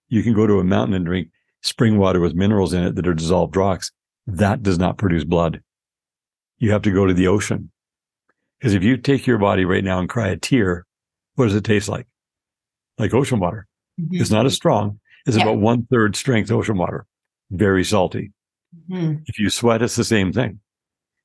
You 0.07 0.23
can 0.23 0.33
go 0.33 0.47
to 0.47 0.59
a 0.59 0.63
mountain 0.63 0.95
and 0.95 1.05
drink 1.05 1.27
spring 1.61 1.97
water 1.97 2.21
with 2.21 2.35
minerals 2.35 2.73
in 2.73 2.83
it 2.83 2.95
that 2.95 3.07
are 3.07 3.13
dissolved 3.13 3.57
rocks. 3.57 3.91
That 4.25 4.63
does 4.63 4.79
not 4.79 4.97
produce 4.97 5.25
blood. 5.25 5.61
You 6.57 6.71
have 6.71 6.83
to 6.83 6.91
go 6.91 7.05
to 7.05 7.13
the 7.13 7.27
ocean 7.27 7.71
because 8.63 8.75
if 8.75 8.83
you 8.83 8.95
take 8.95 9.27
your 9.27 9.39
body 9.39 9.65
right 9.65 9.83
now 9.83 9.99
and 9.99 10.07
cry 10.07 10.29
a 10.29 10.37
tear, 10.37 10.85
what 11.35 11.47
does 11.47 11.55
it 11.55 11.65
taste 11.65 11.89
like? 11.89 12.07
Like 12.97 13.13
ocean 13.13 13.41
water. 13.41 13.67
Mm-hmm. 13.99 14.21
It's 14.21 14.31
not 14.31 14.45
as 14.45 14.53
strong. 14.53 15.01
It's 15.25 15.35
yeah. 15.35 15.43
about 15.43 15.57
one 15.57 15.85
third 15.91 16.15
strength 16.15 16.49
ocean 16.49 16.77
water. 16.77 17.05
Very 17.51 17.83
salty. 17.83 18.31
Mm-hmm. 18.89 19.23
If 19.25 19.37
you 19.37 19.49
sweat, 19.49 19.81
it's 19.81 19.97
the 19.97 20.05
same 20.05 20.31
thing. 20.31 20.61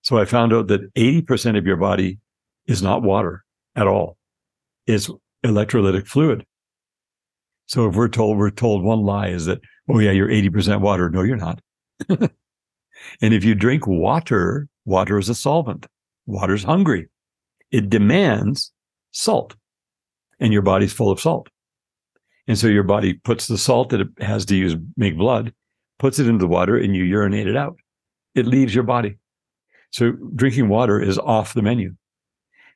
So 0.02 0.18
I 0.18 0.24
found 0.24 0.52
out 0.52 0.66
that 0.66 0.92
80% 0.94 1.56
of 1.56 1.64
your 1.64 1.76
body 1.76 2.18
is 2.66 2.82
not 2.82 3.04
water 3.04 3.44
at 3.76 3.86
all. 3.86 4.16
It's 4.88 5.08
electrolytic 5.46 6.08
fluid. 6.08 6.44
So 7.66 7.88
if 7.88 7.94
we're 7.94 8.08
told, 8.08 8.36
we're 8.36 8.50
told 8.50 8.82
one 8.82 9.04
lie 9.04 9.28
is 9.28 9.44
that, 9.44 9.60
oh 9.88 10.00
yeah, 10.00 10.10
you're 10.10 10.26
80% 10.26 10.80
water. 10.80 11.08
No, 11.08 11.22
you're 11.22 11.36
not. 11.36 11.60
and 12.08 12.32
if 13.20 13.44
you 13.44 13.54
drink 13.54 13.86
water, 13.86 14.66
water 14.84 15.18
is 15.18 15.28
a 15.28 15.36
solvent. 15.36 15.86
Water's 16.26 16.64
hungry 16.64 17.08
it 17.70 17.90
demands 17.90 18.72
salt 19.10 19.56
and 20.40 20.52
your 20.52 20.62
body's 20.62 20.92
full 20.92 21.10
of 21.10 21.20
salt. 21.20 21.48
And 22.46 22.58
so 22.58 22.66
your 22.66 22.82
body 22.82 23.14
puts 23.14 23.46
the 23.46 23.58
salt 23.58 23.90
that 23.90 24.00
it 24.00 24.08
has 24.20 24.46
to 24.46 24.56
use 24.56 24.74
make 24.96 25.18
blood, 25.18 25.52
puts 25.98 26.18
it 26.18 26.26
into 26.26 26.38
the 26.38 26.48
water 26.48 26.76
and 26.76 26.96
you 26.96 27.04
urinate 27.04 27.46
it 27.46 27.56
out. 27.56 27.76
It 28.34 28.46
leaves 28.46 28.74
your 28.74 28.84
body. 28.84 29.18
So 29.90 30.12
drinking 30.34 30.68
water 30.68 31.00
is 31.00 31.18
off 31.18 31.54
the 31.54 31.62
menu. 31.62 31.94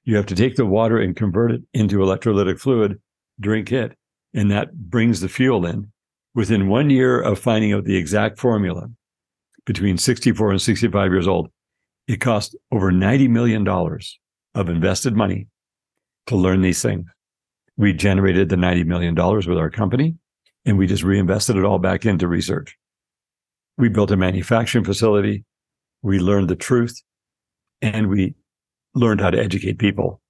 You 0.05 0.17
have 0.17 0.27
to 0.27 0.35
take 0.35 0.57
the 0.57 0.67
water 0.67 0.99
and 0.99 1.17
convert 1.17 1.53
it 1.53 1.63
into 1.73 1.99
electrolytic 1.99 2.59
fluid, 2.59 3.01
drink 3.41 3.71
it, 3.71 3.97
and 4.35 4.51
that 4.51 4.75
brings 4.75 5.21
the 5.21 5.29
fuel 5.29 5.65
in. 5.67 5.93
Within 6.35 6.69
one 6.69 6.91
year 6.91 7.21
of 7.21 7.39
finding 7.39 7.73
out 7.73 7.85
the 7.85 7.97
exact 7.97 8.39
formula, 8.39 8.89
between 9.67 9.99
64 9.99 10.51
and 10.51 10.63
65 10.63 11.13
years 11.13 11.29
old, 11.29 11.51
it 12.09 12.21
cost 12.21 12.57
over 12.73 12.91
$90 12.91 13.29
million 13.29 13.65
of 14.55 14.69
invested 14.69 15.17
money 15.17 15.49
to 16.27 16.37
learn 16.37 16.61
these 16.63 16.83
things. 16.83 17.07
We 17.77 17.93
generated 17.93 18.49
the 18.49 18.57
$90 18.57 18.87
million 18.87 19.15
with 19.15 19.59
our 19.59 19.71
company 19.71 20.17
and 20.65 20.79
we 20.79 20.87
just 20.87 21.03
reinvested 21.03 21.57
it 21.57 21.65
all 21.65 21.79
back 21.79 22.05
into 22.05 22.29
research. 22.29 22.77
We 23.79 23.89
built 23.89 24.11
a 24.11 24.17
manufacturing 24.17 24.85
facility. 24.85 25.45
We 26.03 26.19
learned 26.19 26.49
the 26.49 26.57
truth 26.57 27.03
and 27.81 28.09
we 28.09 28.35
learned 28.95 29.21
how 29.21 29.31
to 29.31 29.39
educate 29.43 29.79
people. 29.79 30.21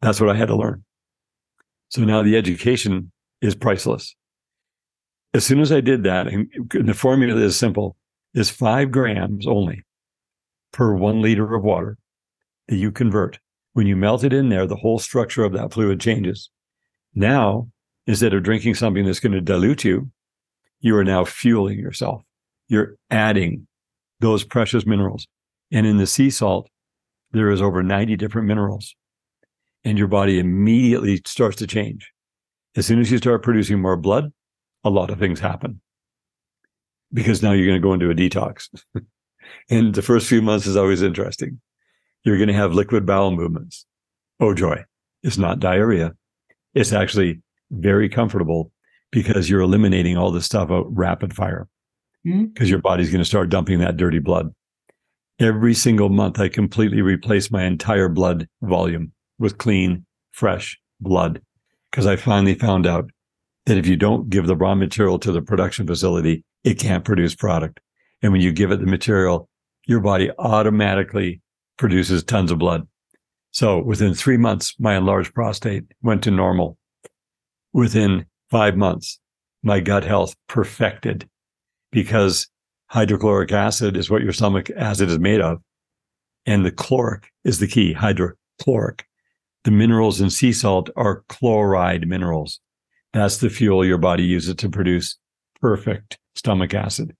That's 0.00 0.20
what 0.20 0.30
I 0.30 0.34
had 0.34 0.48
to 0.48 0.56
learn. 0.56 0.84
So 1.90 2.02
now 2.02 2.22
the 2.22 2.36
education 2.36 3.12
is 3.40 3.54
priceless. 3.54 4.16
As 5.34 5.44
soon 5.44 5.60
as 5.60 5.70
I 5.70 5.80
did 5.80 6.04
that, 6.04 6.26
and 6.26 6.48
the 6.70 6.94
formula 6.94 7.38
is 7.40 7.56
simple, 7.56 7.96
is 8.34 8.50
five 8.50 8.90
grams 8.90 9.46
only 9.46 9.82
per 10.72 10.94
one 10.94 11.20
liter 11.20 11.54
of 11.54 11.62
water 11.62 11.98
that 12.68 12.76
you 12.76 12.90
convert. 12.90 13.38
When 13.72 13.86
you 13.86 13.96
melt 13.96 14.24
it 14.24 14.32
in 14.32 14.48
there, 14.48 14.66
the 14.66 14.76
whole 14.76 14.98
structure 14.98 15.44
of 15.44 15.52
that 15.52 15.72
fluid 15.72 16.00
changes. 16.00 16.50
Now, 17.14 17.68
instead 18.06 18.34
of 18.34 18.42
drinking 18.42 18.74
something 18.74 19.04
that's 19.04 19.20
going 19.20 19.32
to 19.32 19.40
dilute 19.40 19.84
you, 19.84 20.10
you 20.80 20.96
are 20.96 21.04
now 21.04 21.24
fueling 21.24 21.78
yourself. 21.78 22.22
You're 22.68 22.96
adding 23.10 23.66
those 24.20 24.44
precious 24.44 24.86
minerals. 24.86 25.26
And 25.70 25.86
in 25.86 25.96
the 25.96 26.06
sea 26.06 26.30
salt, 26.30 26.68
there 27.32 27.50
is 27.50 27.60
over 27.60 27.82
90 27.82 28.16
different 28.16 28.48
minerals. 28.48 28.94
And 29.84 29.98
your 29.98 30.08
body 30.08 30.38
immediately 30.38 31.20
starts 31.24 31.56
to 31.56 31.66
change. 31.66 32.12
As 32.76 32.86
soon 32.86 33.00
as 33.00 33.10
you 33.10 33.18
start 33.18 33.42
producing 33.42 33.80
more 33.80 33.96
blood, 33.96 34.32
a 34.84 34.90
lot 34.90 35.10
of 35.10 35.18
things 35.18 35.40
happen. 35.40 35.80
Because 37.12 37.42
now 37.42 37.52
you're 37.52 37.66
going 37.66 37.80
to 37.80 37.86
go 37.86 37.94
into 37.94 38.10
a 38.10 38.14
detox. 38.14 38.68
and 39.70 39.94
the 39.94 40.02
first 40.02 40.28
few 40.28 40.42
months 40.42 40.66
is 40.66 40.76
always 40.76 41.02
interesting 41.02 41.60
you're 42.26 42.38
going 42.38 42.48
to 42.48 42.54
have 42.54 42.74
liquid 42.74 43.06
bowel 43.06 43.30
movements. 43.30 43.86
Oh, 44.40 44.52
joy. 44.52 44.84
It's 45.22 45.38
not 45.38 45.60
diarrhea. 45.60 46.12
It's 46.74 46.92
actually 46.92 47.40
very 47.70 48.08
comfortable 48.08 48.72
because 49.12 49.48
you're 49.48 49.60
eliminating 49.60 50.16
all 50.16 50.32
this 50.32 50.44
stuff 50.44 50.70
out 50.70 50.86
rapid 50.90 51.34
fire 51.34 51.68
because 52.24 52.36
mm-hmm. 52.36 52.64
your 52.64 52.80
body's 52.80 53.10
going 53.10 53.20
to 53.20 53.24
start 53.24 53.48
dumping 53.48 53.78
that 53.78 53.96
dirty 53.96 54.18
blood. 54.18 54.52
Every 55.38 55.72
single 55.72 56.08
month, 56.08 56.40
I 56.40 56.48
completely 56.48 57.00
replace 57.00 57.50
my 57.50 57.62
entire 57.62 58.08
blood 58.08 58.48
volume 58.60 59.12
with 59.38 59.58
clean, 59.58 60.04
fresh 60.32 60.80
blood 61.00 61.40
because 61.92 62.06
I 62.06 62.16
finally 62.16 62.54
found 62.54 62.88
out 62.88 63.08
that 63.66 63.78
if 63.78 63.86
you 63.86 63.96
don't 63.96 64.30
give 64.30 64.48
the 64.48 64.56
raw 64.56 64.74
material 64.74 65.20
to 65.20 65.30
the 65.30 65.42
production 65.42 65.86
facility, 65.86 66.42
it 66.64 66.80
can't 66.80 67.04
produce 67.04 67.36
product. 67.36 67.78
And 68.20 68.32
when 68.32 68.40
you 68.40 68.52
give 68.52 68.72
it 68.72 68.80
the 68.80 68.86
material, 68.86 69.48
your 69.86 70.00
body 70.00 70.30
automatically 70.38 71.40
produces 71.76 72.24
tons 72.24 72.50
of 72.50 72.58
blood. 72.58 72.86
So 73.50 73.82
within 73.82 74.14
three 74.14 74.36
months, 74.36 74.74
my 74.78 74.96
enlarged 74.96 75.34
prostate 75.34 75.84
went 76.02 76.22
to 76.24 76.30
normal. 76.30 76.76
Within 77.72 78.26
five 78.50 78.76
months, 78.76 79.18
my 79.62 79.80
gut 79.80 80.04
health 80.04 80.34
perfected 80.48 81.28
because 81.90 82.48
hydrochloric 82.88 83.52
acid 83.52 83.96
is 83.96 84.10
what 84.10 84.22
your 84.22 84.32
stomach 84.32 84.70
acid 84.76 85.08
is 85.08 85.18
made 85.18 85.40
of. 85.40 85.58
And 86.44 86.64
the 86.64 86.70
chloric 86.70 87.30
is 87.44 87.58
the 87.58 87.66
key, 87.66 87.92
hydrochloric. 87.92 89.06
The 89.64 89.70
minerals 89.70 90.20
in 90.20 90.30
sea 90.30 90.52
salt 90.52 90.90
are 90.94 91.24
chloride 91.28 92.06
minerals. 92.06 92.60
That's 93.12 93.38
the 93.38 93.50
fuel 93.50 93.84
your 93.84 93.98
body 93.98 94.22
uses 94.22 94.54
to 94.56 94.68
produce 94.68 95.18
perfect 95.60 96.18
stomach 96.34 96.74
acid. 96.74 97.16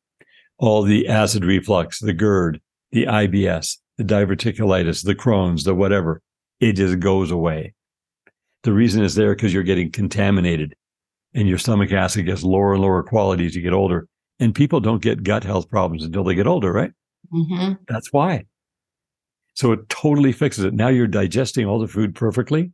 All 0.58 0.82
the 0.82 1.08
acid 1.08 1.44
reflux, 1.44 1.98
the 1.98 2.12
GERD, 2.12 2.60
the 2.92 3.06
IBS, 3.06 3.78
the 3.98 4.04
diverticulitis, 4.04 5.04
the 5.04 5.14
Crohn's, 5.14 5.64
the 5.64 5.74
whatever, 5.74 6.22
it 6.60 6.72
just 6.74 7.00
goes 7.00 7.30
away. 7.30 7.74
The 8.62 8.72
reason 8.72 9.02
is 9.02 9.14
there 9.14 9.34
because 9.34 9.54
you're 9.54 9.62
getting 9.62 9.90
contaminated 9.90 10.74
and 11.34 11.48
your 11.48 11.58
stomach 11.58 11.92
acid 11.92 12.26
gets 12.26 12.42
lower 12.42 12.74
and 12.74 12.82
lower 12.82 13.02
quality 13.02 13.46
as 13.46 13.54
you 13.54 13.62
get 13.62 13.72
older. 13.72 14.08
And 14.38 14.54
people 14.54 14.80
don't 14.80 15.02
get 15.02 15.22
gut 15.22 15.44
health 15.44 15.68
problems 15.70 16.04
until 16.04 16.24
they 16.24 16.34
get 16.34 16.46
older, 16.46 16.72
right? 16.72 16.90
Mm-hmm. 17.32 17.74
That's 17.88 18.12
why. 18.12 18.44
So 19.54 19.72
it 19.72 19.88
totally 19.88 20.32
fixes 20.32 20.64
it. 20.64 20.74
Now 20.74 20.88
you're 20.88 21.06
digesting 21.06 21.66
all 21.66 21.78
the 21.78 21.88
food 21.88 22.14
perfectly. 22.14 22.72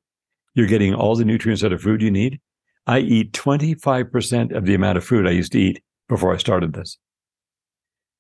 You're 0.55 0.67
getting 0.67 0.95
all 0.95 1.15
the 1.15 1.25
nutrients 1.25 1.63
out 1.63 1.73
of 1.73 1.81
food 1.81 2.03
you 2.03 2.11
need. 2.11 2.41
I 2.87 2.99
eat 2.99 3.33
25% 3.33 4.57
of 4.57 4.67
the 4.67 4.75
amount 4.75 4.99
of 4.99 5.05
food 5.05 5.27
I 5.27 5.31
used 5.31 5.53
to 5.53 5.61
eat 5.61 5.83
before 6.09 6.35
I 6.35 6.39
started 6.39 6.73
this 6.73 6.99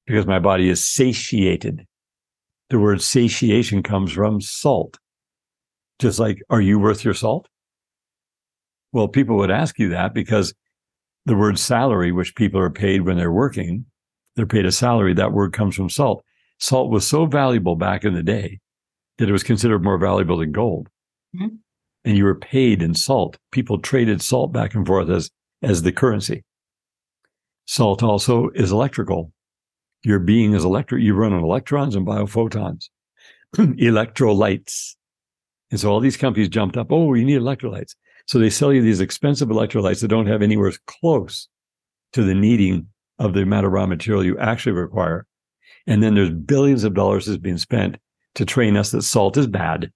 because 0.06 0.26
my 0.26 0.38
body 0.38 0.68
is 0.68 0.84
satiated 0.84 1.84
the 2.72 2.80
word 2.80 3.02
satiation 3.02 3.82
comes 3.82 4.12
from 4.12 4.40
salt. 4.40 4.98
Just 5.98 6.18
like, 6.18 6.42
are 6.48 6.60
you 6.60 6.78
worth 6.78 7.04
your 7.04 7.12
salt? 7.12 7.46
Well, 8.92 9.08
people 9.08 9.36
would 9.36 9.50
ask 9.50 9.78
you 9.78 9.90
that 9.90 10.14
because 10.14 10.54
the 11.26 11.36
word 11.36 11.58
salary, 11.58 12.12
which 12.12 12.34
people 12.34 12.58
are 12.58 12.70
paid 12.70 13.02
when 13.02 13.18
they're 13.18 13.30
working, 13.30 13.84
they're 14.36 14.46
paid 14.46 14.64
a 14.64 14.72
salary. 14.72 15.12
That 15.12 15.34
word 15.34 15.52
comes 15.52 15.76
from 15.76 15.90
salt. 15.90 16.24
Salt 16.60 16.90
was 16.90 17.06
so 17.06 17.26
valuable 17.26 17.76
back 17.76 18.04
in 18.04 18.14
the 18.14 18.22
day 18.22 18.58
that 19.18 19.28
it 19.28 19.32
was 19.32 19.42
considered 19.42 19.84
more 19.84 19.98
valuable 19.98 20.38
than 20.38 20.50
gold. 20.50 20.88
Mm-hmm. 21.36 21.56
And 22.06 22.16
you 22.16 22.24
were 22.24 22.36
paid 22.36 22.80
in 22.80 22.94
salt. 22.94 23.36
People 23.50 23.80
traded 23.80 24.22
salt 24.22 24.50
back 24.50 24.74
and 24.74 24.86
forth 24.86 25.10
as, 25.10 25.30
as 25.62 25.82
the 25.82 25.92
currency. 25.92 26.42
Salt 27.66 28.02
also 28.02 28.48
is 28.54 28.72
electrical 28.72 29.30
your 30.02 30.18
being 30.18 30.52
is 30.54 30.64
electric. 30.64 31.02
You 31.02 31.14
run 31.14 31.32
on 31.32 31.42
electrons 31.42 31.94
and 31.94 32.06
biophotons, 32.06 32.88
electrolytes. 33.56 34.94
And 35.70 35.80
so 35.80 35.90
all 35.90 36.00
these 36.00 36.16
companies 36.16 36.48
jumped 36.48 36.76
up. 36.76 36.88
Oh, 36.90 37.14
you 37.14 37.24
need 37.24 37.40
electrolytes. 37.40 37.94
So 38.26 38.38
they 38.38 38.50
sell 38.50 38.72
you 38.72 38.82
these 38.82 39.00
expensive 39.00 39.48
electrolytes 39.48 40.00
that 40.00 40.08
don't 40.08 40.26
have 40.26 40.42
anywhere 40.42 40.72
close 40.86 41.48
to 42.12 42.22
the 42.22 42.34
needing 42.34 42.88
of 43.18 43.34
the 43.34 43.42
amount 43.42 43.66
of 43.66 43.72
raw 43.72 43.86
material 43.86 44.24
you 44.24 44.38
actually 44.38 44.72
require. 44.72 45.26
And 45.86 46.02
then 46.02 46.14
there's 46.14 46.30
billions 46.30 46.84
of 46.84 46.94
dollars 46.94 47.26
that's 47.26 47.38
being 47.38 47.58
spent 47.58 47.96
to 48.34 48.44
train 48.44 48.76
us 48.76 48.90
that 48.90 49.02
salt 49.02 49.36
is 49.36 49.46
bad. 49.46 49.90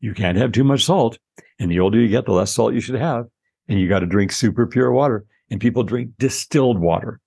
You 0.00 0.14
can't 0.14 0.38
have 0.38 0.52
too 0.52 0.64
much 0.64 0.84
salt. 0.84 1.18
And 1.58 1.70
the 1.70 1.80
older 1.80 1.98
you 1.98 2.08
get, 2.08 2.26
the 2.26 2.32
less 2.32 2.52
salt 2.52 2.74
you 2.74 2.80
should 2.80 2.96
have. 2.96 3.26
And 3.68 3.80
you 3.80 3.88
got 3.88 4.00
to 4.00 4.06
drink 4.06 4.32
super 4.32 4.66
pure 4.66 4.92
water. 4.92 5.24
And 5.50 5.60
people 5.60 5.82
drink 5.82 6.10
distilled 6.18 6.78
water 6.78 7.20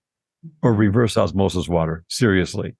or 0.62 0.74
reverse 0.74 1.18
osmosis 1.18 1.68
water, 1.68 2.04
seriously, 2.10 2.76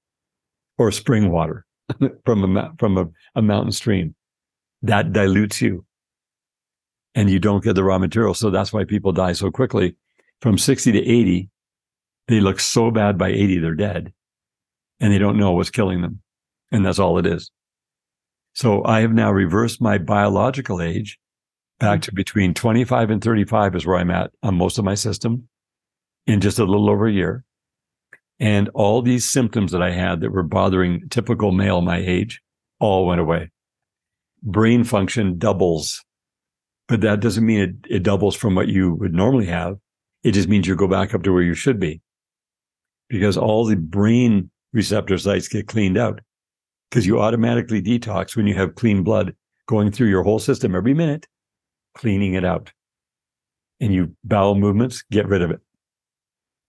or 0.76 0.92
spring 0.92 1.30
water 1.30 1.64
from 2.24 2.56
a, 2.56 2.72
from 2.78 2.98
a, 2.98 3.06
a 3.34 3.42
mountain 3.42 3.72
stream. 3.72 4.14
That 4.82 5.12
dilutes 5.12 5.60
you 5.60 5.84
and 7.14 7.28
you 7.28 7.40
don't 7.40 7.64
get 7.64 7.74
the 7.74 7.82
raw 7.82 7.98
material. 7.98 8.34
So 8.34 8.50
that's 8.50 8.72
why 8.72 8.84
people 8.84 9.12
die 9.12 9.32
so 9.32 9.50
quickly. 9.50 9.96
From 10.40 10.56
60 10.56 10.92
to 10.92 10.98
80, 10.98 11.50
they 12.28 12.40
look 12.40 12.60
so 12.60 12.92
bad 12.92 13.18
by 13.18 13.30
80, 13.30 13.58
they're 13.58 13.74
dead 13.74 14.12
and 15.00 15.12
they 15.12 15.18
don't 15.18 15.36
know 15.36 15.52
what's 15.52 15.70
killing 15.70 16.02
them. 16.02 16.20
And 16.70 16.84
that's 16.84 16.98
all 16.98 17.18
it 17.18 17.26
is. 17.26 17.50
So 18.54 18.84
I 18.84 19.00
have 19.00 19.12
now 19.12 19.30
reversed 19.30 19.80
my 19.80 19.98
biological 19.98 20.82
age 20.82 21.18
back 21.78 22.02
to 22.02 22.14
between 22.14 22.54
25 22.54 23.10
and 23.10 23.22
35 23.22 23.76
is 23.76 23.86
where 23.86 23.96
I'm 23.96 24.10
at 24.10 24.32
on 24.42 24.56
most 24.56 24.78
of 24.78 24.84
my 24.84 24.94
system 24.94 25.48
in 26.26 26.40
just 26.40 26.58
a 26.58 26.64
little 26.64 26.90
over 26.90 27.06
a 27.06 27.12
year. 27.12 27.44
And 28.40 28.68
all 28.74 29.02
these 29.02 29.28
symptoms 29.28 29.72
that 29.72 29.82
I 29.82 29.90
had 29.90 30.20
that 30.20 30.30
were 30.30 30.42
bothering 30.42 31.08
typical 31.08 31.52
male 31.52 31.80
my 31.80 31.98
age 31.98 32.40
all 32.78 33.06
went 33.06 33.20
away. 33.20 33.50
Brain 34.42 34.84
function 34.84 35.38
doubles, 35.38 36.04
but 36.86 37.00
that 37.00 37.20
doesn't 37.20 37.44
mean 37.44 37.60
it, 37.60 37.74
it 37.90 38.02
doubles 38.04 38.36
from 38.36 38.54
what 38.54 38.68
you 38.68 38.94
would 38.94 39.12
normally 39.12 39.46
have. 39.46 39.76
It 40.22 40.32
just 40.32 40.48
means 40.48 40.66
you 40.66 40.76
go 40.76 40.86
back 40.86 41.14
up 41.14 41.22
to 41.24 41.32
where 41.32 41.42
you 41.42 41.54
should 41.54 41.80
be 41.80 42.00
because 43.08 43.36
all 43.36 43.64
the 43.64 43.76
brain 43.76 44.50
receptor 44.72 45.18
sites 45.18 45.48
get 45.48 45.66
cleaned 45.66 45.98
out 45.98 46.20
because 46.90 47.06
you 47.06 47.20
automatically 47.20 47.82
detox 47.82 48.36
when 48.36 48.46
you 48.46 48.54
have 48.54 48.74
clean 48.74 49.02
blood 49.02 49.34
going 49.66 49.90
through 49.90 50.08
your 50.08 50.22
whole 50.22 50.38
system 50.38 50.74
every 50.74 50.94
minute, 50.94 51.26
cleaning 51.96 52.34
it 52.34 52.44
out. 52.44 52.72
And 53.80 53.94
you 53.94 54.16
bowel 54.24 54.54
movements, 54.56 55.04
get 55.10 55.28
rid 55.28 55.42
of 55.42 55.50
it. 55.50 55.60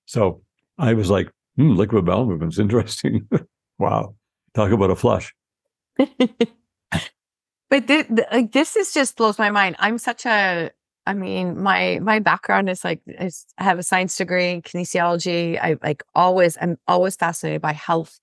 So 0.06 0.42
I 0.78 0.94
was 0.94 1.10
like, 1.10 1.32
hmm, 1.60 1.76
liquid 1.76 2.06
bowel 2.06 2.26
movements, 2.26 2.58
interesting. 2.58 3.28
wow. 3.80 4.16
Talk 4.54 4.72
about 4.72 4.92
a 4.92 4.96
flush. 4.96 5.34
but 5.98 6.08
th- 7.70 8.08
th- 8.08 8.28
like 8.32 8.52
this 8.54 8.76
is 8.78 8.94
just 8.94 9.18
blows 9.18 9.38
my 9.38 9.52
mind. 9.52 9.76
I'm 9.80 9.98
such 9.98 10.26
a 10.26 10.72
I 11.06 11.14
mean, 11.14 11.62
my 11.62 12.00
my 12.02 12.20
background 12.20 12.70
is 12.70 12.84
like 12.84 13.02
I 13.20 13.30
have 13.58 13.80
a 13.80 13.84
science 13.84 14.16
degree, 14.16 14.62
kinesiology. 14.64 15.60
I 15.62 15.76
like 15.84 16.04
always 16.16 16.58
I'm 16.62 16.78
always 16.88 17.16
fascinated 17.16 17.62
by 17.62 17.74
health 17.74 18.20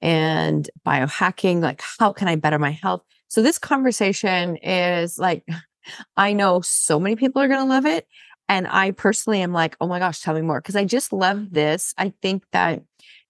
and 0.00 0.68
biohacking. 0.86 1.62
Like, 1.62 1.82
how 1.98 2.12
can 2.12 2.28
I 2.28 2.36
better 2.36 2.58
my 2.58 2.70
health? 2.70 3.02
So 3.28 3.42
this 3.42 3.58
conversation 3.58 4.56
is 4.58 5.18
like, 5.18 5.44
I 6.16 6.34
know 6.34 6.60
so 6.60 7.00
many 7.00 7.16
people 7.16 7.42
are 7.42 7.48
gonna 7.48 7.68
love 7.68 7.86
it. 7.86 8.06
And 8.48 8.66
I 8.68 8.92
personally 8.92 9.42
am 9.42 9.52
like, 9.52 9.76
oh 9.80 9.86
my 9.86 9.98
gosh, 9.98 10.20
tell 10.20 10.34
me 10.34 10.42
more. 10.42 10.60
Cause 10.60 10.76
I 10.76 10.84
just 10.84 11.12
love 11.12 11.50
this. 11.50 11.94
I 11.98 12.12
think 12.22 12.44
that 12.52 12.82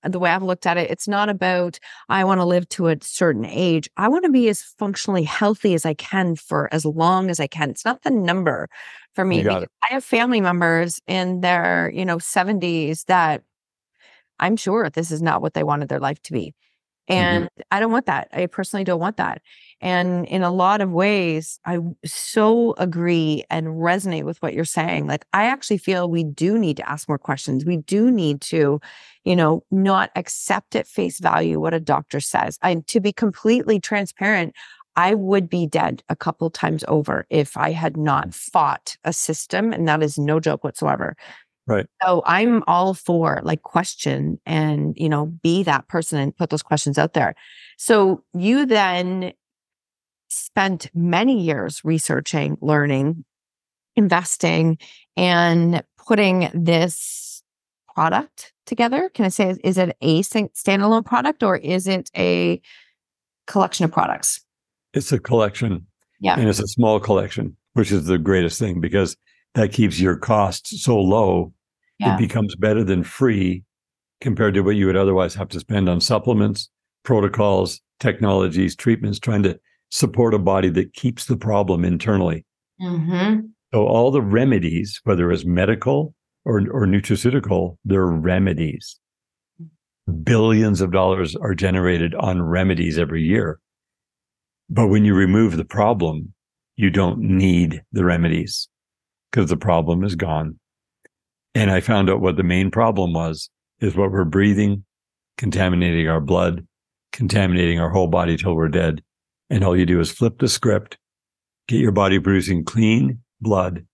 the 0.02 0.18
way 0.18 0.30
I've 0.30 0.42
looked 0.42 0.66
at 0.66 0.76
it, 0.76 0.90
it's 0.90 1.08
not 1.08 1.28
about 1.28 1.78
I 2.08 2.24
want 2.24 2.40
to 2.40 2.44
live 2.44 2.68
to 2.70 2.88
a 2.88 2.96
certain 3.00 3.44
age. 3.44 3.88
I 3.96 4.08
want 4.08 4.24
to 4.24 4.30
be 4.30 4.48
as 4.48 4.62
functionally 4.62 5.24
healthy 5.24 5.74
as 5.74 5.84
I 5.84 5.94
can 5.94 6.36
for 6.36 6.72
as 6.72 6.84
long 6.84 7.30
as 7.30 7.40
I 7.40 7.46
can. 7.46 7.70
It's 7.70 7.84
not 7.84 8.02
the 8.02 8.10
number 8.10 8.68
for 9.14 9.24
me. 9.24 9.46
I 9.48 9.66
have 9.82 10.04
family 10.04 10.40
members 10.40 11.00
in 11.06 11.40
their, 11.40 11.90
you 11.94 12.04
know, 12.04 12.18
70s 12.18 13.06
that 13.06 13.42
I'm 14.38 14.56
sure 14.56 14.90
this 14.90 15.10
is 15.10 15.22
not 15.22 15.42
what 15.42 15.54
they 15.54 15.62
wanted 15.62 15.88
their 15.88 16.00
life 16.00 16.20
to 16.22 16.32
be. 16.32 16.54
Mm-hmm. 17.08 17.14
And 17.14 17.44
mm-hmm. 17.44 17.62
I 17.70 17.80
don't 17.80 17.92
want 17.92 18.06
that. 18.06 18.28
I 18.32 18.46
personally 18.46 18.84
don't 18.84 19.00
want 19.00 19.16
that. 19.16 19.42
And 19.80 20.26
in 20.26 20.42
a 20.42 20.50
lot 20.50 20.80
of 20.80 20.90
ways, 20.90 21.60
I 21.64 21.78
so 22.04 22.74
agree 22.78 23.44
and 23.50 23.68
resonate 23.68 24.24
with 24.24 24.40
what 24.42 24.54
you're 24.54 24.64
saying. 24.64 25.06
Like, 25.06 25.26
I 25.32 25.44
actually 25.44 25.78
feel 25.78 26.08
we 26.08 26.24
do 26.24 26.58
need 26.58 26.78
to 26.78 26.88
ask 26.88 27.08
more 27.08 27.18
questions. 27.18 27.64
We 27.64 27.76
do 27.76 28.10
need 28.10 28.40
to, 28.42 28.80
you 29.24 29.36
know, 29.36 29.64
not 29.70 30.10
accept 30.16 30.76
at 30.76 30.86
face 30.86 31.20
value 31.20 31.60
what 31.60 31.74
a 31.74 31.80
doctor 31.80 32.20
says. 32.20 32.58
And 32.62 32.86
to 32.86 33.00
be 33.00 33.12
completely 33.12 33.78
transparent, 33.78 34.54
I 34.96 35.14
would 35.14 35.50
be 35.50 35.66
dead 35.66 36.02
a 36.08 36.16
couple 36.16 36.48
times 36.48 36.82
over 36.88 37.26
if 37.28 37.56
I 37.56 37.72
had 37.72 37.98
not 37.98 38.28
mm. 38.28 38.34
fought 38.34 38.96
a 39.04 39.12
system. 39.12 39.72
And 39.72 39.86
that 39.88 40.02
is 40.02 40.18
no 40.18 40.40
joke 40.40 40.64
whatsoever 40.64 41.16
Right. 41.66 41.86
So 42.04 42.22
I'm 42.24 42.62
all 42.68 42.94
for 42.94 43.40
like 43.42 43.62
question 43.62 44.38
and, 44.46 44.96
you 44.96 45.08
know, 45.08 45.26
be 45.26 45.64
that 45.64 45.88
person 45.88 46.18
and 46.18 46.36
put 46.36 46.50
those 46.50 46.62
questions 46.62 46.96
out 46.96 47.12
there. 47.12 47.34
So 47.76 48.22
you 48.34 48.66
then 48.66 49.32
spent 50.28 50.90
many 50.94 51.40
years 51.40 51.82
researching, 51.84 52.58
learning, 52.60 53.24
investing, 53.96 54.78
and 55.16 55.82
putting 55.96 56.50
this 56.54 57.42
product 57.94 58.52
together. 58.66 59.10
Can 59.14 59.24
I 59.24 59.28
say, 59.28 59.56
is 59.64 59.78
it 59.78 59.96
a 60.00 60.22
standalone 60.22 61.04
product 61.04 61.42
or 61.42 61.56
is 61.56 61.86
it 61.86 62.10
a 62.16 62.60
collection 63.46 63.84
of 63.84 63.92
products? 63.92 64.40
It's 64.92 65.12
a 65.12 65.18
collection. 65.18 65.86
Yeah. 66.20 66.38
And 66.38 66.48
it's 66.48 66.60
a 66.60 66.66
small 66.66 67.00
collection, 67.00 67.56
which 67.74 67.92
is 67.92 68.06
the 68.06 68.18
greatest 68.18 68.58
thing 68.58 68.80
because 68.80 69.16
that 69.54 69.72
keeps 69.72 70.00
your 70.00 70.16
costs 70.16 70.82
so 70.82 70.98
low 70.98 71.52
yeah. 71.98 72.14
it 72.14 72.18
becomes 72.18 72.54
better 72.54 72.84
than 72.84 73.02
free 73.02 73.64
compared 74.20 74.54
to 74.54 74.60
what 74.60 74.76
you 74.76 74.86
would 74.86 74.96
otherwise 74.96 75.34
have 75.34 75.48
to 75.50 75.60
spend 75.60 75.88
on 75.88 76.00
supplements, 76.00 76.70
protocols, 77.02 77.80
technologies, 78.00 78.76
treatments, 78.76 79.18
trying 79.18 79.42
to 79.42 79.58
support 79.90 80.34
a 80.34 80.38
body 80.38 80.68
that 80.70 80.94
keeps 80.94 81.26
the 81.26 81.36
problem 81.36 81.84
internally. 81.84 82.44
Mm-hmm. 82.80 83.46
So 83.72 83.86
all 83.86 84.10
the 84.10 84.22
remedies, 84.22 85.00
whether 85.04 85.30
it's 85.30 85.44
medical 85.44 86.14
or, 86.44 86.58
or 86.70 86.86
nutraceutical, 86.86 87.76
they're 87.84 88.06
remedies. 88.06 88.98
Billions 90.22 90.80
of 90.80 90.92
dollars 90.92 91.34
are 91.36 91.54
generated 91.54 92.14
on 92.14 92.42
remedies 92.42 92.98
every 92.98 93.22
year. 93.22 93.58
But 94.68 94.88
when 94.88 95.04
you 95.04 95.14
remove 95.14 95.56
the 95.56 95.64
problem, 95.64 96.32
you 96.76 96.90
don't 96.90 97.18
need 97.18 97.82
the 97.92 98.04
remedies 98.04 98.68
because 99.30 99.48
the 99.48 99.56
problem 99.56 100.04
is 100.04 100.14
gone. 100.14 100.58
And 101.54 101.70
I 101.70 101.80
found 101.80 102.10
out 102.10 102.20
what 102.20 102.36
the 102.36 102.42
main 102.42 102.70
problem 102.70 103.12
was 103.12 103.48
is 103.80 103.96
what 103.96 104.10
we're 104.10 104.24
breathing, 104.24 104.84
contaminating 105.38 106.08
our 106.08 106.20
blood, 106.20 106.66
contaminating 107.12 107.80
our 107.80 107.90
whole 107.90 108.08
body 108.08 108.36
till 108.36 108.54
we're 108.54 108.68
dead. 108.68 109.02
And 109.50 109.64
all 109.64 109.76
you 109.76 109.86
do 109.86 110.00
is 110.00 110.10
flip 110.10 110.38
the 110.38 110.48
script, 110.48 110.98
get 111.68 111.80
your 111.80 111.92
body 111.92 112.18
producing 112.18 112.64
clean 112.64 113.20
blood. 113.40 113.86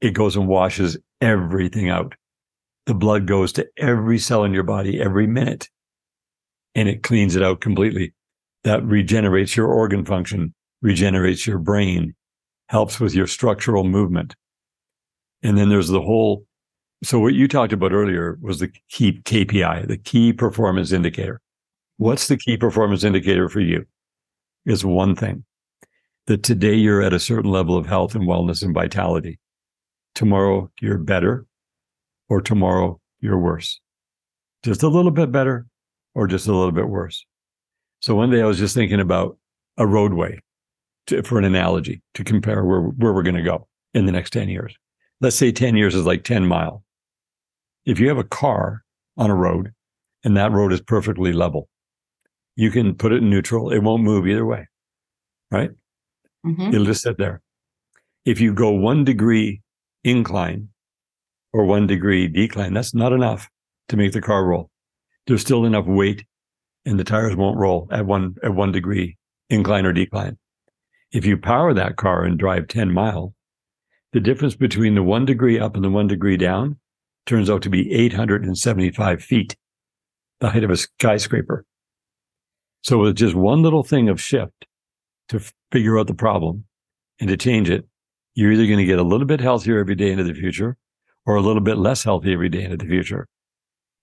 It 0.00 0.12
goes 0.12 0.36
and 0.36 0.48
washes 0.48 0.98
everything 1.20 1.88
out. 1.88 2.14
The 2.86 2.94
blood 2.94 3.26
goes 3.26 3.52
to 3.54 3.68
every 3.76 4.18
cell 4.18 4.44
in 4.44 4.52
your 4.52 4.62
body 4.62 5.00
every 5.00 5.26
minute 5.26 5.68
and 6.74 6.88
it 6.88 7.02
cleans 7.02 7.36
it 7.36 7.42
out 7.42 7.60
completely. 7.60 8.14
That 8.64 8.84
regenerates 8.84 9.56
your 9.56 9.68
organ 9.68 10.04
function, 10.04 10.54
regenerates 10.82 11.46
your 11.46 11.58
brain, 11.58 12.14
helps 12.68 13.00
with 13.00 13.14
your 13.14 13.26
structural 13.26 13.84
movement. 13.84 14.34
And 15.42 15.56
then 15.56 15.68
there's 15.68 15.88
the 15.88 16.02
whole 16.02 16.44
so 17.02 17.18
what 17.18 17.32
you 17.32 17.48
talked 17.48 17.72
about 17.72 17.92
earlier 17.92 18.38
was 18.42 18.58
the 18.58 18.70
key 18.90 19.22
KPI, 19.24 19.88
the 19.88 19.96
key 19.96 20.34
performance 20.34 20.92
indicator. 20.92 21.40
What's 21.96 22.28
the 22.28 22.36
key 22.36 22.58
performance 22.58 23.04
indicator 23.04 23.48
for 23.48 23.60
you? 23.60 23.86
Is 24.66 24.84
one 24.84 25.16
thing 25.16 25.44
that 26.26 26.42
today 26.42 26.74
you're 26.74 27.02
at 27.02 27.12
a 27.12 27.18
certain 27.18 27.50
level 27.50 27.76
of 27.76 27.86
health 27.86 28.14
and 28.14 28.24
wellness 28.24 28.62
and 28.62 28.74
vitality. 28.74 29.38
Tomorrow 30.14 30.70
you're 30.80 30.98
better 30.98 31.46
or 32.28 32.40
tomorrow 32.40 33.00
you're 33.20 33.38
worse. 33.38 33.80
Just 34.62 34.82
a 34.82 34.88
little 34.88 35.10
bit 35.10 35.32
better 35.32 35.66
or 36.14 36.26
just 36.26 36.46
a 36.46 36.54
little 36.54 36.72
bit 36.72 36.88
worse. 36.88 37.24
So 38.00 38.14
one 38.14 38.30
day 38.30 38.42
I 38.42 38.46
was 38.46 38.58
just 38.58 38.74
thinking 38.74 39.00
about 39.00 39.38
a 39.78 39.86
roadway 39.86 40.40
to, 41.06 41.22
for 41.22 41.38
an 41.38 41.44
analogy 41.44 42.02
to 42.14 42.24
compare 42.24 42.64
where, 42.64 42.82
where 42.82 43.12
we're 43.12 43.22
going 43.22 43.36
to 43.36 43.42
go 43.42 43.66
in 43.94 44.06
the 44.06 44.12
next 44.12 44.32
10 44.32 44.48
years. 44.48 44.74
Let's 45.20 45.36
say 45.36 45.52
10 45.52 45.76
years 45.76 45.94
is 45.94 46.06
like 46.06 46.24
10 46.24 46.46
mile 46.46 46.84
if 47.84 47.98
you 47.98 48.08
have 48.08 48.18
a 48.18 48.24
car 48.24 48.84
on 49.16 49.30
a 49.30 49.34
road 49.34 49.72
and 50.24 50.36
that 50.36 50.52
road 50.52 50.72
is 50.72 50.80
perfectly 50.80 51.32
level, 51.32 51.68
you 52.60 52.70
can 52.70 52.94
put 52.94 53.10
it 53.10 53.22
in 53.22 53.30
neutral. 53.30 53.70
It 53.70 53.78
won't 53.78 54.02
move 54.02 54.26
either 54.26 54.44
way, 54.44 54.68
right? 55.50 55.70
Mm-hmm. 56.44 56.74
It'll 56.74 56.84
just 56.84 57.02
sit 57.02 57.16
there. 57.16 57.40
If 58.26 58.38
you 58.38 58.52
go 58.52 58.70
one 58.70 59.02
degree 59.02 59.62
incline 60.04 60.68
or 61.54 61.64
one 61.64 61.86
degree 61.86 62.28
decline, 62.28 62.74
that's 62.74 62.94
not 62.94 63.14
enough 63.14 63.48
to 63.88 63.96
make 63.96 64.12
the 64.12 64.20
car 64.20 64.44
roll. 64.44 64.68
There's 65.26 65.40
still 65.40 65.64
enough 65.64 65.86
weight 65.86 66.26
and 66.84 67.00
the 67.00 67.04
tires 67.04 67.34
won't 67.34 67.56
roll 67.56 67.88
at 67.90 68.04
one, 68.04 68.34
at 68.42 68.54
one 68.54 68.72
degree 68.72 69.16
incline 69.48 69.86
or 69.86 69.94
decline. 69.94 70.36
If 71.12 71.24
you 71.24 71.38
power 71.38 71.72
that 71.72 71.96
car 71.96 72.24
and 72.24 72.38
drive 72.38 72.68
10 72.68 72.92
mile, 72.92 73.34
the 74.12 74.20
difference 74.20 74.54
between 74.54 74.96
the 74.96 75.02
one 75.02 75.24
degree 75.24 75.58
up 75.58 75.76
and 75.76 75.84
the 75.84 75.88
one 75.88 76.08
degree 76.08 76.36
down 76.36 76.78
turns 77.24 77.48
out 77.48 77.62
to 77.62 77.70
be 77.70 77.90
875 77.90 79.22
feet, 79.22 79.56
the 80.40 80.50
height 80.50 80.64
of 80.64 80.70
a 80.70 80.76
skyscraper. 80.76 81.64
So 82.82 82.98
with 82.98 83.16
just 83.16 83.34
one 83.34 83.62
little 83.62 83.82
thing 83.82 84.08
of 84.08 84.20
shift 84.20 84.66
to 85.28 85.40
figure 85.70 85.98
out 85.98 86.06
the 86.06 86.14
problem 86.14 86.64
and 87.20 87.28
to 87.28 87.36
change 87.36 87.68
it, 87.68 87.86
you're 88.34 88.52
either 88.52 88.66
going 88.66 88.78
to 88.78 88.84
get 88.84 88.98
a 88.98 89.04
little 89.04 89.26
bit 89.26 89.40
healthier 89.40 89.78
every 89.78 89.94
day 89.94 90.10
into 90.10 90.24
the 90.24 90.34
future 90.34 90.76
or 91.26 91.36
a 91.36 91.42
little 91.42 91.62
bit 91.62 91.76
less 91.76 92.04
healthy 92.04 92.32
every 92.32 92.48
day 92.48 92.62
into 92.62 92.76
the 92.76 92.86
future. 92.86 93.26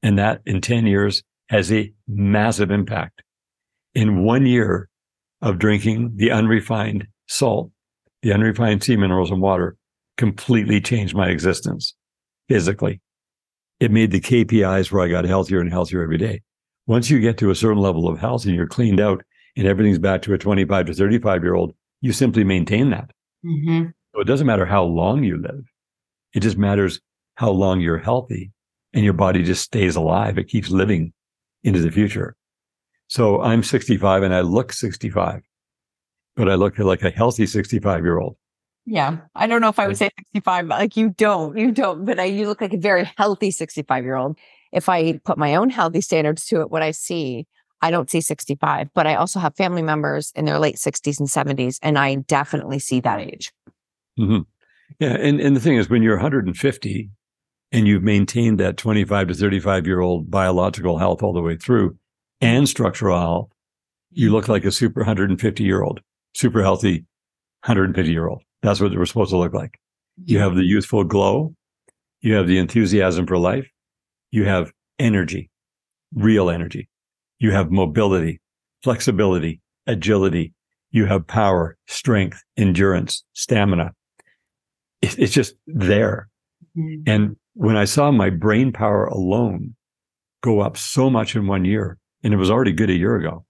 And 0.04 0.20
that 0.20 0.42
in 0.46 0.62
10 0.62 0.86
years 0.86 1.24
has 1.50 1.72
a 1.72 1.92
massive 2.08 2.72
impact. 2.72 3.24
In 3.96 4.24
one 4.24 4.46
year 4.46 4.90
of 5.42 5.58
drinking 5.58 6.14
the 6.16 6.32
unrefined 6.32 7.08
salt, 7.28 7.72
the 8.22 8.34
unrefined 8.34 8.84
sea 8.84 8.96
minerals 8.96 9.32
and 9.32 9.42
water 9.42 9.76
completely 10.18 10.82
changed 10.82 11.16
my 11.16 11.30
existence 11.30 11.96
physically. 12.50 13.02
It 13.80 13.92
made 13.92 14.12
the 14.12 14.22
KPIs 14.22 14.92
where 14.92 15.04
I 15.04 15.08
got 15.08 15.26
healthier 15.26 15.62
and 15.62 15.72
healthier 15.72 16.02
every 16.02 16.18
day. 16.18 16.42
Once 16.88 17.10
you 17.10 17.20
get 17.20 17.38
to 17.38 17.52
a 17.52 17.56
certain 17.56 17.78
level 17.78 18.08
of 18.08 18.18
health 18.18 18.46
and 18.46 18.56
you're 18.56 18.66
cleaned 18.66 19.00
out 19.00 19.24
and 19.56 19.68
everything's 19.68 20.00
back 20.00 20.22
to 20.22 20.34
a 20.34 20.38
25 20.38 20.88
to 20.88 20.94
35 20.94 21.44
year 21.44 21.54
old, 21.54 21.74
you 22.02 22.12
simply 22.12 22.44
maintain 22.44 22.90
that. 22.90 23.12
Mm-hmm. 23.46 23.90
So 24.16 24.22
it 24.22 24.26
doesn't 24.26 24.48
matter 24.48 24.66
how 24.66 24.84
long 24.84 25.24
you 25.24 25.38
live. 25.38 25.64
It 26.34 26.40
just 26.40 26.58
matters 26.58 27.00
how 27.36 27.52
long 27.52 27.82
you're 27.82 27.98
healthy 27.98 28.52
and 28.94 29.04
your 29.04 29.14
body 29.14 29.44
just 29.44 29.64
stays 29.64 29.96
alive. 29.96 30.38
It 30.38 30.48
keeps 30.48 30.70
living 30.70 31.14
into 31.64 31.82
the 31.82 31.92
future. 31.92 32.36
So 33.08 33.42
I'm 33.42 33.64
65 33.64 34.24
and 34.24 34.34
I 34.34 34.42
look 34.42 34.74
65, 34.74 35.42
but 36.36 36.50
I 36.50 36.56
look 36.56 36.78
like 36.80 37.04
a 37.04 37.10
healthy 37.10 37.46
65 37.46 38.04
year 38.04 38.20
old. 38.20 38.38
Yeah. 38.86 39.18
I 39.36 39.48
don't 39.48 39.60
know 39.60 39.68
if 39.68 39.80
I 39.80 39.88
would 39.88 39.98
say 39.98 40.10
65, 40.34 40.68
like 40.68 40.96
you 40.96 41.10
don't, 41.10 41.58
you 41.58 41.72
don't, 41.72 42.06
but 42.06 42.20
I, 42.20 42.26
you 42.26 42.48
look 42.48 42.62
like 42.62 42.74
a 42.74 42.78
very 42.78 43.10
healthy 43.18 43.52
65 43.52 44.04
year 44.04 44.16
old. 44.16 44.38
If 44.72 44.90
I 44.90 45.20
put 45.24 45.38
my 45.38 45.56
own 45.56 45.70
healthy 45.70 46.02
standards 46.02 46.46
to 46.48 46.62
it, 46.62 46.72
what 46.72 46.82
I 46.82 46.92
see, 46.92 47.48
I 47.82 47.92
don't 47.92 48.10
see 48.10 48.22
65, 48.22 48.90
but 48.94 49.08
I 49.08 49.16
also 49.16 49.40
have 49.40 49.56
family 49.56 49.82
members 49.82 50.32
in 50.36 50.46
their 50.46 50.60
late 50.60 50.76
60s 50.76 51.20
and 51.20 51.30
70s, 51.30 51.80
and 51.82 51.98
I 51.98 52.16
definitely 52.16 52.80
see 52.80 53.00
that 53.02 53.20
age. 53.20 53.52
Mm-hmm. 54.20 54.42
Yeah. 55.00 55.14
And, 55.14 55.40
and 55.40 55.56
the 55.56 55.60
thing 55.60 55.78
is, 55.78 55.90
when 55.90 56.02
you're 56.02 56.16
150 56.16 57.10
and 57.72 57.88
you've 57.88 58.04
maintained 58.04 58.60
that 58.60 58.78
25 58.78 59.28
to 59.30 59.34
35 59.34 59.86
year 59.86 60.00
old 60.00 60.32
biological 60.32 60.98
health 60.98 61.22
all 61.22 61.34
the 61.34 61.42
way 61.42 61.56
through 61.56 61.98
and 62.42 62.68
structural 62.68 63.20
health, 63.20 63.50
you 64.12 64.32
look 64.32 64.48
like 64.48 64.66
a 64.66 64.72
super 64.72 65.02
150 65.02 65.64
year 65.64 65.84
old, 65.84 66.02
super 66.34 66.64
healthy 66.64 67.06
150 67.64 68.12
year 68.12 68.28
old. 68.28 68.42
That's 68.62 68.80
what 68.80 68.96
we're 68.96 69.06
supposed 69.06 69.32
to 69.32 69.38
look 69.38 69.54
like. 69.54 69.80
You 70.26 70.40
have 70.40 70.56
the 70.56 70.64
youthful 70.64 71.04
glow. 71.04 71.54
You 72.22 72.34
have 72.34 72.48
the 72.48 72.58
enthusiasm 72.58 73.28
for 73.28 73.38
life. 73.38 73.70
You 74.32 74.46
have 74.46 74.72
energy, 75.00 75.50
real 76.14 76.50
energy. 76.50 76.90
You 77.40 77.52
have 77.52 77.72
mobility, 77.72 78.42
flexibility, 78.84 79.62
agility. 79.86 80.54
You 80.92 81.06
have 81.06 81.28
power, 81.28 81.78
strength, 81.88 82.44
endurance, 82.56 83.24
stamina. 83.34 83.92
It's 85.02 85.34
just 85.34 85.56
there. 85.68 86.30
Mm-hmm. 86.78 87.04
And 87.06 87.36
when 87.54 87.78
I 87.78 87.86
saw 87.86 88.12
my 88.12 88.30
brain 88.30 88.72
power 88.72 89.06
alone 89.06 89.76
go 90.42 90.60
up 90.62 90.78
so 90.78 91.10
much 91.10 91.36
in 91.36 91.48
one 91.48 91.66
year, 91.66 91.98
and 92.24 92.34
it 92.34 92.38
was 92.38 92.50
already 92.50 92.72
good 92.72 92.90
a 92.90 92.96
year 92.96 93.16
ago, 93.16 93.46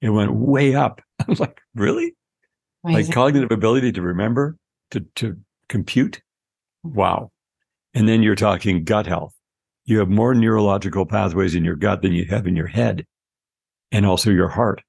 it 0.00 0.10
went 0.10 0.34
way 0.34 0.74
up. 0.74 1.00
I 1.20 1.24
was 1.28 1.40
like, 1.40 1.60
really? 1.74 2.14
Amazing. 2.84 3.06
Like 3.06 3.14
cognitive 3.14 3.50
ability 3.50 3.92
to 3.92 4.02
remember, 4.02 4.56
to, 4.90 5.00
to 5.16 5.38
compute. 5.68 6.20
Wow. 6.82 7.30
And 7.94 8.08
then 8.08 8.22
you're 8.22 8.34
talking 8.34 8.84
gut 8.84 9.06
health. 9.06 9.34
You 9.84 9.98
have 9.98 10.08
more 10.08 10.34
neurological 10.34 11.06
pathways 11.06 11.54
in 11.54 11.64
your 11.64 11.76
gut 11.76 12.02
than 12.02 12.12
you 12.12 12.24
have 12.26 12.46
in 12.46 12.56
your 12.56 12.66
head 12.66 13.06
and 13.92 14.06
also 14.06 14.30
your 14.30 14.48
heart. 14.48 14.82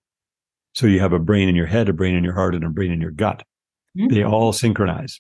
So 0.74 0.88
you 0.88 1.00
have 1.00 1.14
a 1.14 1.20
brain 1.20 1.50
in 1.50 1.56
your 1.56 1.66
head, 1.66 1.90
a 1.90 1.94
brain 1.94 2.16
in 2.16 2.24
your 2.24 2.34
heart, 2.34 2.56
and 2.56 2.64
a 2.64 2.70
brain 2.70 2.92
in 2.92 3.02
your 3.02 3.12
gut. 3.12 3.44
Mm-hmm. 3.98 4.14
They 4.14 4.24
all 4.24 4.54
synchronize 4.54 5.20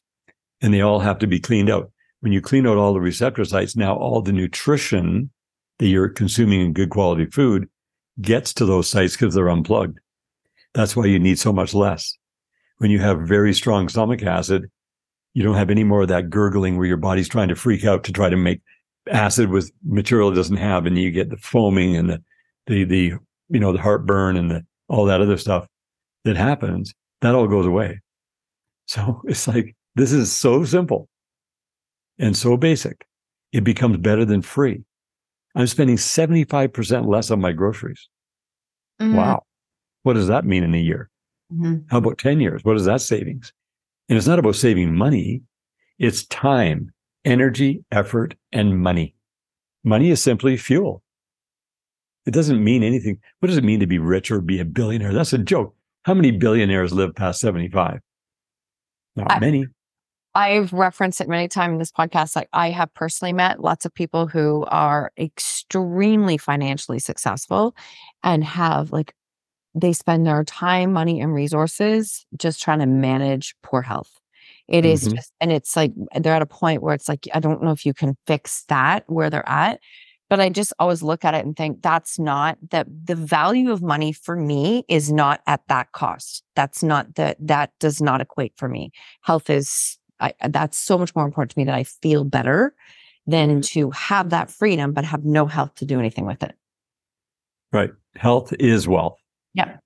and 0.61 0.73
they 0.73 0.81
all 0.81 0.99
have 0.99 1.19
to 1.19 1.27
be 1.27 1.39
cleaned 1.39 1.69
out. 1.69 1.91
When 2.21 2.31
you 2.31 2.41
clean 2.41 2.65
out 2.65 2.77
all 2.77 2.93
the 2.93 3.01
receptor 3.01 3.45
sites, 3.45 3.75
now 3.75 3.95
all 3.95 4.21
the 4.21 4.31
nutrition 4.31 5.29
that 5.79 5.87
you're 5.87 6.09
consuming 6.09 6.61
in 6.61 6.73
good 6.73 6.89
quality 6.89 7.25
food 7.25 7.69
gets 8.21 8.53
to 8.55 8.65
those 8.65 8.89
sites 8.89 9.15
because 9.15 9.35
they're 9.35 9.49
unplugged. 9.49 9.99
That's 10.73 10.95
why 10.95 11.05
you 11.05 11.19
need 11.19 11.37
so 11.37 11.53
much 11.53 11.73
less 11.73 12.17
when 12.77 12.91
you 12.91 12.99
have 12.99 13.21
very 13.21 13.53
strong 13.53 13.89
stomach 13.89 14.23
acid, 14.23 14.69
you 15.33 15.43
don't 15.43 15.55
have 15.55 15.69
any 15.69 15.83
more 15.83 16.03
of 16.03 16.07
that 16.09 16.29
gurgling 16.29 16.77
where 16.77 16.87
your 16.87 16.97
body's 16.97 17.29
trying 17.29 17.49
to 17.49 17.55
freak 17.55 17.85
out 17.85 18.03
to 18.05 18.11
try 18.11 18.29
to 18.29 18.37
make 18.37 18.61
acid 19.11 19.49
with 19.49 19.71
material 19.83 20.31
it 20.31 20.35
doesn't 20.35 20.57
have, 20.57 20.85
and 20.85 20.97
you 20.97 21.11
get 21.11 21.29
the 21.29 21.37
foaming 21.37 21.95
and 21.95 22.09
the 22.09 22.23
the 22.67 22.83
the 22.83 23.13
you 23.49 23.59
know 23.59 23.71
the 23.71 23.81
heartburn 23.81 24.37
and 24.37 24.51
the 24.51 24.65
all 24.87 25.05
that 25.05 25.21
other 25.21 25.37
stuff 25.37 25.67
that 26.23 26.37
happens. 26.37 26.93
That 27.21 27.35
all 27.35 27.47
goes 27.47 27.65
away. 27.65 28.01
So 28.87 29.21
it's 29.25 29.47
like 29.47 29.75
this 29.95 30.11
is 30.11 30.31
so 30.31 30.63
simple 30.63 31.07
and 32.19 32.35
so 32.35 32.57
basic. 32.57 33.05
It 33.51 33.63
becomes 33.63 33.97
better 33.97 34.25
than 34.25 34.41
free. 34.41 34.83
I'm 35.55 35.67
spending 35.67 35.95
75% 35.95 37.07
less 37.07 37.31
on 37.31 37.39
my 37.39 37.53
groceries. 37.53 38.09
Mm-hmm. 39.01 39.15
Wow. 39.15 39.43
What 40.03 40.13
does 40.13 40.27
that 40.27 40.45
mean 40.45 40.63
in 40.63 40.75
a 40.75 40.79
year? 40.79 41.09
Mm-hmm. 41.53 41.87
How 41.89 41.99
about 41.99 42.17
10 42.17 42.41
years? 42.41 42.63
What 42.63 42.75
is 42.75 42.85
that 42.85 43.01
savings? 43.01 43.53
And 44.09 44.17
it's 44.17 44.27
not 44.27 44.39
about 44.39 44.55
saving 44.55 44.95
money. 44.95 45.41
It's 45.97 46.25
time, 46.25 46.91
energy, 47.25 47.83
effort, 47.91 48.35
and 48.51 48.79
money. 48.79 49.15
Money 49.83 50.11
is 50.11 50.21
simply 50.21 50.57
fuel. 50.57 51.03
It 52.25 52.31
doesn't 52.31 52.63
mean 52.63 52.83
anything. 52.83 53.19
What 53.39 53.47
does 53.47 53.57
it 53.57 53.63
mean 53.63 53.79
to 53.81 53.87
be 53.87 53.99
rich 53.99 54.31
or 54.31 54.41
be 54.41 54.59
a 54.59 54.65
billionaire? 54.65 55.13
That's 55.13 55.33
a 55.33 55.37
joke. 55.37 55.75
How 56.03 56.13
many 56.13 56.31
billionaires 56.31 56.93
live 56.93 57.15
past 57.15 57.39
75? 57.39 57.99
Not 59.15 59.31
I, 59.31 59.39
many. 59.39 59.67
I've 60.33 60.73
referenced 60.73 61.21
it 61.21 61.29
many 61.29 61.47
times 61.47 61.73
in 61.73 61.77
this 61.79 61.91
podcast. 61.91 62.35
Like 62.35 62.49
I 62.51 62.71
have 62.71 62.93
personally 62.93 63.33
met 63.33 63.61
lots 63.61 63.85
of 63.85 63.93
people 63.93 64.27
who 64.27 64.65
are 64.67 65.11
extremely 65.17 66.37
financially 66.37 66.99
successful 66.99 67.75
and 68.23 68.43
have 68.43 68.91
like 68.91 69.13
they 69.73 69.93
spend 69.93 70.25
their 70.25 70.43
time, 70.43 70.93
money, 70.93 71.19
and 71.19 71.33
resources 71.33 72.25
just 72.37 72.61
trying 72.61 72.79
to 72.79 72.85
manage 72.85 73.55
poor 73.61 73.81
health. 73.81 74.11
It 74.67 74.81
mm-hmm. 74.81 74.91
is 74.91 75.07
just, 75.07 75.33
and 75.39 75.51
it's 75.51 75.75
like 75.75 75.91
they're 76.19 76.33
at 76.33 76.41
a 76.41 76.47
point 76.47 76.81
where 76.81 76.93
it's 76.93 77.07
like, 77.07 77.27
I 77.33 77.39
don't 77.39 77.61
know 77.61 77.71
if 77.71 77.85
you 77.85 77.93
can 77.93 78.17
fix 78.25 78.63
that 78.69 79.03
where 79.07 79.29
they're 79.29 79.47
at. 79.47 79.79
But 80.27 80.39
I 80.39 80.49
just 80.49 80.73
always 80.79 81.03
look 81.03 81.23
at 81.23 81.35
it 81.35 81.45
and 81.45 81.55
think 81.55 81.83
that's 81.83 82.17
not 82.17 82.57
that 82.71 82.87
the 83.05 83.13
value 83.13 83.71
of 83.71 83.83
money 83.83 84.11
for 84.11 84.35
me 84.35 84.83
is 84.89 85.11
not 85.11 85.41
at 85.45 85.61
that 85.67 85.91
cost. 85.91 86.43
That's 86.55 86.81
not 86.81 87.13
that, 87.13 87.37
that 87.39 87.73
does 87.79 88.01
not 88.01 88.21
equate 88.21 88.53
for 88.57 88.67
me. 88.67 88.91
Health 89.21 89.51
is, 89.51 89.99
I, 90.19 90.33
that's 90.49 90.79
so 90.79 90.97
much 90.97 91.15
more 91.15 91.25
important 91.25 91.51
to 91.51 91.59
me 91.59 91.65
that 91.65 91.75
I 91.75 91.83
feel 91.83 92.23
better 92.23 92.73
than 93.27 93.49
mm-hmm. 93.49 93.59
to 93.61 93.91
have 93.91 94.31
that 94.31 94.49
freedom, 94.49 94.93
but 94.93 95.05
have 95.05 95.25
no 95.25 95.45
health 95.45 95.75
to 95.75 95.85
do 95.85 95.99
anything 95.99 96.25
with 96.25 96.41
it. 96.41 96.55
Right. 97.71 97.91
Health 98.15 98.51
is 98.59 98.87
wealth. 98.87 99.19
Yeah. 99.53 99.77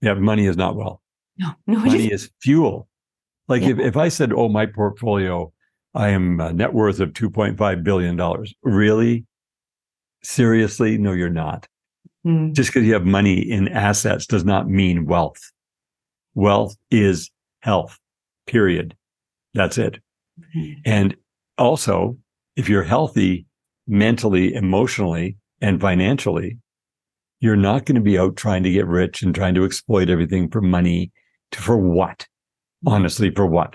Yeah. 0.00 0.14
Money 0.14 0.46
is 0.46 0.56
not 0.56 0.76
wealth. 0.76 1.00
No, 1.36 1.50
no. 1.66 1.80
Money 1.80 2.10
is 2.10 2.30
fuel. 2.40 2.88
Like 3.48 3.62
yeah. 3.62 3.70
if, 3.70 3.78
if 3.78 3.96
I 3.96 4.08
said, 4.08 4.32
oh, 4.32 4.48
my 4.48 4.66
portfolio, 4.66 5.52
I 5.94 6.08
am 6.08 6.40
a 6.40 6.52
net 6.52 6.72
worth 6.72 7.00
of 7.00 7.10
$2.5 7.10 7.84
billion. 7.84 8.44
Really? 8.62 9.26
Seriously? 10.22 10.98
No, 10.98 11.12
you're 11.12 11.30
not. 11.30 11.68
Mm. 12.26 12.52
Just 12.52 12.70
because 12.70 12.86
you 12.86 12.94
have 12.94 13.04
money 13.04 13.38
in 13.38 13.68
assets 13.68 14.26
does 14.26 14.44
not 14.44 14.68
mean 14.68 15.06
wealth. 15.06 15.52
Wealth 16.34 16.76
is 16.90 17.30
health, 17.60 17.98
period. 18.46 18.96
That's 19.52 19.78
it. 19.78 20.00
Mm. 20.56 20.76
And 20.84 21.16
also, 21.58 22.18
if 22.56 22.68
you're 22.68 22.82
healthy 22.82 23.46
mentally, 23.86 24.54
emotionally, 24.54 25.36
and 25.60 25.80
financially, 25.80 26.58
you're 27.40 27.56
not 27.56 27.84
going 27.84 27.94
to 27.96 28.00
be 28.00 28.18
out 28.18 28.36
trying 28.36 28.62
to 28.62 28.70
get 28.70 28.86
rich 28.86 29.22
and 29.22 29.34
trying 29.34 29.54
to 29.54 29.64
exploit 29.64 30.08
everything 30.08 30.48
for 30.48 30.60
money 30.60 31.12
to, 31.52 31.60
for 31.60 31.76
what? 31.76 32.26
Honestly, 32.86 33.30
for 33.30 33.46
what? 33.46 33.74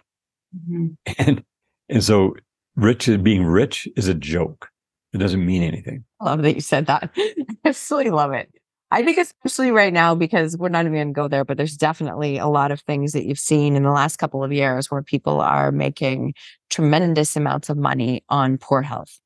Mm-hmm. 0.55 0.88
And, 1.18 1.43
and 1.89 2.03
so 2.03 2.36
rich 2.76 3.10
being 3.24 3.45
rich 3.45 3.88
is 3.95 4.07
a 4.07 4.14
joke. 4.14 4.70
It 5.14 5.18
doesn't 5.18 5.45
mean 5.45 5.64
anything. 5.64 6.05
I 6.20 6.26
love 6.26 6.43
that 6.43 6.55
you 6.55 6.62
said 6.62 6.86
that. 6.88 7.10
I 7.18 7.45
absolutely 7.66 8.12
love 8.12 8.34
it. 8.34 8.49
I 8.91 9.03
think 9.03 9.20
especially 9.20 9.72
right 9.72 9.93
now, 9.93 10.16
because 10.16 10.57
we're 10.57 10.70
not 10.70 10.86
even 10.86 10.93
going 10.93 11.07
to 11.10 11.14
go 11.14 11.28
there, 11.28 11.45
but 11.45 11.57
there's 11.57 11.78
definitely 11.78 12.38
a 12.38 12.47
lot 12.47 12.72
of 12.72 12.82
things 12.82 13.12
that 13.12 13.26
you've 13.26 13.39
seen 13.39 13.76
in 13.76 13.84
the 13.84 13.91
last 13.91 14.18
couple 14.18 14.43
of 14.43 14.51
years 14.51 14.89
where 14.89 15.03
people 15.03 15.41
are 15.41 15.72
making 15.72 16.34
tremendous 16.70 17.36
amounts 17.36 17.70
of 17.70 17.78
money 17.78 18.24
on 18.30 18.57
poor 18.57 18.82
health. 18.82 19.20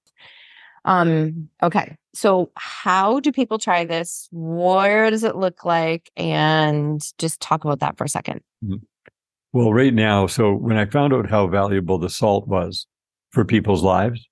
Um, 0.86 1.47
okay. 1.61 1.95
So 2.13 2.51
how 2.55 3.21
do 3.21 3.31
people 3.31 3.57
try 3.57 3.86
this? 3.86 4.27
Where 4.31 5.09
does 5.09 5.23
it 5.23 5.38
look 5.38 5.63
like? 5.63 6.11
And 6.17 7.01
just 7.17 7.39
talk 7.39 7.63
about 7.63 7.79
that 7.79 7.97
for 7.97 8.03
a 8.03 8.07
2nd 8.07 8.39
mm-hmm. 8.63 8.75
Well, 9.53 9.71
right 9.71 9.93
now, 9.93 10.25
so 10.25 10.55
when 10.55 10.77
I 10.77 10.85
found 10.85 11.13
out 11.13 11.29
how 11.29 11.45
valuable 11.45 11.99
the 11.99 12.09
salt 12.09 12.47
was 12.47 12.87
for 13.29 13.45
people's 13.45 13.83
lives, 13.83 14.27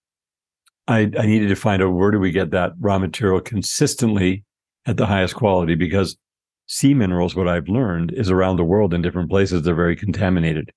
I, 0.88 1.12
I 1.18 1.28
needed 1.28 1.50
to 1.50 1.56
find 1.56 1.84
out 1.84 1.94
where 1.94 2.10
do 2.10 2.20
we 2.20 2.32
get 2.32 2.50
that 2.52 2.74
raw 2.80 2.98
material 2.98 3.40
consistently 3.40 4.44
at 4.88 4.98
the 4.98 5.06
highest 5.06 5.36
quality 5.36 5.76
because 5.76 6.18
sea 6.66 6.96
minerals, 6.96 7.36
what 7.36 7.48
I've 7.48 7.68
learned 7.68 8.14
is 8.14 8.32
around 8.32 8.56
the 8.56 8.64
world 8.64 8.96
in 8.96 9.04
different 9.04 9.30
places, 9.30 9.62
they're 9.62 9.76
very 9.76 9.96
contaminated. 9.96 10.72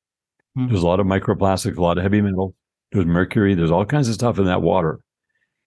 Mm-hmm. 0.58 0.68
There's 0.68 0.82
a 0.82 0.86
lot 0.86 1.00
of 1.00 1.06
microplastics, 1.06 1.78
a 1.78 1.82
lot 1.82 1.96
of 1.96 2.02
heavy 2.02 2.20
metal, 2.20 2.54
there's 2.92 3.06
mercury, 3.06 3.54
there's 3.54 3.70
all 3.70 3.86
kinds 3.86 4.08
of 4.08 4.14
stuff 4.14 4.38
in 4.38 4.44
that 4.44 4.60
water, 4.60 5.00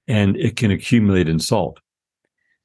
and 0.07 0.37
it 0.37 0.55
can 0.55 0.69
accumulate 0.69 1.27
in 1.27 1.39
salt. 1.39 1.79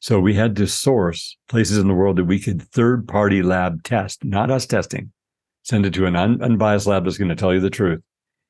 So 0.00 0.20
we 0.20 0.34
had 0.34 0.56
to 0.56 0.66
source 0.66 1.38
places 1.48 1.78
in 1.78 1.88
the 1.88 1.94
world 1.94 2.16
that 2.16 2.24
we 2.24 2.38
could 2.38 2.60
third 2.60 3.08
party 3.08 3.42
lab 3.42 3.82
test, 3.82 4.24
not 4.24 4.50
us 4.50 4.66
testing, 4.66 5.10
send 5.62 5.86
it 5.86 5.94
to 5.94 6.06
an 6.06 6.16
un- 6.16 6.42
unbiased 6.42 6.86
lab 6.86 7.04
that's 7.04 7.18
going 7.18 7.28
to 7.28 7.36
tell 7.36 7.54
you 7.54 7.60
the 7.60 7.70
truth 7.70 8.00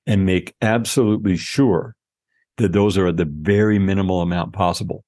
and 0.06 0.26
make 0.26 0.54
absolutely 0.62 1.36
sure 1.36 1.94
that 2.56 2.72
those 2.72 2.98
are 2.98 3.06
at 3.06 3.16
the 3.16 3.24
very 3.24 3.78
minimal 3.78 4.20
amount 4.20 4.52
possible. 4.52 5.04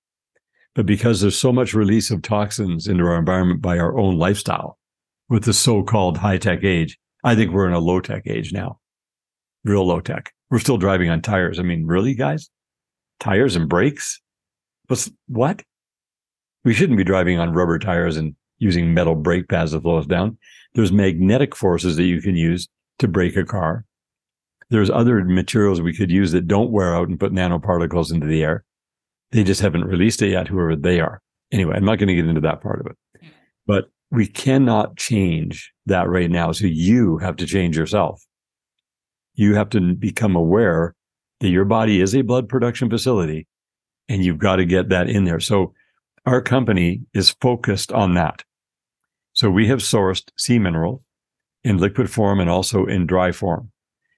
But 0.74 0.86
because 0.86 1.20
there's 1.20 1.38
so 1.38 1.52
much 1.52 1.74
release 1.74 2.11
of 2.11 2.22
toxins 2.22 2.88
into 2.88 3.05
our 3.05 3.18
environment 3.18 3.62
by 3.62 3.78
our 3.78 3.96
own 3.96 4.18
lifestyle 4.18 4.78
with 5.28 5.44
the 5.44 5.52
so-called 5.52 6.18
high-tech 6.18 6.64
age, 6.64 6.98
I 7.22 7.34
think 7.34 7.52
we're 7.52 7.68
in 7.68 7.74
a 7.74 7.78
low-tech 7.78 8.26
age 8.26 8.52
now. 8.52 8.80
Real 9.64 9.86
low 9.86 10.00
tech. 10.00 10.32
We're 10.50 10.59
still 10.59 10.76
driving 10.76 11.11
on 11.11 11.22
tires. 11.22 11.59
I 11.59 11.62
mean, 11.62 11.86
really, 11.86 12.14
guys? 12.14 12.50
Tires 13.20 13.57
and 13.57 13.68
brakes? 13.68 14.20
What's 14.88 15.11
what? 15.26 15.62
We 16.64 16.74
shouldn't 16.74 16.98
be 16.98 17.05
driving 17.05 17.38
on 17.38 17.52
rubber 17.52 17.78
tires 17.78 18.16
and 18.16 18.34
using 18.59 18.92
metal 18.92 19.14
brake 19.14 19.48
pads 19.48 19.72
to 19.72 19.80
slow 19.80 19.98
us 19.98 20.07
down. 20.07 20.38
There's 20.75 20.93
magnetic 20.93 21.55
forces 21.55 21.97
that 21.97 22.05
you 22.05 22.20
can 22.20 22.37
use 22.37 22.68
to 22.99 23.09
break 23.09 23.37
a 23.37 23.45
car. 23.45 23.85
There's 24.70 24.91
other 24.91 25.25
materials 25.25 25.81
we 25.81 25.95
could 25.95 26.11
use 26.11 26.33
that 26.33 26.49
don't 26.49 26.72
wear 26.72 26.95
out 26.95 27.09
and 27.09 27.20
put 27.20 27.33
nanoparticles 27.33 28.12
into 28.12 28.27
the 28.27 28.43
air. 28.43 28.64
They 29.31 29.45
just 29.45 29.61
haven't 29.61 29.85
released 29.85 30.22
it 30.22 30.31
yet, 30.31 30.49
whoever 30.49 30.77
they 30.77 31.01
are. 31.01 31.20
Anyway, 31.53 31.75
I'm 31.77 31.85
not 31.85 31.99
going 31.99 32.09
to 32.09 32.14
get 32.14 32.27
into 32.27 32.41
that 32.41 32.61
part 32.61 32.81
of 32.81 32.87
it. 32.87 33.31
But 33.66 33.87
we 34.11 34.27
cannot 34.27 34.97
change 34.97 35.72
that 35.87 36.09
right 36.09 36.31
now. 36.31 36.53
So 36.53 36.66
you 36.66 37.18
have 37.18 37.37
to 37.37 37.47
change 37.47 37.77
yourself. 37.77 38.25
You 39.35 39.55
have 39.55 39.70
to 39.70 39.95
become 39.95 40.37
aware 40.37 40.95
that 41.41 41.49
your 41.49 41.64
body 41.64 42.01
is 42.01 42.14
a 42.14 42.22
blood 42.22 42.49
production 42.49 42.89
facility 42.89 43.47
and 44.09 44.25
you've 44.25 44.39
got 44.39 44.57
to 44.57 44.64
get 44.64 44.89
that 44.91 45.09
in 45.09 45.25
there. 45.25 45.41
So 45.41 45.75
our 46.27 46.41
company 46.41 47.03
is 47.12 47.31
focused 47.41 47.93
on 47.93 48.14
that. 48.14 48.45
So 49.35 49.51
we 49.51 49.68
have 49.68 49.80
sourced 49.80 50.30
sea 50.37 50.59
mineral 50.59 51.03
in 51.62 51.78
liquid 51.78 52.11
form 52.11 52.41
and 52.41 52.49
also 52.49 52.87
in 52.87 53.07
dry 53.07 53.32
form. 53.32 53.70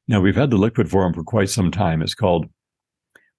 Now 0.08 0.20
we've 0.20 0.36
had 0.36 0.50
the 0.50 0.56
liquid 0.56 0.90
form 0.90 1.12
for 1.12 1.24
quite 1.24 1.50
some 1.50 1.70
time. 1.70 2.02
It's 2.02 2.14
called 2.14 2.46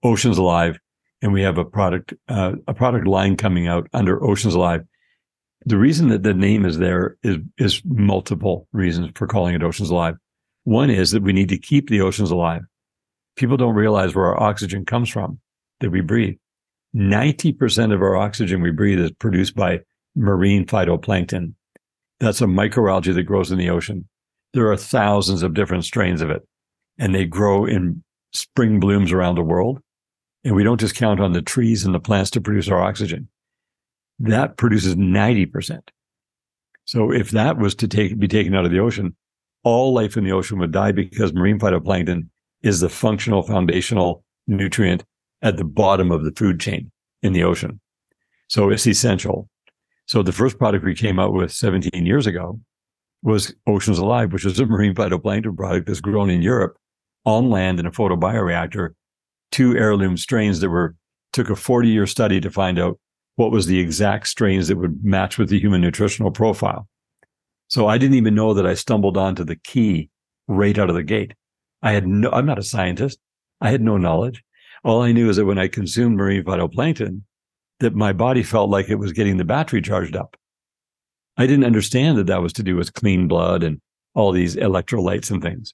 Oceans 0.04 0.38
Alive, 0.38 0.80
and 1.22 1.32
we 1.32 1.42
have 1.42 1.58
a 1.58 1.66
product 1.66 2.14
uh, 2.28 2.54
a 2.68 2.74
product 2.74 3.08
line 3.08 3.38
coming 3.38 3.68
out 3.68 3.88
under 3.94 4.24
Oceans 4.24 4.54
Alive. 4.54 4.82
The 5.66 5.78
reason 5.78 6.10
that 6.10 6.24
the 6.24 6.34
name 6.34 6.66
is 6.66 6.78
there 6.78 7.18
is 7.24 7.38
is 7.58 7.82
multiple 7.86 8.68
reasons 8.74 9.12
for 9.16 9.28
calling 9.28 9.56
it 9.56 9.64
Oceans 9.64 9.90
Alive. 9.90 10.16
One 10.68 10.90
is 10.90 11.12
that 11.12 11.24
we 11.24 11.32
need 11.32 11.48
to 11.48 11.58
keep 11.58 11.88
the 11.88 12.02
oceans 12.02 12.30
alive. 12.30 12.64
People 13.38 13.56
don't 13.56 13.74
realize 13.74 14.14
where 14.14 14.26
our 14.26 14.44
oxygen 14.44 14.84
comes 14.84 15.08
from 15.08 15.40
that 15.80 15.92
we 15.92 16.02
breathe. 16.02 16.36
90% 16.94 17.94
of 17.94 18.02
our 18.02 18.18
oxygen 18.18 18.62
we 18.62 18.72
breathe 18.72 19.00
is 19.00 19.12
produced 19.12 19.56
by 19.56 19.80
marine 20.14 20.66
phytoplankton. 20.66 21.54
That's 22.20 22.42
a 22.42 22.46
microalgae 22.46 23.14
that 23.14 23.24
grows 23.24 23.52
in 23.52 23.58
the 23.58 23.70
ocean. 23.70 24.08
There 24.54 24.72
are 24.72 24.78
thousands 24.78 25.44
of 25.44 25.54
different 25.54 25.86
strains 25.86 26.22
of 26.22 26.30
it 26.32 26.48
and 26.98 27.14
they 27.14 27.26
grow 27.26 27.66
in 27.66 28.04
spring 28.34 28.80
blooms 28.80 29.12
around 29.12 29.36
the 29.36 29.44
world. 29.44 29.80
And 30.44 30.56
we 30.56 30.64
don't 30.64 30.80
just 30.80 30.96
count 30.96 31.20
on 31.20 31.34
the 31.34 31.42
trees 31.42 31.86
and 31.86 31.94
the 31.94 32.00
plants 32.00 32.32
to 32.32 32.42
produce 32.42 32.70
our 32.70 32.82
oxygen. 32.82 33.28
That 34.20 34.58
produces 34.58 34.96
90%. 34.96 35.82
So 36.86 37.12
if 37.12 37.32
that 37.32 37.58
was 37.58 37.76
to 37.76 37.88
take, 37.88 38.18
be 38.18 38.28
taken 38.28 38.56
out 38.56 38.66
of 38.66 38.72
the 38.72 38.80
ocean, 38.80 39.16
all 39.64 39.94
life 39.94 40.16
in 40.16 40.24
the 40.24 40.32
ocean 40.32 40.60
would 40.60 40.72
die 40.72 40.94
because 40.94 41.34
marine 41.34 41.60
phytoplankton 41.60 42.30
is 42.64 42.80
the 42.80 42.90
functional 42.90 43.44
foundational 43.44 44.24
nutrient 44.48 45.04
at 45.42 45.58
the 45.58 45.66
bottom 45.66 46.12
of 46.12 46.24
the 46.24 46.32
food 46.32 46.60
chain 46.60 46.92
in 47.22 47.34
the 47.34 47.44
ocean. 47.44 47.80
So 48.48 48.70
it's 48.70 48.88
essential. 48.88 49.50
So 50.08 50.24
the 50.24 50.32
first 50.32 50.58
product 50.58 50.86
we 50.86 50.96
came 50.96 51.20
out 51.20 51.34
with 51.34 51.52
17 51.52 52.06
years 52.06 52.28
ago 52.28 52.60
was 53.24 53.54
Oceans 53.68 54.00
Alive, 54.00 54.32
which 54.32 54.46
is 54.46 54.60
a 54.60 54.66
marine 54.66 54.96
phytoplankton 54.96 55.56
product 55.56 55.88
that's 55.88 56.00
grown 56.00 56.30
in 56.30 56.42
Europe 56.42 56.78
on 57.26 57.50
land 57.50 57.78
in 57.80 57.86
a 57.86 57.92
photobioreactor, 57.92 58.92
two 59.52 59.76
heirloom 59.76 60.16
strains 60.16 60.62
that 60.62 60.70
were 60.70 60.96
took 61.34 61.50
a 61.50 61.56
40 61.56 61.90
year 61.90 62.08
study 62.08 62.40
to 62.40 62.50
find 62.50 62.80
out 62.80 62.98
what 63.36 63.52
was 63.52 63.68
the 63.68 63.80
exact 63.80 64.28
strains 64.28 64.70
that 64.70 64.78
would 64.78 65.04
match 65.04 65.38
with 65.38 65.50
the 65.50 65.60
human 65.60 65.82
nutritional 65.82 66.32
profile. 66.32 66.88
So 67.68 67.88
I 67.88 67.98
didn't 67.98 68.16
even 68.16 68.34
know 68.34 68.54
that 68.54 68.66
I 68.66 68.76
stumbled 68.76 69.18
onto 69.18 69.44
the 69.44 69.58
key 69.58 70.10
right 70.48 70.78
out 70.80 70.90
of 70.90 70.96
the 70.96 71.04
gate. 71.04 71.34
I 71.82 71.92
had 71.92 72.08
no, 72.08 72.32
I'm 72.32 72.46
not 72.46 72.58
a 72.58 72.64
scientist. 72.64 73.20
I 73.60 73.72
had 73.72 73.82
no 73.82 73.98
knowledge. 73.98 74.42
All 74.86 75.02
I 75.02 75.12
knew 75.12 75.30
is 75.30 75.36
that 75.36 75.46
when 75.46 75.60
I 75.60 75.68
consumed 75.68 76.16
marine 76.16 76.44
phytoplankton, 76.44 77.24
that 77.80 77.96
my 77.96 78.14
body 78.14 78.44
felt 78.44 78.70
like 78.70 78.90
it 78.90 78.96
was 78.96 79.14
getting 79.14 79.38
the 79.38 79.46
battery 79.46 79.82
charged 79.82 80.16
up. 80.16 80.36
I 81.38 81.46
didn't 81.46 81.66
understand 81.66 82.18
that 82.18 82.28
that 82.28 82.42
was 82.42 82.54
to 82.54 82.64
do 82.64 82.76
with 82.76 82.94
clean 82.94 83.28
blood 83.28 83.64
and 83.64 83.80
all 84.16 84.32
these 84.32 84.56
electrolytes 84.56 85.30
and 85.30 85.42
things 85.42 85.74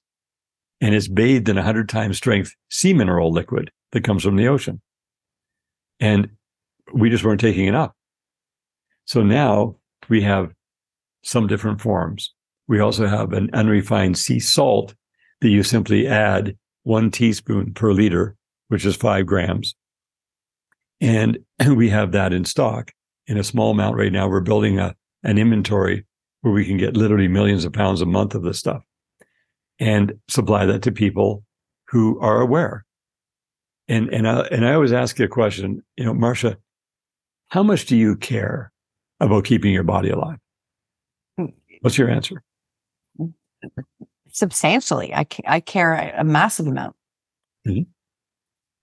and 0.80 0.94
it's 0.94 1.08
bathed 1.08 1.48
in 1.48 1.58
a 1.58 1.62
hundred 1.62 1.88
times 1.88 2.16
strength 2.16 2.54
sea 2.68 2.92
mineral 2.92 3.32
liquid 3.32 3.70
that 3.92 4.04
comes 4.04 4.22
from 4.22 4.36
the 4.36 4.48
ocean. 4.48 4.80
And 6.00 6.28
we 6.92 7.10
just 7.10 7.24
weren't 7.24 7.40
taking 7.40 7.66
enough. 7.66 7.92
So 9.06 9.22
now 9.22 9.76
we 10.10 10.22
have 10.22 10.52
some 11.22 11.46
different 11.46 11.80
forms. 11.80 12.34
We 12.66 12.80
also 12.80 13.06
have 13.06 13.32
an 13.32 13.48
unrefined 13.52 14.18
sea 14.18 14.40
salt 14.40 14.94
that 15.40 15.48
you 15.48 15.62
simply 15.62 16.06
add 16.06 16.56
one 16.82 17.10
teaspoon 17.10 17.72
per 17.72 17.92
liter, 17.92 18.36
which 18.68 18.84
is 18.84 18.96
five 18.96 19.24
grams. 19.24 19.74
And 21.04 21.38
we 21.76 21.90
have 21.90 22.12
that 22.12 22.32
in 22.32 22.44
stock 22.44 22.92
in 23.26 23.36
a 23.38 23.44
small 23.44 23.70
amount 23.70 23.96
right 23.96 24.12
now. 24.12 24.28
We're 24.28 24.40
building 24.40 24.78
a, 24.78 24.94
an 25.22 25.38
inventory 25.38 26.04
where 26.40 26.52
we 26.52 26.64
can 26.64 26.76
get 26.76 26.96
literally 26.96 27.28
millions 27.28 27.64
of 27.64 27.72
pounds 27.72 28.00
a 28.00 28.06
month 28.06 28.34
of 28.34 28.42
this 28.42 28.58
stuff 28.58 28.82
and 29.78 30.14
supply 30.28 30.66
that 30.66 30.82
to 30.82 30.92
people 30.92 31.44
who 31.88 32.18
are 32.20 32.40
aware. 32.40 32.84
And 33.86 34.08
and 34.08 34.26
I, 34.26 34.40
and 34.50 34.66
I 34.66 34.72
always 34.72 34.92
ask 34.92 35.18
you 35.18 35.26
a 35.26 35.28
question, 35.28 35.82
you 35.96 36.04
know, 36.04 36.14
Marsha, 36.14 36.56
how 37.48 37.62
much 37.62 37.84
do 37.84 37.96
you 37.96 38.16
care 38.16 38.72
about 39.20 39.44
keeping 39.44 39.72
your 39.72 39.82
body 39.82 40.08
alive? 40.08 40.38
What's 41.82 41.98
your 41.98 42.08
answer? 42.08 42.42
Substantially, 44.28 45.14
I 45.14 45.26
I 45.46 45.60
care 45.60 46.14
a 46.16 46.24
massive 46.24 46.66
amount. 46.66 46.96
Mm-hmm. 47.68 47.82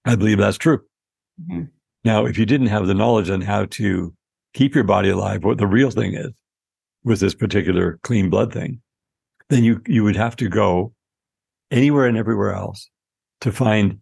I 0.06 0.16
believe 0.16 0.38
that's 0.38 0.58
true. 0.58 0.82
Mm-hmm. 1.42 1.64
Now, 2.04 2.26
if 2.26 2.38
you 2.38 2.46
didn't 2.46 2.68
have 2.68 2.88
the 2.88 2.94
knowledge 2.94 3.30
on 3.30 3.42
how 3.42 3.66
to 3.66 4.14
keep 4.54 4.74
your 4.76 4.84
body 4.84 5.10
alive, 5.10 5.44
what 5.44 5.58
the 5.58 5.68
real 5.68 5.92
thing 5.92 6.14
is 6.14 6.32
with 7.04 7.20
this 7.20 7.36
particular 7.36 8.00
clean 8.04 8.30
blood 8.30 8.52
thing, 8.54 8.82
then 9.50 9.64
you 9.64 9.82
you 9.86 10.04
would 10.04 10.16
have 10.16 10.36
to 10.38 10.50
go 10.50 10.94
anywhere 11.70 12.06
and 12.06 12.18
everywhere 12.18 12.54
else 12.54 12.90
to 13.42 13.52
find 13.52 14.00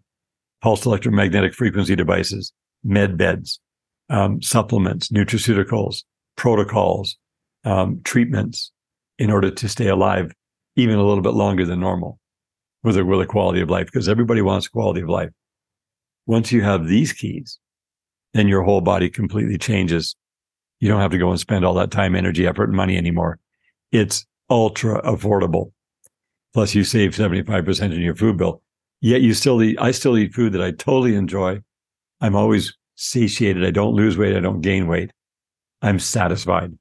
pulse 0.62 0.86
electromagnetic 0.86 1.54
frequency 1.54 1.96
devices, 1.96 2.54
med 2.84 3.18
beds, 3.18 3.60
um, 4.10 4.42
supplements, 4.42 5.10
nutraceuticals, 5.10 6.04
protocols, 6.36 7.18
um, 7.64 8.02
treatments 8.04 8.72
in 9.18 9.30
order 9.30 9.52
to 9.52 9.68
stay 9.68 9.88
alive 9.88 10.32
even 10.76 10.96
a 10.96 11.06
little 11.06 11.24
bit 11.24 11.34
longer 11.34 11.66
than 11.66 11.80
normal 11.80 12.20
with 12.84 12.98
a, 12.98 13.04
with 13.04 13.22
a 13.22 13.26
quality 13.26 13.62
of 13.62 13.70
life 13.70 13.86
because 13.86 14.08
everybody 14.08 14.42
wants 14.42 14.68
quality 14.68 15.02
of 15.02 15.10
life. 15.10 15.30
Once 16.26 16.52
you 16.52 16.62
have 16.62 16.88
these 16.88 17.12
keys, 17.12 17.60
then 18.34 18.48
your 18.48 18.64
whole 18.64 18.82
body 18.82 19.10
completely 19.10 19.58
changes. 19.58 20.16
You 20.80 20.88
don't 20.88 21.02
have 21.02 21.12
to 21.12 21.18
go 21.18 21.32
and 21.32 21.40
spend 21.40 21.66
all 21.66 21.74
that 21.76 21.92
time, 21.92 22.16
energy, 22.16 22.48
effort, 22.48 22.66
and 22.66 22.78
money 22.78 22.98
anymore. 22.98 23.40
It's 23.92 24.26
ultra 24.50 25.02
affordable. 25.02 25.72
Plus, 26.54 26.74
you 26.74 26.84
save 26.84 27.12
75% 27.12 27.94
in 27.94 28.02
your 28.02 28.16
food 28.16 28.38
bill. 28.38 28.62
Yet 29.02 29.22
you 29.22 29.34
still 29.34 29.62
eat, 29.62 29.78
I 29.80 29.92
still 29.92 30.18
eat 30.18 30.34
food 30.34 30.54
that 30.54 30.64
I 30.64 30.72
totally 30.72 31.16
enjoy. 31.16 31.62
I'm 32.22 32.36
always 32.36 32.76
satiated. 32.96 33.66
I 33.66 33.72
don't 33.72 33.94
lose 33.94 34.18
weight. 34.18 34.36
I 34.36 34.42
don't 34.42 34.62
gain 34.62 34.88
weight. 34.88 35.12
I'm 35.82 36.00
satisfied. 36.00 36.78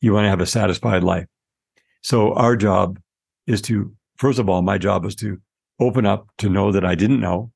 You 0.00 0.12
want 0.12 0.24
to 0.24 0.30
have 0.30 0.40
a 0.40 0.46
satisfied 0.46 1.02
life. 1.02 1.26
So 2.02 2.34
our 2.34 2.56
job 2.56 3.00
is 3.46 3.62
to, 3.62 3.92
first 4.16 4.38
of 4.38 4.48
all, 4.48 4.62
my 4.62 4.78
job 4.78 5.04
is 5.04 5.14
to 5.16 5.40
open 5.80 6.06
up 6.06 6.28
to 6.38 6.48
know 6.48 6.72
that 6.72 6.84
I 6.84 6.94
didn't 6.94 7.20
know 7.20 7.50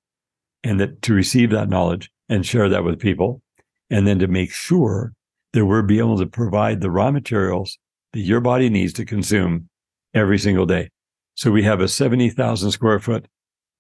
and 0.65 0.81
that 0.81 1.03
to 1.03 1.15
receive 1.15 1.51
that 1.51 1.69
knowledge 1.69 2.11
and 2.33 2.47
share 2.47 2.71
that 2.71 2.83
with 2.83 2.99
people. 2.99 3.43
And 3.91 4.07
then 4.07 4.19
to 4.21 4.27
make 4.27 4.53
sure 4.53 5.13
that 5.53 5.67
we're 5.67 5.83
be 5.83 5.99
able 5.99 6.17
to 6.17 6.27
provide 6.27 6.81
the 6.81 6.91
raw 6.91 7.11
materials 7.11 7.77
that 8.15 8.21
your 8.21 8.41
body 8.41 8.71
needs 8.71 8.95
to 8.95 9.05
consume 9.05 9.69
every 10.15 10.39
single 10.39 10.65
day. 10.65 10.89
So 11.35 11.51
we 11.51 11.63
have 11.65 11.81
a 11.81 11.89
70,000 11.89 12.71
square 12.71 12.99
foot 12.99 13.27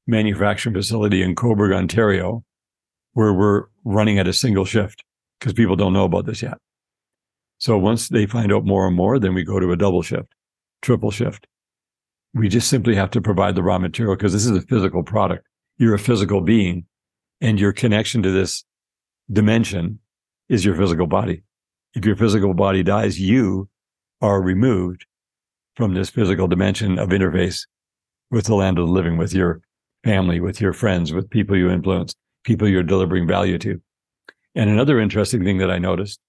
manufacturing 0.06 0.74
facility 0.74 1.22
in 1.22 1.34
Cobourg, 1.34 1.74
Ontario, 1.74 2.44
where 3.14 3.32
we're 3.32 3.64
running 3.84 4.18
at 4.18 4.28
a 4.28 4.34
single 4.34 4.66
shift 4.66 5.02
because 5.40 5.54
people 5.54 5.76
don't 5.76 5.94
know 5.94 6.04
about 6.04 6.26
this 6.26 6.42
yet. 6.42 6.58
So 7.56 7.78
once 7.78 8.08
they 8.10 8.26
find 8.26 8.52
out 8.52 8.66
more 8.66 8.86
and 8.86 8.96
more, 8.96 9.18
then 9.18 9.32
we 9.32 9.44
go 9.44 9.60
to 9.60 9.72
a 9.72 9.76
double 9.76 10.02
shift, 10.02 10.34
triple 10.82 11.10
shift. 11.10 11.46
We 12.34 12.48
just 12.48 12.68
simply 12.68 12.96
have 12.96 13.10
to 13.12 13.22
provide 13.22 13.54
the 13.54 13.62
raw 13.62 13.78
material 13.78 14.14
because 14.14 14.34
this 14.34 14.44
is 14.44 14.56
a 14.56 14.66
physical 14.66 15.02
product. 15.02 15.46
You're 15.78 15.94
a 15.94 15.98
physical 15.98 16.42
being 16.42 16.84
and 17.42 17.60
your 17.60 17.72
connection 17.72 18.22
to 18.22 18.30
this 18.30 18.64
dimension 19.30 19.98
is 20.48 20.64
your 20.64 20.76
physical 20.76 21.08
body. 21.08 21.42
If 21.94 22.06
your 22.06 22.16
physical 22.16 22.54
body 22.54 22.82
dies, 22.82 23.20
you 23.20 23.68
are 24.22 24.40
removed 24.40 25.04
from 25.74 25.92
this 25.92 26.08
physical 26.08 26.46
dimension 26.46 26.98
of 26.98 27.08
interface 27.08 27.66
with 28.30 28.46
the 28.46 28.54
land 28.54 28.78
of 28.78 28.86
the 28.86 28.92
living, 28.92 29.18
with 29.18 29.34
your 29.34 29.60
family, 30.04 30.40
with 30.40 30.60
your 30.60 30.72
friends, 30.72 31.12
with 31.12 31.28
people 31.28 31.56
you 31.56 31.68
influence, 31.68 32.14
people 32.44 32.68
you're 32.68 32.82
delivering 32.84 33.26
value 33.26 33.58
to. 33.58 33.80
And 34.54 34.70
another 34.70 35.00
interesting 35.00 35.42
thing 35.42 35.58
that 35.58 35.70
I 35.70 35.78
noticed 35.78 36.20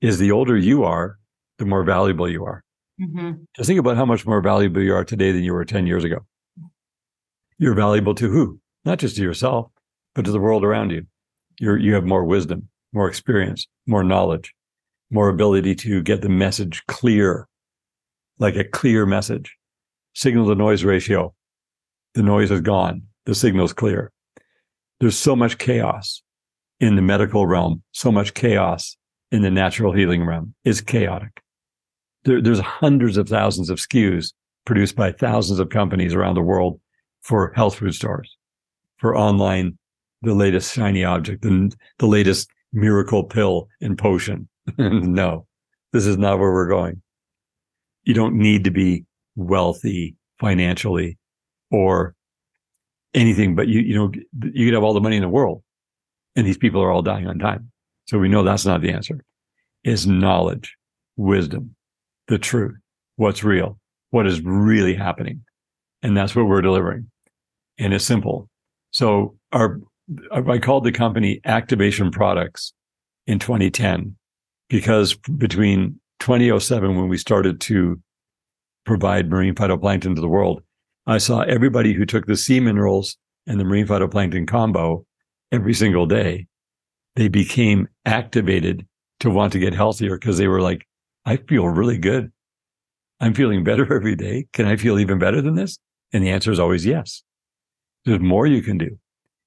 is 0.00 0.18
the 0.18 0.32
older 0.32 0.56
you 0.56 0.82
are, 0.82 1.18
the 1.58 1.66
more 1.66 1.84
valuable 1.84 2.28
you 2.28 2.44
are. 2.44 2.64
Mm-hmm. 3.00 3.42
Just 3.54 3.66
think 3.66 3.80
about 3.80 3.96
how 3.96 4.06
much 4.06 4.24
more 4.24 4.40
valuable 4.40 4.82
you 4.82 4.94
are 4.94 5.04
today 5.04 5.30
than 5.30 5.44
you 5.44 5.52
were 5.52 5.64
10 5.64 5.86
years 5.86 6.04
ago. 6.04 6.24
You're 7.58 7.74
valuable 7.74 8.14
to 8.14 8.30
who? 8.30 8.60
Not 8.84 8.98
just 8.98 9.16
to 9.16 9.22
yourself, 9.22 9.70
but 10.18 10.24
to 10.24 10.32
the 10.32 10.40
world 10.40 10.64
around 10.64 10.90
you. 10.90 11.06
You're, 11.60 11.78
you 11.78 11.94
have 11.94 12.04
more 12.04 12.24
wisdom, 12.24 12.68
more 12.92 13.08
experience, 13.08 13.68
more 13.86 14.02
knowledge, 14.02 14.52
more 15.12 15.28
ability 15.28 15.76
to 15.76 16.02
get 16.02 16.22
the 16.22 16.28
message 16.28 16.84
clear, 16.88 17.46
like 18.40 18.56
a 18.56 18.64
clear 18.64 19.06
message. 19.06 19.56
Signal 20.16 20.48
to 20.48 20.56
noise 20.56 20.82
ratio. 20.82 21.32
The 22.14 22.24
noise 22.24 22.50
is 22.50 22.62
gone. 22.62 23.02
The 23.26 23.34
signal's 23.36 23.72
clear. 23.72 24.10
There's 24.98 25.16
so 25.16 25.36
much 25.36 25.56
chaos 25.58 26.20
in 26.80 26.96
the 26.96 27.02
medical 27.02 27.46
realm, 27.46 27.84
so 27.92 28.10
much 28.10 28.34
chaos 28.34 28.96
in 29.30 29.42
the 29.42 29.52
natural 29.52 29.92
healing 29.92 30.26
realm. 30.26 30.52
It's 30.64 30.80
chaotic. 30.80 31.42
There, 32.24 32.42
there's 32.42 32.58
hundreds 32.58 33.18
of 33.18 33.28
thousands 33.28 33.70
of 33.70 33.78
SKUs 33.78 34.32
produced 34.66 34.96
by 34.96 35.12
thousands 35.12 35.60
of 35.60 35.68
companies 35.68 36.12
around 36.12 36.34
the 36.34 36.42
world 36.42 36.80
for 37.22 37.52
health 37.54 37.76
food 37.76 37.94
stores, 37.94 38.36
for 38.96 39.16
online, 39.16 39.78
the 40.22 40.34
latest 40.34 40.74
shiny 40.74 41.04
object, 41.04 41.44
and 41.44 41.74
the 41.98 42.06
latest 42.06 42.48
miracle 42.72 43.24
pill 43.24 43.68
and 43.80 43.96
potion. 43.96 44.48
no, 44.78 45.46
this 45.92 46.06
is 46.06 46.18
not 46.18 46.38
where 46.38 46.52
we're 46.52 46.68
going. 46.68 47.02
You 48.04 48.14
don't 48.14 48.34
need 48.34 48.64
to 48.64 48.70
be 48.70 49.04
wealthy 49.36 50.16
financially 50.40 51.18
or 51.70 52.14
anything, 53.14 53.54
but 53.54 53.68
you, 53.68 53.80
you 53.80 53.94
know, 53.94 54.10
you 54.52 54.66
could 54.66 54.74
have 54.74 54.82
all 54.82 54.94
the 54.94 55.00
money 55.00 55.16
in 55.16 55.22
the 55.22 55.28
world 55.28 55.62
and 56.38 56.46
these 56.46 56.56
people 56.56 56.80
are 56.80 56.90
all 56.92 57.02
dying 57.02 57.26
on 57.26 57.40
time. 57.40 57.70
So 58.06 58.16
we 58.16 58.28
know 58.28 58.44
that's 58.44 58.64
not 58.64 58.80
the 58.80 58.92
answer. 58.92 59.24
Is 59.82 60.06
knowledge, 60.06 60.76
wisdom, 61.16 61.74
the 62.28 62.38
truth, 62.38 62.76
what's 63.16 63.42
real, 63.42 63.78
what 64.10 64.26
is 64.26 64.40
really 64.42 64.94
happening. 64.94 65.44
And 66.00 66.16
that's 66.16 66.36
what 66.36 66.46
we're 66.46 66.62
delivering. 66.62 67.10
And 67.76 67.92
it's 67.92 68.04
simple. 68.04 68.48
So 68.92 69.36
our, 69.52 69.80
I 70.32 70.58
called 70.58 70.84
the 70.84 70.92
company 70.92 71.40
Activation 71.44 72.10
Products 72.10 72.72
in 73.26 73.38
2010 73.38 74.16
because 74.68 75.14
between 75.14 76.00
2007, 76.20 76.96
when 76.96 77.08
we 77.08 77.18
started 77.18 77.60
to 77.62 78.00
provide 78.86 79.28
marine 79.28 79.54
phytoplankton 79.54 80.14
to 80.14 80.20
the 80.20 80.28
world, 80.28 80.62
I 81.06 81.18
saw 81.18 81.40
everybody 81.40 81.92
who 81.92 82.06
took 82.06 82.26
the 82.26 82.36
sea 82.36 82.60
minerals 82.60 83.16
and 83.46 83.60
the 83.60 83.64
marine 83.64 83.86
phytoplankton 83.86 84.46
combo 84.46 85.04
every 85.50 85.74
single 85.74 86.06
day, 86.06 86.46
they 87.16 87.28
became 87.28 87.88
activated 88.04 88.86
to 89.20 89.30
want 89.30 89.52
to 89.52 89.58
get 89.58 89.74
healthier 89.74 90.16
because 90.16 90.38
they 90.38 90.48
were 90.48 90.60
like, 90.60 90.86
I 91.24 91.36
feel 91.36 91.66
really 91.68 91.98
good. 91.98 92.30
I'm 93.20 93.34
feeling 93.34 93.64
better 93.64 93.92
every 93.94 94.14
day. 94.14 94.46
Can 94.52 94.66
I 94.66 94.76
feel 94.76 94.98
even 94.98 95.18
better 95.18 95.42
than 95.42 95.54
this? 95.54 95.78
And 96.12 96.22
the 96.22 96.30
answer 96.30 96.52
is 96.52 96.60
always 96.60 96.86
yes. 96.86 97.22
There's 98.04 98.20
more 98.20 98.46
you 98.46 98.62
can 98.62 98.78
do, 98.78 98.98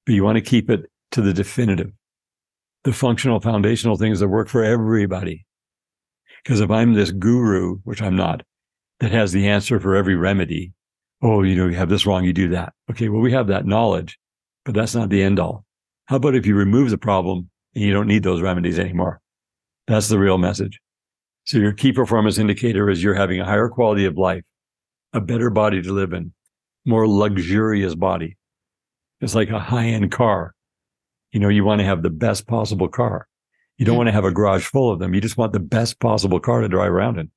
but 0.06 0.14
you 0.14 0.24
want 0.24 0.36
to 0.36 0.42
keep 0.42 0.70
it 0.70 0.90
to 1.12 1.22
the 1.22 1.32
definitive, 1.32 1.92
the 2.84 2.92
functional 2.92 3.40
foundational 3.40 3.96
things 3.96 4.20
that 4.20 4.28
work 4.28 4.48
for 4.48 4.64
everybody. 4.64 5.46
Because 6.42 6.60
if 6.60 6.70
I'm 6.70 6.94
this 6.94 7.12
guru, 7.12 7.78
which 7.84 8.02
I'm 8.02 8.16
not, 8.16 8.42
that 9.00 9.12
has 9.12 9.32
the 9.32 9.48
answer 9.48 9.78
for 9.78 9.94
every 9.94 10.16
remedy, 10.16 10.72
oh, 11.22 11.42
you 11.42 11.54
know, 11.54 11.68
you 11.68 11.76
have 11.76 11.88
this 11.88 12.06
wrong, 12.06 12.24
you 12.24 12.32
do 12.32 12.48
that. 12.48 12.72
Okay, 12.90 13.08
well, 13.08 13.20
we 13.20 13.32
have 13.32 13.46
that 13.46 13.66
knowledge, 13.66 14.18
but 14.64 14.74
that's 14.74 14.94
not 14.94 15.08
the 15.08 15.22
end 15.22 15.38
all. 15.38 15.64
How 16.06 16.16
about 16.16 16.34
if 16.34 16.46
you 16.46 16.54
remove 16.54 16.90
the 16.90 16.98
problem 16.98 17.48
and 17.74 17.84
you 17.84 17.92
don't 17.92 18.08
need 18.08 18.24
those 18.24 18.42
remedies 18.42 18.78
anymore? 18.78 19.20
That's 19.86 20.08
the 20.08 20.18
real 20.18 20.38
message. 20.38 20.80
So 21.44 21.58
your 21.58 21.72
key 21.72 21.92
performance 21.92 22.38
indicator 22.38 22.88
is 22.88 23.02
you're 23.02 23.14
having 23.14 23.40
a 23.40 23.44
higher 23.44 23.68
quality 23.68 24.04
of 24.04 24.16
life, 24.16 24.42
a 25.12 25.20
better 25.20 25.50
body 25.50 25.82
to 25.82 25.92
live 25.92 26.12
in, 26.12 26.32
more 26.84 27.08
luxurious 27.08 27.94
body. 27.94 28.36
It's 29.22 29.34
like 29.34 29.50
a 29.50 29.58
high 29.58 29.86
end 29.86 30.10
car. 30.12 30.54
You 31.30 31.40
know, 31.40 31.48
you 31.48 31.64
want 31.64 31.78
to 31.78 31.86
have 31.86 32.02
the 32.02 32.10
best 32.10 32.46
possible 32.46 32.88
car. 32.88 33.26
You 33.78 33.86
don't 33.86 33.96
want 33.96 34.08
to 34.08 34.12
have 34.12 34.26
a 34.26 34.30
garage 34.30 34.66
full 34.66 34.90
of 34.90 34.98
them. 34.98 35.14
You 35.14 35.20
just 35.20 35.38
want 35.38 35.54
the 35.54 35.60
best 35.60 35.98
possible 35.98 36.38
car 36.38 36.60
to 36.60 36.68
drive 36.68 36.92
around 36.92 37.18
in. 37.18 37.30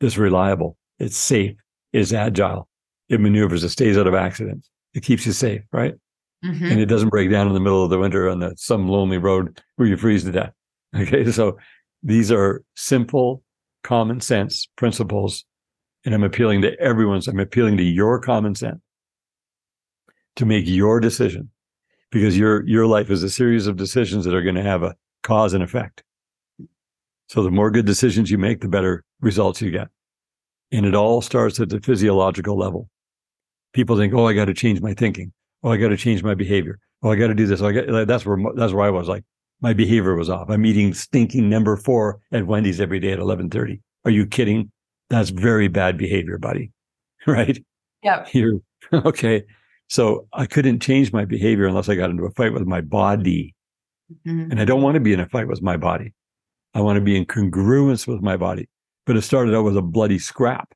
It's 0.00 0.18
reliable. 0.18 0.76
It's 0.98 1.16
safe. 1.16 1.56
It's 1.92 2.12
agile. 2.12 2.68
It 3.08 3.20
maneuvers. 3.20 3.62
It 3.62 3.68
stays 3.68 3.96
out 3.96 4.08
of 4.08 4.14
accidents. 4.14 4.68
It 4.92 5.04
keeps 5.04 5.24
you 5.24 5.32
safe, 5.32 5.62
right? 5.72 5.94
mm-hmm. 6.44 6.64
and 6.64 6.80
it 6.80 6.86
doesn't 6.86 7.10
break 7.10 7.30
down 7.30 7.46
in 7.46 7.54
the 7.54 7.60
middle 7.60 7.84
of 7.84 7.90
the 7.90 7.98
winter 7.98 8.28
on 8.28 8.40
the, 8.40 8.54
some 8.56 8.88
lonely 8.88 9.18
road 9.18 9.60
where 9.76 9.88
you 9.88 9.96
freeze 9.96 10.24
to 10.24 10.32
death. 10.32 10.52
Okay. 10.96 11.30
So 11.30 11.56
these 12.02 12.32
are 12.32 12.64
simple, 12.74 13.44
common 13.84 14.20
sense 14.20 14.68
principles. 14.74 15.44
And 16.04 16.12
I'm 16.12 16.24
appealing 16.24 16.62
to 16.62 16.76
everyone's, 16.80 17.28
I'm 17.28 17.38
appealing 17.38 17.76
to 17.76 17.84
your 17.84 18.18
common 18.18 18.56
sense 18.56 18.80
to 20.40 20.46
make 20.46 20.66
your 20.66 21.00
decision 21.00 21.50
because 22.10 22.36
your, 22.36 22.66
your 22.66 22.86
life 22.86 23.10
is 23.10 23.22
a 23.22 23.30
series 23.30 23.66
of 23.66 23.76
decisions 23.76 24.24
that 24.24 24.34
are 24.34 24.42
going 24.42 24.56
to 24.56 24.62
have 24.62 24.82
a 24.82 24.94
cause 25.22 25.54
and 25.54 25.62
effect. 25.62 26.02
So 27.28 27.42
the 27.42 27.50
more 27.50 27.70
good 27.70 27.86
decisions 27.86 28.30
you 28.30 28.38
make, 28.38 28.60
the 28.60 28.68
better 28.68 29.04
results 29.20 29.62
you 29.62 29.70
get. 29.70 29.88
And 30.72 30.84
it 30.84 30.94
all 30.94 31.22
starts 31.22 31.60
at 31.60 31.68
the 31.68 31.80
physiological 31.80 32.58
level. 32.58 32.88
People 33.72 33.96
think, 33.96 34.12
oh, 34.12 34.26
I 34.26 34.32
got 34.32 34.46
to 34.46 34.54
change 34.54 34.80
my 34.80 34.94
thinking 34.94 35.32
oh, 35.62 35.70
I 35.70 35.76
got 35.76 35.88
to 35.88 35.96
change 35.96 36.22
my 36.22 36.34
behavior. 36.34 36.78
Oh, 37.02 37.10
I 37.10 37.16
got 37.16 37.28
to 37.28 37.34
do 37.34 37.46
this. 37.46 37.60
Oh, 37.60 37.68
I 37.68 37.72
got, 37.72 38.06
that's 38.06 38.26
where 38.26 38.38
that's 38.54 38.72
where 38.72 38.86
I 38.86 38.90
was 38.90 39.08
like, 39.08 39.24
my 39.60 39.72
behavior 39.72 40.14
was 40.14 40.30
off. 40.30 40.50
I'm 40.50 40.64
eating 40.66 40.94
stinking 40.94 41.48
number 41.48 41.76
four 41.76 42.20
at 42.32 42.46
Wendy's 42.46 42.80
every 42.80 43.00
day 43.00 43.12
at 43.12 43.18
11:30. 43.18 43.80
Are 44.04 44.10
you 44.10 44.26
kidding? 44.26 44.70
That's 45.08 45.30
very 45.30 45.68
bad 45.68 45.98
behavior, 45.98 46.38
buddy. 46.38 46.72
Right? 47.26 47.62
Yeah. 48.02 48.26
You're 48.32 48.60
okay. 48.94 49.44
So 49.90 50.28
I 50.32 50.46
couldn't 50.46 50.80
change 50.80 51.12
my 51.12 51.24
behavior 51.24 51.66
unless 51.66 51.88
I 51.88 51.96
got 51.96 52.10
into 52.10 52.24
a 52.24 52.30
fight 52.30 52.52
with 52.52 52.64
my 52.64 52.80
body. 52.80 53.56
Mm-hmm. 54.24 54.52
And 54.52 54.60
I 54.60 54.64
don't 54.64 54.82
want 54.82 54.94
to 54.94 55.00
be 55.00 55.12
in 55.12 55.18
a 55.18 55.28
fight 55.28 55.48
with 55.48 55.62
my 55.62 55.76
body. 55.76 56.14
I 56.74 56.80
want 56.80 56.96
to 56.96 57.00
be 57.00 57.16
in 57.16 57.26
congruence 57.26 58.06
with 58.06 58.22
my 58.22 58.36
body. 58.36 58.68
But 59.04 59.16
it 59.16 59.22
started 59.22 59.52
out 59.52 59.64
with 59.64 59.76
a 59.76 59.82
bloody 59.82 60.20
scrap. 60.20 60.72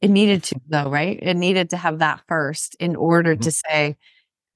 It 0.00 0.08
needed 0.10 0.42
to, 0.44 0.60
though, 0.68 0.88
right? 0.88 1.18
It 1.20 1.34
needed 1.34 1.68
to 1.70 1.76
have 1.76 1.98
that 1.98 2.22
first 2.26 2.74
in 2.80 2.96
order 2.96 3.34
mm-hmm. 3.34 3.42
to 3.42 3.50
say, 3.50 3.96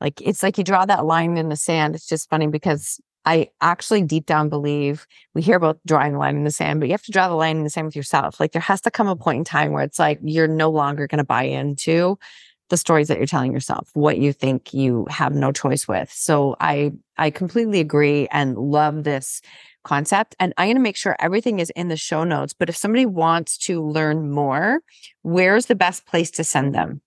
like, 0.00 0.20
it's 0.22 0.42
like 0.42 0.56
you 0.56 0.64
draw 0.64 0.86
that 0.86 1.04
line 1.04 1.36
in 1.36 1.50
the 1.50 1.56
sand. 1.56 1.94
It's 1.94 2.06
just 2.06 2.30
funny 2.30 2.46
because 2.46 2.98
I 3.26 3.48
actually 3.60 4.02
deep 4.02 4.24
down 4.24 4.48
believe 4.48 5.06
we 5.34 5.42
hear 5.42 5.56
about 5.56 5.78
drawing 5.86 6.12
the 6.12 6.18
line 6.18 6.36
in 6.36 6.44
the 6.44 6.50
sand, 6.50 6.80
but 6.80 6.88
you 6.88 6.94
have 6.94 7.02
to 7.02 7.12
draw 7.12 7.28
the 7.28 7.34
line 7.34 7.58
in 7.58 7.64
the 7.64 7.70
sand 7.70 7.86
with 7.86 7.96
yourself. 7.96 8.40
Like, 8.40 8.52
there 8.52 8.62
has 8.62 8.80
to 8.82 8.90
come 8.90 9.08
a 9.08 9.16
point 9.16 9.38
in 9.38 9.44
time 9.44 9.72
where 9.72 9.84
it's 9.84 9.98
like 9.98 10.18
you're 10.22 10.48
no 10.48 10.70
longer 10.70 11.06
going 11.06 11.18
to 11.18 11.24
buy 11.24 11.42
into 11.42 12.18
the 12.68 12.76
stories 12.76 13.08
that 13.08 13.18
you're 13.18 13.26
telling 13.26 13.52
yourself, 13.52 13.90
what 13.94 14.18
you 14.18 14.32
think 14.32 14.74
you 14.74 15.06
have 15.08 15.34
no 15.34 15.52
choice 15.52 15.88
with. 15.88 16.10
So 16.12 16.56
I 16.60 16.92
I 17.16 17.30
completely 17.30 17.80
agree 17.80 18.28
and 18.30 18.56
love 18.56 19.04
this 19.04 19.40
concept. 19.84 20.36
And 20.38 20.52
I'm 20.56 20.66
going 20.66 20.76
to 20.76 20.82
make 20.82 20.96
sure 20.96 21.16
everything 21.18 21.60
is 21.60 21.70
in 21.70 21.88
the 21.88 21.96
show 21.96 22.24
notes. 22.24 22.52
But 22.52 22.68
if 22.68 22.76
somebody 22.76 23.06
wants 23.06 23.56
to 23.58 23.82
learn 23.82 24.30
more, 24.30 24.80
where's 25.22 25.66
the 25.66 25.74
best 25.74 26.06
place 26.06 26.30
to 26.32 26.44
send 26.44 26.74
them? 26.74 27.00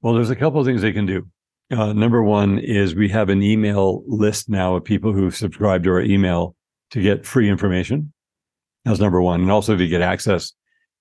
Well, 0.00 0.14
there's 0.14 0.30
a 0.30 0.36
couple 0.36 0.60
of 0.60 0.66
things 0.66 0.82
they 0.82 0.92
can 0.92 1.06
do. 1.06 1.28
Uh, 1.70 1.92
number 1.92 2.22
one 2.22 2.58
is 2.58 2.94
we 2.94 3.08
have 3.08 3.28
an 3.28 3.42
email 3.42 4.04
list 4.06 4.48
now 4.48 4.76
of 4.76 4.84
people 4.84 5.12
who've 5.12 5.36
subscribed 5.36 5.84
to 5.84 5.90
our 5.90 6.00
email 6.00 6.54
to 6.90 7.02
get 7.02 7.26
free 7.26 7.48
information. 7.48 8.12
That's 8.84 9.00
number 9.00 9.20
one. 9.20 9.42
And 9.42 9.50
also 9.50 9.76
to 9.76 9.88
get 9.88 10.00
access 10.00 10.52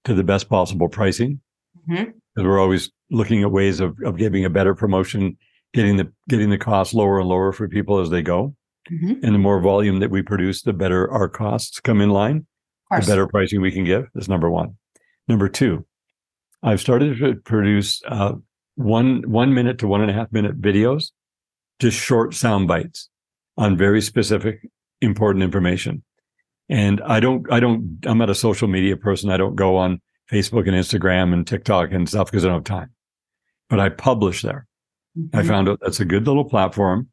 to 0.06 0.14
the 0.14 0.24
best 0.24 0.50
possible 0.50 0.90
pricing. 0.90 1.40
Mm-hmm. 1.88 2.12
Because 2.36 2.48
we're 2.48 2.60
always 2.60 2.92
looking 3.12 3.44
at 3.44 3.52
ways 3.52 3.80
of, 3.80 3.98
of 4.04 4.18
giving 4.18 4.44
a 4.44 4.50
better 4.50 4.76
promotion, 4.76 5.38
getting 5.74 5.98
the 5.98 6.12
getting 6.28 6.50
the 6.50 6.58
cost 6.58 6.94
lower 6.94 7.20
and 7.20 7.30
lower 7.30 7.54
for 7.54 7.68
people 7.68 8.00
as 8.00 8.10
they 8.10 8.22
go. 8.22 8.56
Mm-hmm. 8.92 9.24
And 9.24 9.34
the 9.34 9.40
more 9.40 9.60
volume 9.60 10.00
that 10.00 10.12
we 10.12 10.22
produce, 10.22 10.62
the 10.62 10.74
better 10.74 11.10
our 11.12 11.30
costs 11.30 11.80
come 11.80 12.02
in 12.02 12.10
line, 12.10 12.46
the 12.92 13.06
better 13.08 13.28
pricing 13.28 13.62
we 13.62 13.72
can 13.72 13.86
give. 13.86 14.08
Is 14.16 14.30
number 14.30 14.50
one. 14.50 14.78
Number 15.28 15.50
two, 15.50 15.86
I've 16.62 16.82
started 16.82 17.18
to 17.18 17.36
produce 17.36 18.02
uh, 18.08 18.34
one 18.76 19.24
one 19.28 19.54
minute 19.54 19.80
to 19.80 19.88
one 19.88 20.02
and 20.02 20.12
a 20.12 20.14
half 20.14 20.32
minute 20.32 20.62
videos, 20.62 21.12
just 21.80 21.98
short 21.98 22.34
sound 22.34 22.68
bites 22.68 23.10
on 23.58 23.78
very 23.78 24.02
specific 24.02 24.68
important 25.02 25.44
information. 25.44 26.04
And 26.70 27.02
I 27.02 27.20
don't, 27.20 27.52
I 27.52 27.60
don't, 27.60 28.00
I'm 28.06 28.18
not 28.18 28.30
a 28.30 28.36
social 28.36 28.68
media 28.68 28.98
person. 28.98 29.30
I 29.30 29.38
don't 29.38 29.56
go 29.56 29.78
on 29.78 30.02
Facebook 30.32 30.68
and 30.68 30.76
Instagram 30.76 31.34
and 31.34 31.46
TikTok 31.46 31.92
and 31.92 32.08
stuff 32.08 32.32
because 32.32 32.46
I 32.46 32.50
don't 32.50 32.58
have 32.58 32.64
time. 32.64 32.92
But 33.70 33.80
I 33.80 33.90
publish 33.90 34.42
there. 34.42 34.68
Mm-hmm. 35.18 35.38
I 35.38 35.44
found 35.44 35.70
out 35.70 35.80
that's 35.82 36.00
a 36.00 36.06
good 36.06 36.28
little 36.28 36.46
platform. 36.46 37.10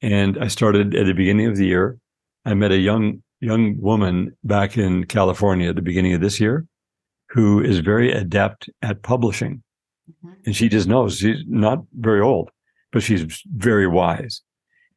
And 0.00 0.36
I 0.38 0.48
started 0.48 0.94
at 0.94 1.06
the 1.06 1.12
beginning 1.12 1.46
of 1.46 1.56
the 1.56 1.66
year. 1.66 1.98
I 2.44 2.54
met 2.54 2.72
a 2.72 2.78
young, 2.78 3.22
young 3.40 3.80
woman 3.80 4.36
back 4.42 4.76
in 4.76 5.04
California 5.04 5.68
at 5.68 5.76
the 5.76 5.82
beginning 5.82 6.14
of 6.14 6.20
this 6.20 6.40
year 6.40 6.66
who 7.32 7.62
is 7.62 7.78
very 7.78 8.12
adept 8.12 8.68
at 8.82 9.02
publishing. 9.02 9.62
Mm-hmm. 10.10 10.34
And 10.46 10.56
she 10.56 10.68
just 10.68 10.86
knows 10.86 11.18
she's 11.18 11.44
not 11.46 11.78
very 11.94 12.20
old, 12.20 12.50
but 12.92 13.02
she's 13.02 13.42
very 13.56 13.86
wise. 13.86 14.42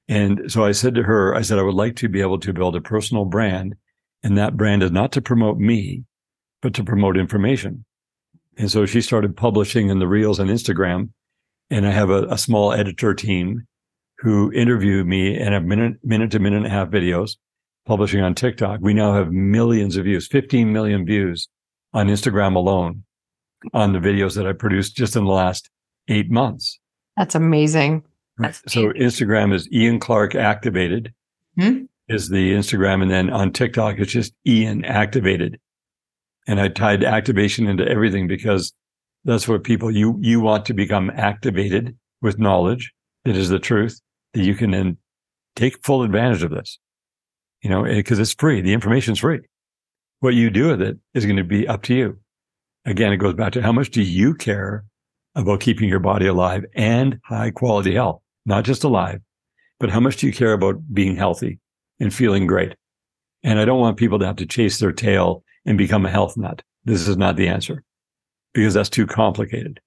And 0.08 0.52
so 0.52 0.66
I 0.66 0.74
said 0.74 0.96
to 0.96 1.04
her, 1.04 1.34
I 1.34 1.42
said, 1.42 1.60
I 1.60 1.64
would 1.64 1.76
like 1.76 1.96
to 1.98 2.10
be 2.10 2.22
able 2.22 2.40
to 2.40 2.54
build 2.54 2.76
a 2.76 2.82
personal 2.82 3.26
brand. 3.26 3.76
And 4.22 4.38
that 4.38 4.58
brand 4.58 4.84
is 4.84 4.92
not 4.92 5.12
to 5.14 5.22
promote 5.22 5.58
me, 5.58 6.04
but 6.66 6.74
to 6.74 6.84
promote 6.84 7.16
information. 7.16 7.86
And 8.58 8.72
so 8.72 8.88
she 8.88 9.00
started 9.00 9.38
publishing 9.38 9.90
in 9.90 10.00
the 10.00 10.08
reels 10.08 10.40
on 10.40 10.48
Instagram. 10.48 11.12
And 11.70 11.86
I 11.86 11.92
have 11.92 12.10
a, 12.10 12.24
a 12.24 12.40
small 12.40 12.74
editor 12.74 13.14
team 13.14 13.68
who 14.18 14.52
interview 14.52 15.04
me 15.04 15.38
and 15.38 15.54
have 15.54 15.64
minute, 15.64 15.98
minute 16.04 16.32
to 16.32 16.40
minute 16.40 16.58
and 16.58 16.66
a 16.66 16.72
half 16.72 16.88
videos 16.88 17.34
publishing 17.86 18.22
on 18.22 18.34
TikTok. 18.34 18.80
We 18.82 18.96
now 18.96 19.14
have 19.14 19.32
millions 19.32 19.96
of 19.96 20.06
views, 20.06 20.26
15 20.26 20.74
million 20.74 21.06
views 21.06 21.50
on 21.94 22.08
Instagram 22.08 22.56
alone 22.56 23.04
on 23.72 23.94
the 23.94 24.00
videos 24.00 24.36
that 24.36 24.48
I 24.48 24.54
produced 24.54 24.96
just 24.96 25.16
in 25.16 25.24
the 25.26 25.32
last 25.32 25.70
eight 26.08 26.32
months. 26.32 26.80
That's 27.16 27.36
amazing. 27.36 28.04
That's 28.40 28.64
so 28.74 28.92
Instagram 28.94 29.54
is 29.54 29.72
Ian 29.72 30.00
Clarke 30.00 30.34
activated 30.34 31.14
hmm? 31.60 31.84
is 32.10 32.30
the 32.30 32.54
Instagram. 32.54 33.04
And 33.04 33.12
then 33.12 33.30
on 33.30 33.52
TikTok, 33.52 34.00
it's 34.00 34.12
just 34.12 34.34
Ian 34.48 34.84
activated. 34.84 35.60
And 36.48 36.60
I 36.60 36.68
tied 36.68 37.04
activation 37.04 37.68
into 37.68 37.88
everything 37.88 38.28
because 38.28 38.74
that's 39.24 39.48
what 39.48 39.64
people, 39.64 39.90
you, 39.90 40.18
you 40.22 40.40
want 40.40 40.66
to 40.66 40.74
become 40.74 41.10
activated 41.10 41.98
with 42.22 42.40
knowledge 42.40 42.94
that 43.24 43.36
is 43.36 43.50
the 43.50 43.60
truth 43.60 44.00
that 44.34 44.44
you 44.44 44.56
can 44.56 44.72
then 44.72 44.98
take 45.56 45.84
full 45.84 46.04
advantage 46.04 46.44
of 46.44 46.52
this, 46.52 46.78
you 47.62 47.70
know, 47.70 47.84
eh, 47.86 47.96
because 47.96 48.20
it's 48.20 48.34
free. 48.34 48.62
The 48.62 48.74
information's 48.74 49.20
free. 49.20 49.40
What 50.20 50.36
you 50.36 50.50
do 50.50 50.68
with 50.68 50.82
it 50.82 50.98
is 51.14 51.26
going 51.26 51.38
to 51.38 51.44
be 51.44 51.68
up 51.68 51.82
to 51.84 51.96
you. 51.96 52.20
Again, 52.86 53.12
it 53.12 53.18
goes 53.18 53.34
back 53.34 53.54
to 53.54 53.62
how 53.62 53.72
much 53.72 53.90
do 53.90 54.04
you 54.04 54.36
care 54.36 54.86
about 55.34 55.60
keeping 55.60 55.90
your 55.90 56.00
body 56.00 56.28
alive 56.28 56.66
and 56.76 57.20
high 57.24 57.52
quality 57.52 57.96
health? 57.96 58.22
not 58.46 58.64
just 58.64 58.84
alive, 58.84 59.22
but 59.80 59.90
how 59.90 60.00
much 60.00 60.18
do 60.18 60.28
you 60.28 60.34
care 60.34 60.54
about 60.54 60.94
being 60.94 61.16
healthy 61.16 61.60
and 62.00 62.14
feeling 62.14 62.48
great? 62.48 62.76
And 63.44 63.60
I 63.60 63.66
don't 63.66 63.80
want 63.80 63.98
people 63.98 64.20
to 64.20 64.26
have 64.26 64.38
to 64.38 64.46
chase 64.46 64.80
their 64.80 64.92
tail 64.92 65.44
and 65.66 65.78
become 65.78 66.06
a 66.06 66.10
health 66.10 66.38
nut. 66.38 66.62
This 66.84 67.08
is 67.08 67.18
not 67.18 67.36
the 67.36 67.48
answer 67.48 67.84
because 68.54 68.74
that's 68.74 68.90
too 68.90 69.08
complicated. 69.08 69.80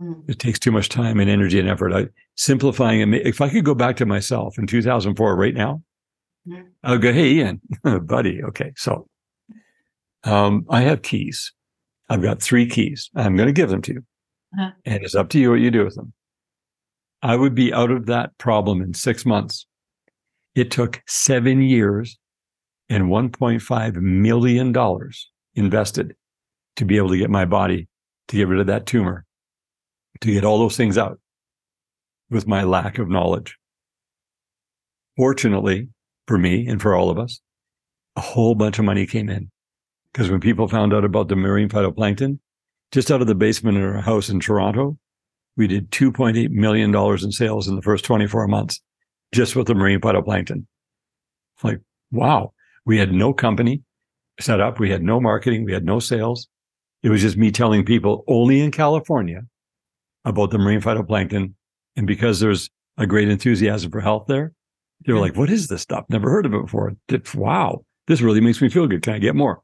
Mm. 0.00 0.28
It 0.28 0.38
takes 0.38 0.58
too 0.58 0.72
much 0.72 0.88
time 0.88 1.20
and 1.20 1.30
energy 1.30 1.58
and 1.58 1.68
effort. 1.68 1.92
I, 1.92 2.08
simplifying 2.36 3.14
it. 3.14 3.26
If 3.26 3.40
I 3.40 3.48
could 3.48 3.64
go 3.64 3.74
back 3.74 3.96
to 3.96 4.06
myself 4.06 4.58
in 4.58 4.66
2004 4.66 5.36
right 5.36 5.54
now, 5.54 5.82
mm. 6.46 6.66
I'll 6.82 6.98
go, 6.98 7.12
Hey, 7.12 7.30
Ian, 7.32 7.60
buddy. 8.02 8.42
Okay. 8.42 8.72
So, 8.76 9.06
um, 10.24 10.66
I 10.68 10.82
have 10.82 11.02
keys. 11.02 11.52
I've 12.08 12.22
got 12.22 12.42
three 12.42 12.66
keys. 12.68 13.10
I'm 13.14 13.36
going 13.36 13.46
to 13.46 13.52
give 13.52 13.70
them 13.70 13.82
to 13.82 13.92
you. 13.94 14.04
Uh-huh. 14.58 14.70
And 14.84 15.04
it's 15.04 15.14
up 15.14 15.28
to 15.30 15.38
you 15.38 15.50
what 15.50 15.60
you 15.60 15.70
do 15.70 15.84
with 15.84 15.94
them. 15.94 16.12
I 17.22 17.36
would 17.36 17.54
be 17.54 17.72
out 17.72 17.90
of 17.90 18.06
that 18.06 18.36
problem 18.38 18.82
in 18.82 18.94
six 18.94 19.24
months. 19.24 19.66
It 20.54 20.70
took 20.70 21.02
seven 21.06 21.62
years 21.62 22.18
and 22.90 23.04
$1.5 23.04 23.94
million 23.96 25.10
invested 25.54 26.14
to 26.76 26.84
be 26.84 26.96
able 26.96 27.08
to 27.08 27.16
get 27.16 27.30
my 27.30 27.44
body 27.44 27.88
to 28.28 28.36
get 28.36 28.48
rid 28.48 28.60
of 28.60 28.66
that 28.66 28.84
tumor, 28.84 29.24
to 30.20 30.32
get 30.32 30.44
all 30.44 30.58
those 30.58 30.76
things 30.76 30.98
out 30.98 31.18
with 32.28 32.46
my 32.46 32.64
lack 32.64 32.98
of 32.98 33.08
knowledge. 33.08 33.56
Fortunately 35.16 35.88
for 36.26 36.36
me 36.36 36.66
and 36.66 36.82
for 36.82 36.94
all 36.94 37.10
of 37.10 37.18
us, 37.18 37.40
a 38.16 38.20
whole 38.20 38.54
bunch 38.54 38.78
of 38.78 38.84
money 38.84 39.06
came 39.06 39.28
in. 39.28 39.50
Because 40.12 40.30
when 40.30 40.40
people 40.40 40.68
found 40.68 40.92
out 40.92 41.04
about 41.04 41.28
the 41.28 41.36
marine 41.36 41.68
phytoplankton, 41.68 42.38
just 42.90 43.10
out 43.10 43.20
of 43.20 43.28
the 43.28 43.34
basement 43.34 43.78
in 43.78 43.84
our 43.84 44.00
house 44.00 44.28
in 44.28 44.40
Toronto, 44.40 44.98
we 45.56 45.68
did 45.68 45.90
$2.8 45.90 46.50
million 46.50 46.94
in 46.94 47.32
sales 47.32 47.68
in 47.68 47.76
the 47.76 47.82
first 47.82 48.04
24 48.04 48.48
months 48.48 48.80
just 49.32 49.54
with 49.54 49.68
the 49.68 49.74
marine 49.74 50.00
phytoplankton. 50.00 50.66
Like, 51.62 51.80
wow. 52.10 52.52
We 52.90 52.98
had 52.98 53.12
no 53.12 53.32
company 53.32 53.84
set 54.40 54.60
up. 54.60 54.80
We 54.80 54.90
had 54.90 55.00
no 55.00 55.20
marketing. 55.20 55.64
We 55.64 55.72
had 55.72 55.84
no 55.84 56.00
sales. 56.00 56.48
It 57.04 57.08
was 57.08 57.20
just 57.20 57.36
me 57.36 57.52
telling 57.52 57.84
people 57.84 58.24
only 58.26 58.60
in 58.60 58.72
California 58.72 59.42
about 60.24 60.50
the 60.50 60.58
marine 60.58 60.80
phytoplankton. 60.80 61.52
And 61.94 62.06
because 62.08 62.40
there's 62.40 62.68
a 62.98 63.06
great 63.06 63.28
enthusiasm 63.28 63.92
for 63.92 64.00
health 64.00 64.24
there, 64.26 64.54
they 65.06 65.12
were 65.12 65.20
like, 65.20 65.36
what 65.36 65.50
is 65.50 65.68
this 65.68 65.82
stuff? 65.82 66.04
Never 66.08 66.28
heard 66.28 66.46
of 66.46 66.52
it 66.52 66.62
before. 66.62 66.96
Wow. 67.32 67.84
This 68.08 68.22
really 68.22 68.40
makes 68.40 68.60
me 68.60 68.68
feel 68.68 68.88
good. 68.88 69.02
Can 69.02 69.14
I 69.14 69.20
get 69.20 69.36
more? 69.36 69.62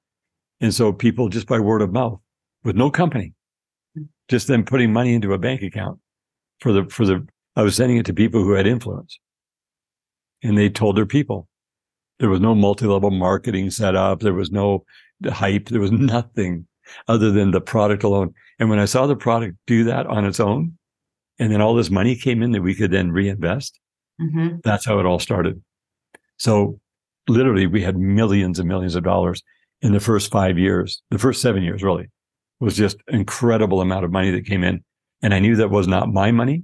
And 0.61 0.73
so 0.73 0.93
people 0.93 1.29
just 1.29 1.49
by 1.49 1.59
word 1.59 1.83
of 1.83 1.93
mouth 1.93 2.21
with 2.63 2.77
no 2.77 2.93
company 2.93 3.33
just 4.29 4.47
them 4.47 4.65
putting 4.65 4.93
money 4.93 5.15
into 5.15 5.33
a 5.33 5.39
bank 5.39 5.63
account 5.63 5.99
for 6.61 6.73
the 6.73 6.85
for 6.85 7.05
the 7.05 7.27
I 7.57 7.63
was 7.63 7.75
sending 7.75 7.97
it 7.97 8.07
to 8.07 8.15
people 8.15 8.45
who 8.45 8.53
had 8.53 8.69
influence. 8.69 9.19
And 10.45 10.57
they 10.57 10.69
told 10.69 10.97
their 10.97 11.07
people. 11.07 11.49
There 12.19 12.31
was 12.31 12.41
no 12.41 12.55
multi-level 12.55 13.11
marketing 13.11 13.71
set 13.71 13.95
up. 13.95 14.21
There 14.21 14.35
was 14.35 14.51
no 14.51 14.85
hype. 15.25 15.69
There 15.69 15.81
was 15.81 15.93
nothing 15.93 16.67
other 17.09 17.31
than 17.31 17.51
the 17.51 17.61
product 17.61 18.05
alone. 18.05 18.33
And 18.59 18.71
when 18.71 18.79
I 18.79 18.85
saw 18.85 19.07
the 19.07 19.17
product 19.17 19.57
do 19.67 19.85
that 19.85 20.07
on 20.07 20.25
its 20.25 20.41
own, 20.41 20.79
and 21.39 21.53
then 21.53 21.61
all 21.61 21.75
this 21.75 21.91
money 21.91 22.17
came 22.17 22.43
in 22.43 22.53
that 22.53 22.63
we 22.63 22.75
could 22.75 22.91
then 22.91 23.13
reinvest, 23.13 23.79
mm-hmm. 24.21 24.57
that's 24.65 24.87
how 24.87 24.99
it 24.99 25.07
all 25.07 25.19
started. 25.19 25.63
So 26.39 26.81
literally 27.29 27.67
we 27.67 27.83
had 27.83 27.99
millions 27.99 28.59
and 28.59 28.69
millions 28.69 28.95
of 28.95 29.05
dollars 29.05 29.43
in 29.83 29.93
the 29.93 30.01
first 30.01 30.31
five 30.31 30.59
years, 30.59 31.03
the 31.11 31.19
first 31.19 31.43
seven 31.43 31.63
years, 31.63 31.83
really 31.83 32.09
was 32.61 32.77
just 32.77 32.97
incredible 33.09 33.81
amount 33.81 34.05
of 34.05 34.11
money 34.11 34.31
that 34.31 34.47
came 34.47 34.65
in. 34.65 34.83
And 35.23 35.35
I 35.35 35.39
knew 35.39 35.57
that 35.57 35.71
was 35.71 35.87
not 35.87 36.09
my 36.09 36.31
money. 36.31 36.63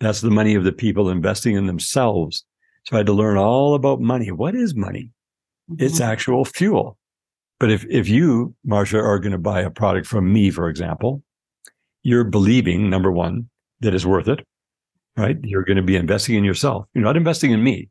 That's 0.00 0.20
the 0.20 0.30
money 0.30 0.54
of 0.54 0.64
the 0.64 0.72
people 0.72 1.10
investing 1.10 1.56
in 1.56 1.66
themselves. 1.66 2.44
So 2.88 2.96
I 2.96 2.98
had 2.98 3.06
to 3.06 3.12
learn 3.12 3.36
all 3.36 3.74
about 3.74 4.00
money. 4.00 4.30
What 4.30 4.54
is 4.54 4.74
money? 4.74 5.10
Mm-hmm. 5.70 5.84
It's 5.84 6.00
actual 6.00 6.44
fuel. 6.44 6.96
But 7.58 7.70
if, 7.70 7.84
if 7.88 8.08
you, 8.08 8.54
Marsha, 8.66 9.02
are 9.02 9.18
going 9.18 9.32
to 9.32 9.38
buy 9.38 9.62
a 9.62 9.70
product 9.70 10.06
from 10.06 10.32
me, 10.32 10.50
for 10.50 10.68
example, 10.68 11.22
you're 12.02 12.24
believing, 12.24 12.88
number 12.90 13.10
one, 13.10 13.48
that 13.80 13.94
it's 13.94 14.04
worth 14.04 14.28
it, 14.28 14.46
right? 15.16 15.36
You're 15.42 15.64
going 15.64 15.78
to 15.78 15.82
be 15.82 15.96
investing 15.96 16.36
in 16.36 16.44
yourself. 16.44 16.86
You're 16.94 17.04
not 17.04 17.16
investing 17.16 17.50
in 17.50 17.64
me. 17.64 17.88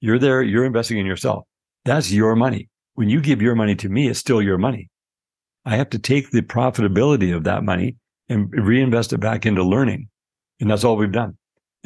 You're 0.00 0.18
there. 0.18 0.42
You're 0.42 0.64
investing 0.64 0.98
in 0.98 1.06
yourself. 1.06 1.44
That's 1.84 2.12
your 2.12 2.36
money. 2.36 2.68
When 2.94 3.08
you 3.08 3.20
give 3.20 3.40
your 3.40 3.54
money 3.54 3.74
to 3.76 3.88
me, 3.88 4.08
it's 4.08 4.18
still 4.18 4.42
your 4.42 4.58
money. 4.58 4.90
I 5.64 5.76
have 5.76 5.90
to 5.90 5.98
take 5.98 6.30
the 6.30 6.42
profitability 6.42 7.34
of 7.34 7.44
that 7.44 7.62
money 7.62 7.96
and 8.28 8.52
reinvest 8.52 9.12
it 9.12 9.18
back 9.18 9.46
into 9.46 9.62
learning. 9.62 10.08
And 10.60 10.70
that's 10.70 10.84
all 10.84 10.96
we've 10.96 11.12
done. 11.12 11.36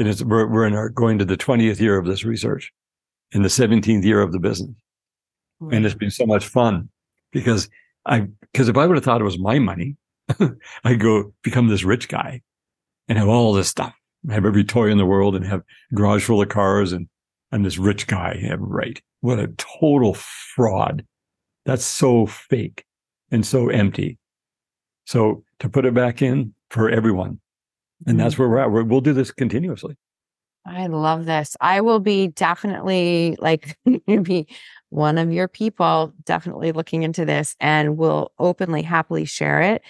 And 0.01 0.09
it's, 0.09 0.23
we're, 0.23 0.47
we're 0.47 0.67
in 0.67 0.75
our 0.75 0.89
going 0.89 1.19
to 1.19 1.27
the 1.27 1.37
20th 1.37 1.79
year 1.79 1.99
of 1.99 2.07
this 2.07 2.25
research 2.25 2.73
in 3.33 3.43
the 3.43 3.49
17th 3.49 4.03
year 4.03 4.23
of 4.23 4.33
the 4.33 4.39
business. 4.39 4.75
And 5.71 5.85
it's 5.85 5.95
been 5.95 6.11
so 6.11 6.25
much 6.25 6.49
fun 6.49 6.89
because 7.33 7.69
I, 8.07 8.29
because 8.41 8.71
if 8.71 8.79
I 8.79 8.87
would 8.87 8.97
have 8.97 9.05
thought 9.05 9.21
it 9.21 9.25
was 9.25 9.39
my 9.39 9.59
money, 9.59 9.97
I'd 10.85 11.01
go 11.01 11.35
become 11.43 11.69
this 11.69 11.85
rich 11.85 12.09
guy 12.09 12.41
and 13.09 13.19
have 13.19 13.29
all 13.29 13.53
this 13.53 13.69
stuff, 13.69 13.95
have 14.31 14.47
every 14.47 14.65
toy 14.65 14.91
in 14.91 14.97
the 14.97 15.05
world 15.05 15.37
and 15.37 15.45
have 15.45 15.61
a 15.93 15.95
garage 15.95 16.25
full 16.25 16.41
of 16.41 16.49
cars. 16.49 16.93
And 16.93 17.07
I'm 17.53 17.63
this 17.63 17.77
rich 17.77 18.07
guy. 18.07 18.39
Yeah, 18.41 18.57
right. 18.59 19.03
What 19.21 19.39
a 19.39 19.49
total 19.59 20.15
fraud. 20.15 21.05
That's 21.67 21.85
so 21.85 22.25
fake 22.25 22.87
and 23.31 23.45
so 23.45 23.69
empty. 23.69 24.19
So 25.05 25.45
to 25.59 25.69
put 25.69 25.85
it 25.85 25.93
back 25.93 26.23
in 26.23 26.55
for 26.71 26.89
everyone. 26.89 27.39
And 28.07 28.19
that's 28.19 28.35
mm-hmm. 28.35 28.43
where 28.43 28.49
we're 28.49 28.59
at. 28.59 28.71
we 28.71 28.83
will 28.83 29.01
do 29.01 29.13
this 29.13 29.31
continuously. 29.31 29.97
I 30.67 30.87
love 30.87 31.25
this. 31.25 31.57
I 31.61 31.81
will 31.81 32.01
be 32.01 32.29
definitely 32.29 33.37
like 33.41 33.77
be 34.23 34.47
one 34.91 35.19
of 35.19 35.33
your 35.33 35.49
people, 35.49 36.13
definitely 36.25 36.73
looking 36.73 37.03
into 37.03 37.25
this 37.25 37.57
and 37.61 37.97
will 37.97 38.33
openly, 38.39 38.83
happily 38.83 39.25
share 39.25 39.63
it. 39.63 39.83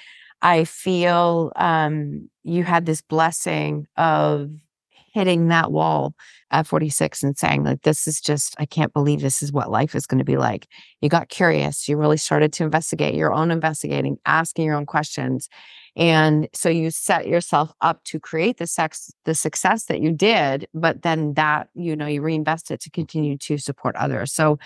I 0.42 0.64
feel 0.64 1.52
um, 1.56 2.30
you 2.44 2.64
had 2.64 2.86
this 2.86 3.02
blessing 3.02 3.86
of 3.96 4.50
hitting 5.12 5.48
that 5.48 5.72
wall 5.72 6.14
at 6.50 6.66
46 6.66 7.22
and 7.22 7.36
saying, 7.38 7.64
like, 7.64 7.82
this 7.82 8.06
is 8.06 8.20
just, 8.20 8.54
I 8.58 8.66
can't 8.66 8.92
believe 8.92 9.20
this 9.20 9.42
is 9.42 9.52
what 9.52 9.70
life 9.70 9.94
is 9.94 10.06
going 10.06 10.18
to 10.18 10.24
be 10.24 10.36
like. 10.36 10.66
You 11.00 11.08
got 11.08 11.28
curious. 11.28 11.88
You 11.88 11.96
really 11.96 12.16
started 12.16 12.52
to 12.54 12.64
investigate 12.64 13.14
your 13.14 13.32
own 13.32 13.50
investigating, 13.50 14.18
asking 14.26 14.66
your 14.66 14.76
own 14.76 14.86
questions. 14.86 15.48
And 15.96 16.48
so 16.52 16.68
you 16.68 16.90
set 16.90 17.26
yourself 17.26 17.72
up 17.80 18.02
to 18.04 18.20
create 18.20 18.58
the 18.58 18.66
sex, 18.66 19.10
the 19.24 19.34
success 19.34 19.84
that 19.86 20.00
you 20.00 20.12
did, 20.12 20.68
but 20.72 21.02
then 21.02 21.34
that, 21.34 21.68
you 21.74 21.96
know, 21.96 22.06
you 22.06 22.22
reinvest 22.22 22.70
it 22.70 22.80
to 22.82 22.90
continue 22.90 23.36
to 23.38 23.58
support 23.58 23.96
others. 23.96 24.32
So 24.32 24.58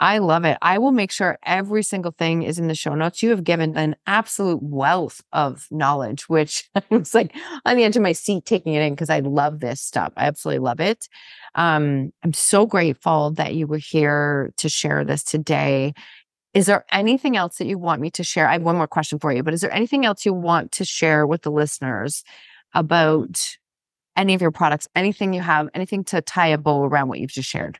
I 0.00 0.18
love 0.18 0.44
it. 0.44 0.58
I 0.60 0.78
will 0.78 0.90
make 0.90 1.12
sure 1.12 1.38
every 1.44 1.84
single 1.84 2.10
thing 2.10 2.42
is 2.42 2.58
in 2.58 2.66
the 2.66 2.74
show 2.74 2.94
notes. 2.94 3.22
You 3.22 3.30
have 3.30 3.44
given 3.44 3.76
an 3.76 3.94
absolute 4.06 4.60
wealth 4.60 5.22
of 5.32 5.68
knowledge, 5.70 6.28
which 6.28 6.68
I 6.74 6.82
was 6.90 7.14
like 7.14 7.34
on 7.64 7.76
the 7.76 7.84
edge 7.84 7.96
of 7.96 8.02
my 8.02 8.12
seat 8.12 8.44
taking 8.44 8.74
it 8.74 8.82
in 8.82 8.94
because 8.94 9.10
I 9.10 9.20
love 9.20 9.60
this 9.60 9.80
stuff. 9.80 10.12
I 10.16 10.26
absolutely 10.26 10.58
love 10.60 10.80
it. 10.80 11.08
Um, 11.54 12.12
I'm 12.24 12.32
so 12.32 12.66
grateful 12.66 13.30
that 13.32 13.54
you 13.54 13.68
were 13.68 13.78
here 13.78 14.52
to 14.56 14.68
share 14.68 15.04
this 15.04 15.22
today. 15.22 15.94
Is 16.54 16.66
there 16.66 16.84
anything 16.90 17.36
else 17.36 17.58
that 17.58 17.66
you 17.66 17.78
want 17.78 18.00
me 18.00 18.10
to 18.12 18.24
share? 18.24 18.48
I 18.48 18.54
have 18.54 18.62
one 18.62 18.76
more 18.76 18.88
question 18.88 19.20
for 19.20 19.32
you, 19.32 19.44
but 19.44 19.54
is 19.54 19.60
there 19.60 19.72
anything 19.72 20.04
else 20.04 20.26
you 20.26 20.34
want 20.34 20.72
to 20.72 20.84
share 20.84 21.26
with 21.26 21.42
the 21.42 21.50
listeners 21.50 22.24
about 22.74 23.56
any 24.16 24.34
of 24.34 24.40
your 24.40 24.52
products, 24.52 24.88
anything 24.94 25.32
you 25.32 25.40
have, 25.40 25.68
anything 25.74 26.04
to 26.04 26.20
tie 26.20 26.48
a 26.48 26.58
bow 26.58 26.84
around 26.84 27.08
what 27.08 27.20
you've 27.20 27.30
just 27.30 27.48
shared? 27.48 27.78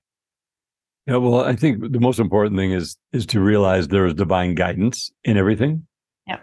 Yeah, 1.07 1.17
well, 1.17 1.41
I 1.41 1.55
think 1.55 1.93
the 1.93 2.01
most 2.01 2.19
important 2.19 2.57
thing 2.57 2.73
is 2.73 2.97
is 3.13 3.27
to 3.27 3.41
realize 3.41 3.89
there 3.89 4.07
is 4.07 4.15
divine 4.15 4.55
guidance 4.55 5.13
in 5.23 5.37
everything. 5.37 5.87
Yeah. 6.27 6.39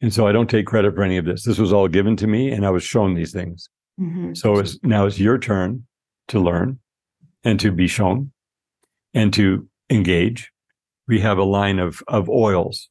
And 0.00 0.14
so 0.14 0.26
I 0.26 0.32
don't 0.32 0.48
take 0.48 0.66
credit 0.66 0.94
for 0.94 1.02
any 1.02 1.18
of 1.18 1.26
this. 1.26 1.44
This 1.44 1.58
was 1.58 1.72
all 1.72 1.88
given 1.88 2.16
to 2.16 2.26
me, 2.26 2.50
and 2.50 2.64
I 2.64 2.70
was 2.70 2.82
shown 2.82 3.14
these 3.14 3.32
things. 3.32 3.68
Mm-hmm. 4.00 4.34
So 4.34 4.58
it's 4.58 4.78
now 4.82 5.04
it's 5.04 5.18
your 5.18 5.38
turn 5.38 5.86
to 6.28 6.40
learn, 6.40 6.78
and 7.44 7.60
to 7.60 7.70
be 7.70 7.86
shown, 7.86 8.32
and 9.12 9.32
to 9.34 9.68
engage. 9.90 10.50
We 11.06 11.20
have 11.20 11.36
a 11.36 11.44
line 11.44 11.78
of 11.78 12.02
of 12.08 12.30
oils. 12.30 12.88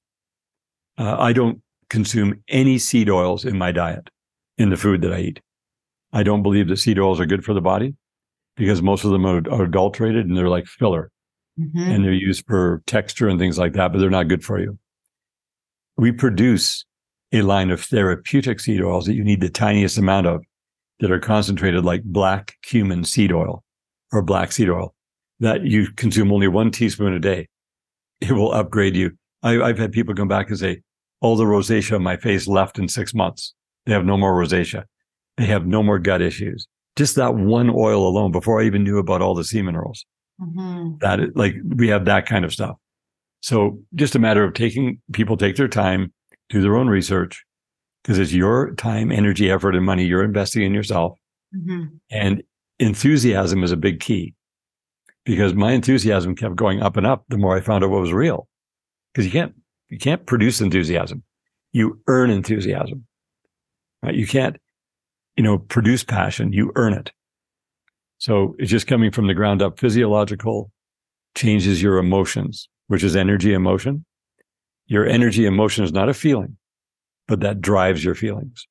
Uh, 1.00 1.18
I 1.18 1.34
don't 1.34 1.62
consume 1.90 2.44
any 2.48 2.78
seed 2.78 3.10
oils 3.10 3.44
in 3.44 3.58
my 3.58 3.72
diet, 3.72 4.10
in 4.58 4.70
the 4.70 4.78
food 4.78 5.02
that 5.02 5.14
I 5.14 5.20
eat. 5.20 5.42
I 6.14 6.22
don't 6.22 6.44
believe 6.44 6.68
that 6.68 6.78
seed 6.78 7.00
oils 7.00 7.20
are 7.20 7.26
good 7.26 7.44
for 7.44 7.54
the 7.54 7.62
body 7.62 7.96
because 8.58 8.82
most 8.82 9.06
of 9.06 9.12
them 9.12 9.26
are, 9.26 9.42
are 9.50 9.64
adulterated 9.64 10.28
and 10.28 10.36
they're 10.36 10.50
like 10.50 10.66
filler 10.66 11.12
mm-hmm. 11.58 11.80
and 11.80 12.04
they're 12.04 12.12
used 12.12 12.46
for 12.48 12.82
texture 12.88 13.30
and 13.30 13.40
things 13.40 13.58
like 13.58 13.74
that, 13.74 13.94
but 13.94 14.00
they're 14.00 14.10
not 14.10 14.28
good 14.28 14.44
for 14.44 14.60
you. 14.60 14.78
We 15.96 16.12
produce 16.12 16.86
a 17.32 17.44
line 17.44 17.70
of 17.70 17.82
therapeutic 17.82 18.60
seed 18.60 18.82
oils 18.82 19.06
that 19.06 19.14
you 19.14 19.24
need 19.24 19.42
the 19.42 19.50
tiniest 19.50 19.98
amount 19.98 20.28
of 20.28 20.44
that 21.00 21.12
are 21.12 21.20
concentrated 21.20 21.86
like 21.86 22.04
black 22.04 22.56
cumin 22.64 23.04
seed 23.04 23.32
oil 23.32 23.64
or 24.12 24.22
black 24.22 24.52
seed 24.52 24.70
oil 24.70 24.94
that 25.40 25.64
you 25.64 25.92
consume 25.96 26.32
only 26.32 26.48
one 26.48 26.72
teaspoon 26.72 27.14
a 27.14 27.20
day. 27.20 27.48
It 28.20 28.32
will 28.32 28.52
upgrade 28.52 28.96
you. 28.96 29.12
I, 29.44 29.54
have 29.68 29.78
had 29.78 29.92
people 29.92 30.16
come 30.16 30.28
back 30.28 30.50
and 30.50 30.58
say, 30.58 30.82
all 31.22 31.36
the 31.36 31.46
rosacea 31.46 31.96
on 31.96 32.04
my 32.04 32.18
face 32.18 32.48
left 32.48 32.80
in 32.80 32.88
six 32.88 33.14
months. 33.14 33.54
They 33.86 33.94
have 33.94 34.06
no 34.06 34.18
more 34.18 34.34
rosacea. 34.34 34.86
They 35.38 35.46
have 35.46 35.68
no 35.68 35.84
more 35.84 36.00
gut 36.00 36.22
issues 36.22 36.68
just 36.98 37.16
that 37.16 37.36
one 37.36 37.70
oil 37.70 38.08
alone 38.08 38.32
before 38.32 38.62
I 38.62 38.66
even 38.66 38.84
knew 38.84 38.98
about 38.98 39.22
all 39.22 39.36
the 39.36 39.44
sea 39.44 39.62
minerals. 39.62 40.06
Mm-hmm. 40.42 40.98
That 41.00 41.36
like 41.36 41.56
we 41.66 41.88
have 41.88 42.06
that 42.06 42.26
kind 42.26 42.44
of 42.44 42.52
stuff. 42.52 42.76
So 43.42 43.80
just 43.96 44.16
a 44.16 44.20
matter 44.20 44.44
of 44.44 44.54
taking 44.54 45.00
people 45.14 45.38
take 45.38 45.56
their 45.56 45.68
time, 45.68 46.12
do 46.50 46.62
their 46.62 46.76
own 46.76 46.88
research, 46.88 47.46
because 48.04 48.20
it's 48.20 48.34
your 48.34 48.74
time, 48.76 49.12
energy, 49.12 49.50
effort, 49.50 49.76
and 49.76 49.86
money 49.86 50.06
you're 50.06 50.24
investing 50.24 50.64
in 50.64 50.74
yourself. 50.74 51.18
Mm-hmm. 51.56 51.86
And 52.12 52.44
enthusiasm 52.80 53.64
is 53.64 53.72
a 53.72 53.78
big 53.78 54.00
key 54.00 54.34
because 55.24 55.54
my 55.54 55.72
enthusiasm 55.72 56.36
kept 56.36 56.56
going 56.56 56.82
up 56.82 56.98
and 56.98 57.08
up 57.08 57.26
the 57.30 57.38
more 57.38 57.56
I 57.56 57.62
found 57.62 57.84
out 57.84 57.90
what 57.90 58.02
was 58.02 58.14
real. 58.14 58.48
Because 59.14 59.26
you 59.26 59.32
can't 59.32 59.54
you 59.90 59.98
can't 59.98 60.26
produce 60.26 60.62
enthusiasm. 60.62 61.24
You 61.72 62.00
earn 62.08 62.30
enthusiasm. 62.30 63.06
Right? 64.04 64.16
You 64.16 64.28
can't 64.28 64.58
you 65.38 65.44
know, 65.44 65.60
produce 65.60 66.04
passion, 66.04 66.52
you 66.52 66.72
earn 66.76 66.94
it. 66.94 67.12
So 68.18 68.56
it's 68.58 68.72
just 68.72 68.88
coming 68.88 69.12
from 69.12 69.28
the 69.28 69.36
ground 69.36 69.62
up. 69.62 69.80
Physiological 69.80 70.72
changes 71.36 71.82
your 71.82 72.00
emotions, 72.00 72.68
which 72.88 73.04
is 73.04 73.16
energy 73.16 73.54
emotion. 73.54 74.04
Your 74.88 75.06
energy 75.06 75.46
emotion 75.46 75.84
is 75.84 75.94
not 75.94 76.10
a 76.10 76.14
feeling, 76.14 76.58
but 77.28 77.42
that 77.42 77.62
drives 77.62 78.04
your 78.04 78.16
feelings. 78.16 78.68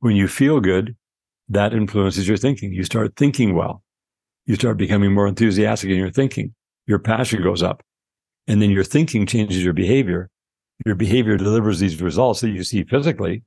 When 0.00 0.16
you 0.16 0.26
feel 0.26 0.60
good, 0.60 0.96
that 1.48 1.72
influences 1.72 2.26
your 2.26 2.36
thinking. 2.36 2.72
You 2.72 2.82
start 2.82 3.14
thinking 3.16 3.54
well. 3.54 3.82
You 4.46 4.56
start 4.56 4.78
becoming 4.78 5.12
more 5.12 5.28
enthusiastic 5.28 5.90
in 5.90 5.96
your 5.96 6.10
thinking. 6.10 6.54
Your 6.86 6.98
passion 6.98 7.42
goes 7.42 7.62
up. 7.62 7.82
And 8.48 8.60
then 8.60 8.70
your 8.70 8.84
thinking 8.84 9.26
changes 9.26 9.62
your 9.62 9.74
behavior. 9.74 10.28
Your 10.84 10.94
behavior 10.96 11.36
delivers 11.36 11.78
these 11.78 12.00
results 12.00 12.40
that 12.40 12.50
you 12.50 12.64
see 12.64 12.82
physically 12.84 13.44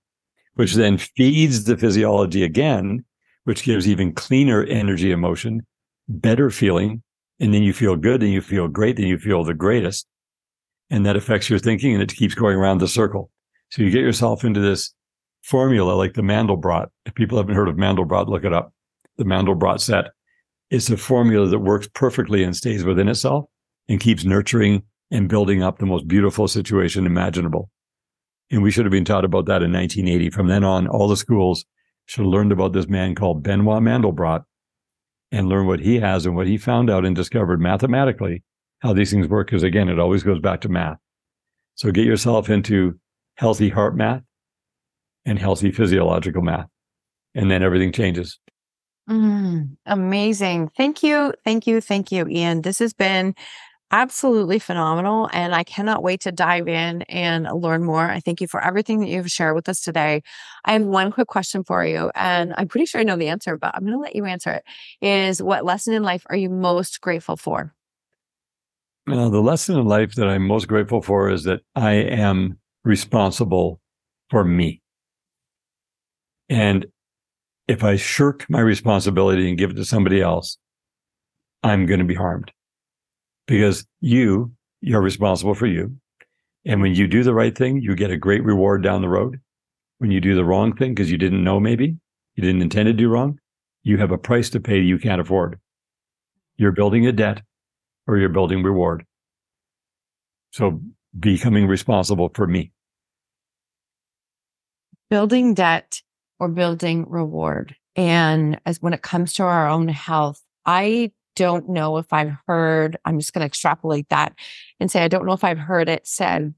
which 0.56 0.76
then 0.76 0.98
feeds 0.98 1.64
the 1.64 1.78
physiology 1.78 2.44
again, 2.44 3.04
which 3.44 3.64
gives 3.64 3.88
even 3.88 4.14
cleaner 4.14 4.64
energy 4.64 5.12
emotion, 5.12 5.66
better 6.08 6.50
feeling. 6.50 7.04
And 7.40 7.54
then 7.54 7.64
you 7.64 7.74
feel 7.74 7.96
good 7.96 8.22
and 8.22 8.32
you 8.32 8.42
feel 8.42 8.68
great 8.68 9.00
and 9.00 9.08
you 9.08 9.18
feel 9.18 9.44
the 9.44 9.54
greatest. 9.54 10.08
And 10.90 11.06
that 11.06 11.16
affects 11.16 11.50
your 11.50 11.60
thinking 11.60 11.94
and 11.94 12.04
it 12.04 12.16
keeps 12.16 12.36
going 12.36 12.56
around 12.56 12.78
the 12.78 12.88
circle. 12.88 13.32
So 13.70 13.82
you 13.82 13.90
get 13.90 14.02
yourself 14.02 14.44
into 14.44 14.60
this 14.60 14.94
formula 15.42 15.94
like 15.94 16.14
the 16.14 16.22
Mandelbrot. 16.22 16.88
If 17.06 17.16
people 17.16 17.38
haven't 17.38 17.56
heard 17.56 17.70
of 17.70 17.76
Mandelbrot, 17.76 18.28
look 18.28 18.46
it 18.46 18.54
up. 18.54 18.72
The 19.18 19.26
Mandelbrot 19.26 19.80
set. 19.80 20.12
It's 20.70 20.90
a 20.90 20.98
formula 20.98 21.48
that 21.48 21.60
works 21.60 21.90
perfectly 21.94 22.44
and 22.44 22.56
stays 22.56 22.84
within 22.84 23.08
itself 23.08 23.46
and 23.90 24.00
keeps 24.00 24.24
nurturing 24.24 24.84
and 25.12 25.30
building 25.30 25.62
up 25.62 25.78
the 25.78 25.86
most 25.86 26.08
beautiful 26.08 26.48
situation 26.48 27.06
imaginable. 27.06 27.70
And 28.54 28.62
we 28.62 28.70
should 28.70 28.86
have 28.86 28.92
been 28.92 29.04
taught 29.04 29.26
about 29.26 29.48
that 29.48 29.64
in 29.64 29.74
1980. 29.74 30.30
From 30.30 30.46
then 30.46 30.64
on, 30.64 30.88
all 30.88 31.08
the 31.08 31.18
schools 31.18 31.66
should 32.06 32.22
have 32.22 32.32
learned 32.32 32.52
about 32.52 32.72
this 32.72 32.88
man 32.88 33.16
called 33.16 33.42
Benoit 33.42 33.82
Mandelbrot 33.82 34.44
and 35.32 35.50
learn 35.50 35.66
what 35.66 35.80
he 35.80 36.00
has 36.00 36.28
and 36.28 36.36
what 36.36 36.46
he 36.46 36.60
found 36.60 36.88
out 36.88 37.04
and 37.04 37.16
discovered 37.16 37.60
mathematically 37.60 38.44
how 38.82 38.94
these 38.94 39.10
things 39.10 39.28
work. 39.28 39.48
Because 39.48 39.64
again, 39.64 39.90
it 39.90 39.98
always 39.98 40.22
goes 40.22 40.40
back 40.40 40.62
to 40.62 40.70
math. 40.70 41.00
So 41.74 41.90
get 41.90 42.06
yourself 42.06 42.48
into 42.48 43.00
healthy 43.38 43.70
heart 43.70 43.98
math 43.98 44.22
and 45.26 45.40
healthy 45.40 45.72
physiological 45.72 46.44
math. 46.44 46.68
And 47.34 47.50
then 47.50 47.64
everything 47.64 47.92
changes. 47.92 48.38
Mm, 49.10 49.76
amazing. 49.88 50.70
Thank 50.78 51.02
you. 51.02 51.34
Thank 51.44 51.66
you. 51.66 51.82
Thank 51.82 52.12
you, 52.12 52.28
Ian. 52.28 52.62
This 52.62 52.78
has 52.78 52.94
been 52.94 53.34
absolutely 53.94 54.58
phenomenal. 54.58 55.30
And 55.32 55.54
I 55.54 55.64
cannot 55.64 56.02
wait 56.02 56.22
to 56.22 56.32
dive 56.32 56.68
in 56.68 57.04
and 57.04 57.48
learn 57.54 57.84
more. 57.84 58.10
I 58.10 58.20
thank 58.20 58.42
you 58.42 58.48
for 58.48 58.62
everything 58.62 59.00
that 59.00 59.08
you've 59.08 59.30
shared 59.30 59.54
with 59.54 59.70
us 59.70 59.82
today. 59.82 60.24
I 60.66 60.74
have 60.74 60.82
one 60.82 61.12
quick 61.12 61.28
question 61.28 61.64
for 61.64 61.86
you, 61.86 62.12
and 62.16 62.56
I'm 62.58 62.68
pretty 62.68 62.88
sure 62.88 63.00
I 63.00 63.04
know 63.04 63.16
the 63.16 63.30
answer, 63.30 63.56
but 63.56 63.74
I'm 63.76 63.82
going 63.82 63.94
to 63.94 64.00
let 64.00 64.16
you 64.16 64.26
answer 64.26 64.50
it. 64.50 64.64
Is 65.00 65.44
what 65.44 65.64
lesson 65.64 65.94
in 65.94 66.02
life 66.02 66.26
are 66.32 66.36
you 66.36 66.50
most 66.50 67.02
grateful 67.02 67.38
for? 67.38 67.72
Well, 69.06 69.30
the 69.30 69.42
lesson 69.42 69.78
in 69.78 69.86
life 69.86 70.16
that 70.16 70.28
I'm 70.28 70.48
most 70.48 70.68
grateful 70.68 71.04
for 71.04 71.30
is 71.30 71.44
that 71.44 71.62
I 71.76 71.92
am 71.92 72.58
responsible 72.84 73.80
for 74.32 74.44
me. 74.44 74.82
And 76.50 76.88
if 77.68 77.84
I 77.84 77.96
shirk 77.96 78.50
my 78.50 78.60
responsibility 78.60 79.48
and 79.48 79.58
give 79.58 79.72
it 79.72 79.76
to 79.76 79.86
somebody 79.86 80.20
else, 80.20 80.58
I'm 81.62 81.86
going 81.86 82.00
to 82.00 82.06
be 82.06 82.16
harmed 82.16 82.52
because 83.48 83.86
you, 84.00 84.54
you're 84.82 85.02
responsible 85.02 85.56
for 85.56 85.68
you. 85.68 85.96
And 86.66 86.82
when 86.82 86.96
you 86.96 87.08
do 87.08 87.24
the 87.24 87.34
right 87.34 87.58
thing, 87.58 87.82
you 87.82 87.96
get 87.96 88.12
a 88.12 88.18
great 88.18 88.44
reward 88.44 88.84
down 88.84 89.02
the 89.02 89.10
road. 89.10 89.40
When 89.98 90.12
you 90.12 90.22
do 90.22 90.36
the 90.36 90.46
wrong 90.46 90.76
thing 90.76 90.94
because 90.94 91.12
you 91.12 91.18
didn't 91.18 91.44
know 91.44 91.60
maybe, 91.60 91.98
you 92.36 92.44
didn't 92.44 92.62
intend 92.62 92.88
to 92.88 92.94
do 92.94 93.10
wrong, 93.10 93.40
you 93.84 93.98
have 93.98 94.12
a 94.12 94.18
price 94.18 94.50
to 94.52 94.60
pay 94.60 94.80
you 94.80 94.98
can't 94.98 95.22
afford. 95.22 95.60
You're 96.58 96.72
building 96.72 97.06
a 97.06 97.12
debt 97.12 97.42
or 98.08 98.18
you're 98.18 98.30
building 98.30 98.64
reward. 98.64 99.06
So 100.52 100.82
becoming 101.18 101.68
responsible 101.68 102.32
for 102.34 102.48
me. 102.48 102.72
Building 105.10 105.54
debt 105.54 106.02
or 106.40 106.48
building 106.48 107.06
reward. 107.10 107.76
And 107.96 108.60
as 108.66 108.82
when 108.82 108.94
it 108.94 109.02
comes 109.02 109.34
to 109.34 109.44
our 109.44 109.68
own 109.68 109.88
health, 109.88 110.42
I 110.66 111.12
don't 111.36 111.70
know 111.70 111.98
if 111.98 112.12
I've 112.12 112.36
heard, 112.48 112.98
I'm 113.06 113.20
just 113.20 113.34
going 113.34 113.42
to 113.42 113.48
extrapolate 113.48 114.10
that 114.10 114.34
and 114.80 114.92
say, 114.92 115.04
I 115.04 115.08
don't 115.08 115.26
know 115.26 115.34
if 115.34 115.44
I've 115.44 115.60
heard 115.60 115.90
it 115.90 116.08
said 116.08 116.54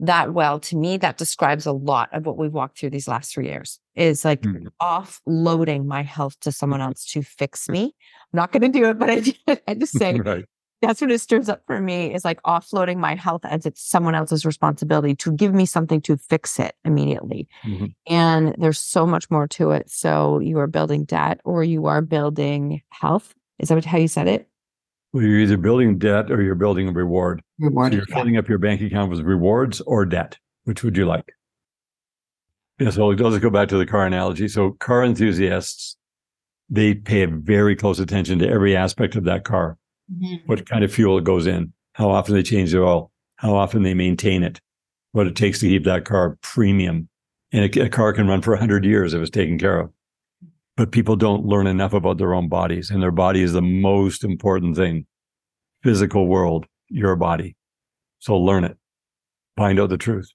that 0.00 0.32
well. 0.32 0.60
To 0.60 0.76
me, 0.76 0.96
that 0.98 1.18
describes 1.18 1.66
a 1.66 1.72
lot 1.72 2.08
of 2.12 2.26
what 2.26 2.36
we've 2.36 2.52
walked 2.52 2.78
through 2.78 2.90
these 2.90 3.08
last 3.08 3.32
three 3.32 3.46
years 3.46 3.78
is 3.94 4.24
like 4.24 4.42
mm. 4.42 4.66
offloading 4.80 5.86
my 5.86 6.02
health 6.02 6.38
to 6.40 6.52
someone 6.52 6.80
else 6.80 7.04
to 7.12 7.22
fix 7.22 7.68
me. 7.68 7.84
I'm 7.84 8.36
not 8.36 8.52
going 8.52 8.72
to 8.72 8.78
do 8.78 8.88
it, 8.88 8.98
but 8.98 9.10
I, 9.10 9.60
I 9.68 9.74
just 9.74 9.96
say 9.96 10.14
right. 10.24 10.44
that's 10.82 11.00
what 11.00 11.12
it 11.12 11.20
stirs 11.20 11.48
up 11.48 11.62
for 11.66 11.80
me 11.80 12.12
is 12.12 12.24
like 12.24 12.42
offloading 12.42 12.96
my 12.96 13.14
health 13.14 13.44
as 13.44 13.66
it's 13.66 13.82
someone 13.82 14.14
else's 14.14 14.44
responsibility 14.44 15.14
to 15.16 15.32
give 15.32 15.54
me 15.54 15.66
something 15.66 16.00
to 16.02 16.16
fix 16.16 16.58
it 16.58 16.74
immediately. 16.84 17.48
Mm-hmm. 17.64 17.86
And 18.08 18.54
there's 18.58 18.80
so 18.80 19.06
much 19.06 19.30
more 19.30 19.46
to 19.48 19.70
it. 19.70 19.90
So 19.90 20.40
you 20.40 20.58
are 20.58 20.66
building 20.66 21.04
debt 21.04 21.40
or 21.44 21.62
you 21.62 21.86
are 21.86 22.02
building 22.02 22.82
health 22.90 23.34
Is 23.58 23.68
that 23.68 23.84
how 23.84 23.98
you 23.98 24.08
said 24.08 24.28
it? 24.28 24.48
Well, 25.12 25.22
you're 25.22 25.38
either 25.38 25.56
building 25.56 25.98
debt 25.98 26.30
or 26.30 26.42
you're 26.42 26.56
building 26.56 26.88
a 26.88 26.92
reward. 26.92 27.40
Reward. 27.58 27.92
So 27.92 27.98
you're 27.98 28.06
yeah. 28.08 28.16
filling 28.16 28.36
up 28.36 28.48
your 28.48 28.58
bank 28.58 28.80
account 28.80 29.10
with 29.10 29.20
rewards 29.20 29.80
or 29.82 30.04
debt. 30.04 30.38
Which 30.64 30.82
would 30.82 30.96
you 30.96 31.06
like? 31.06 31.32
Yeah, 32.80 32.90
so 32.90 33.06
let's 33.06 33.38
go 33.38 33.50
back 33.50 33.68
to 33.68 33.78
the 33.78 33.86
car 33.86 34.06
analogy. 34.06 34.48
So 34.48 34.72
car 34.72 35.04
enthusiasts, 35.04 35.96
they 36.68 36.94
pay 36.94 37.26
very 37.26 37.76
close 37.76 38.00
attention 38.00 38.40
to 38.40 38.48
every 38.48 38.76
aspect 38.76 39.14
of 39.14 39.24
that 39.24 39.44
car. 39.44 39.78
Mhm. 40.12 40.40
What 40.46 40.68
kind 40.68 40.82
of 40.82 40.92
fuel 40.92 41.18
it 41.18 41.24
goes 41.24 41.46
in, 41.46 41.72
how 41.92 42.10
often 42.10 42.34
they 42.34 42.42
change 42.42 42.72
the 42.72 42.82
oil, 42.82 43.12
how 43.36 43.54
often 43.54 43.82
they 43.82 43.94
maintain 43.94 44.42
it, 44.42 44.60
what 45.12 45.26
it 45.26 45.36
takes 45.36 45.60
to 45.60 45.68
keep 45.68 45.84
that 45.84 46.04
car 46.04 46.36
premium. 46.42 47.08
And 47.52 47.64
a, 47.76 47.82
a 47.84 47.88
car 47.88 48.12
can 48.12 48.26
run 48.26 48.42
for 48.42 48.50
100 48.50 48.84
years 48.84 49.14
if 49.14 49.20
it's 49.20 49.30
taken 49.30 49.58
care 49.58 49.78
of. 49.78 49.90
But 50.76 50.90
people 50.90 51.14
don't 51.14 51.44
learn 51.46 51.68
enough 51.68 51.92
about 51.92 52.18
their 52.18 52.34
own 52.34 52.48
bodies, 52.48 52.90
and 52.90 53.00
their 53.00 53.12
body 53.12 53.42
is 53.42 53.52
the 53.52 53.62
most 53.62 54.24
important 54.24 54.76
thing. 54.76 55.06
Physical 55.84 56.26
world, 56.26 56.66
your 56.88 57.14
body. 57.14 57.54
So 58.18 58.36
learn 58.36 58.64
it, 58.64 58.76
find 59.56 59.78
out 59.78 59.90
the 59.90 59.98
truth. 59.98 60.28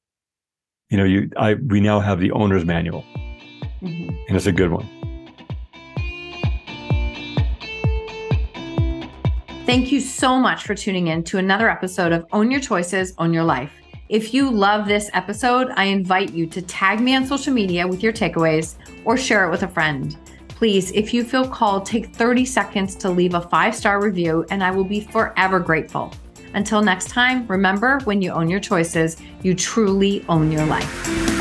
You 0.89 0.97
know, 0.97 1.03
you, 1.03 1.29
I, 1.35 1.55
we 1.55 1.81
now 1.81 1.99
have 1.99 2.19
the 2.21 2.31
owner's 2.31 2.63
manual, 2.63 3.03
Mhm. 3.81 4.15
and 4.27 4.37
it's 4.37 4.45
a 4.45 4.51
good 4.53 4.71
one. 4.71 4.87
Thank 9.65 9.91
you 9.91 9.99
so 9.99 10.39
much 10.39 10.63
for 10.63 10.73
tuning 10.73 11.07
in 11.07 11.23
to 11.25 11.37
another 11.37 11.69
episode 11.69 12.11
of 12.11 12.25
Own 12.31 12.49
Your 12.49 12.59
Choices, 12.61 13.13
Own 13.17 13.33
Your 13.33 13.43
Life. 13.43 13.71
If 14.07 14.33
you 14.33 14.49
love 14.49 14.87
this 14.87 15.11
episode, 15.13 15.67
I 15.75 15.83
invite 15.83 16.33
you 16.33 16.47
to 16.47 16.61
tag 16.61 16.99
me 17.01 17.13
on 17.15 17.25
social 17.27 17.53
media 17.53 17.87
with 17.87 18.01
your 18.01 18.13
takeaways 18.13 18.75
or 19.05 19.15
share 19.17 19.45
it 19.47 19.51
with 19.51 19.61
a 19.61 19.67
friend. 19.67 20.17
Please, 20.59 20.91
if 20.91 21.13
you 21.13 21.23
feel 21.23 21.47
called, 21.47 21.85
take 21.85 22.13
30 22.13 22.43
seconds 22.43 22.93
to 22.95 23.09
leave 23.09 23.33
a 23.33 23.39
five 23.39 23.73
star 23.73 24.03
review, 24.03 24.45
and 24.51 24.61
I 24.61 24.71
will 24.71 24.83
be 24.83 24.99
forever 24.99 25.57
grateful. 25.57 26.11
Until 26.53 26.81
next 26.81 27.07
time, 27.07 27.47
remember 27.47 28.01
when 28.03 28.21
you 28.21 28.31
own 28.31 28.49
your 28.49 28.59
choices, 28.59 29.15
you 29.41 29.55
truly 29.55 30.25
own 30.27 30.51
your 30.51 30.65
life. 30.65 31.38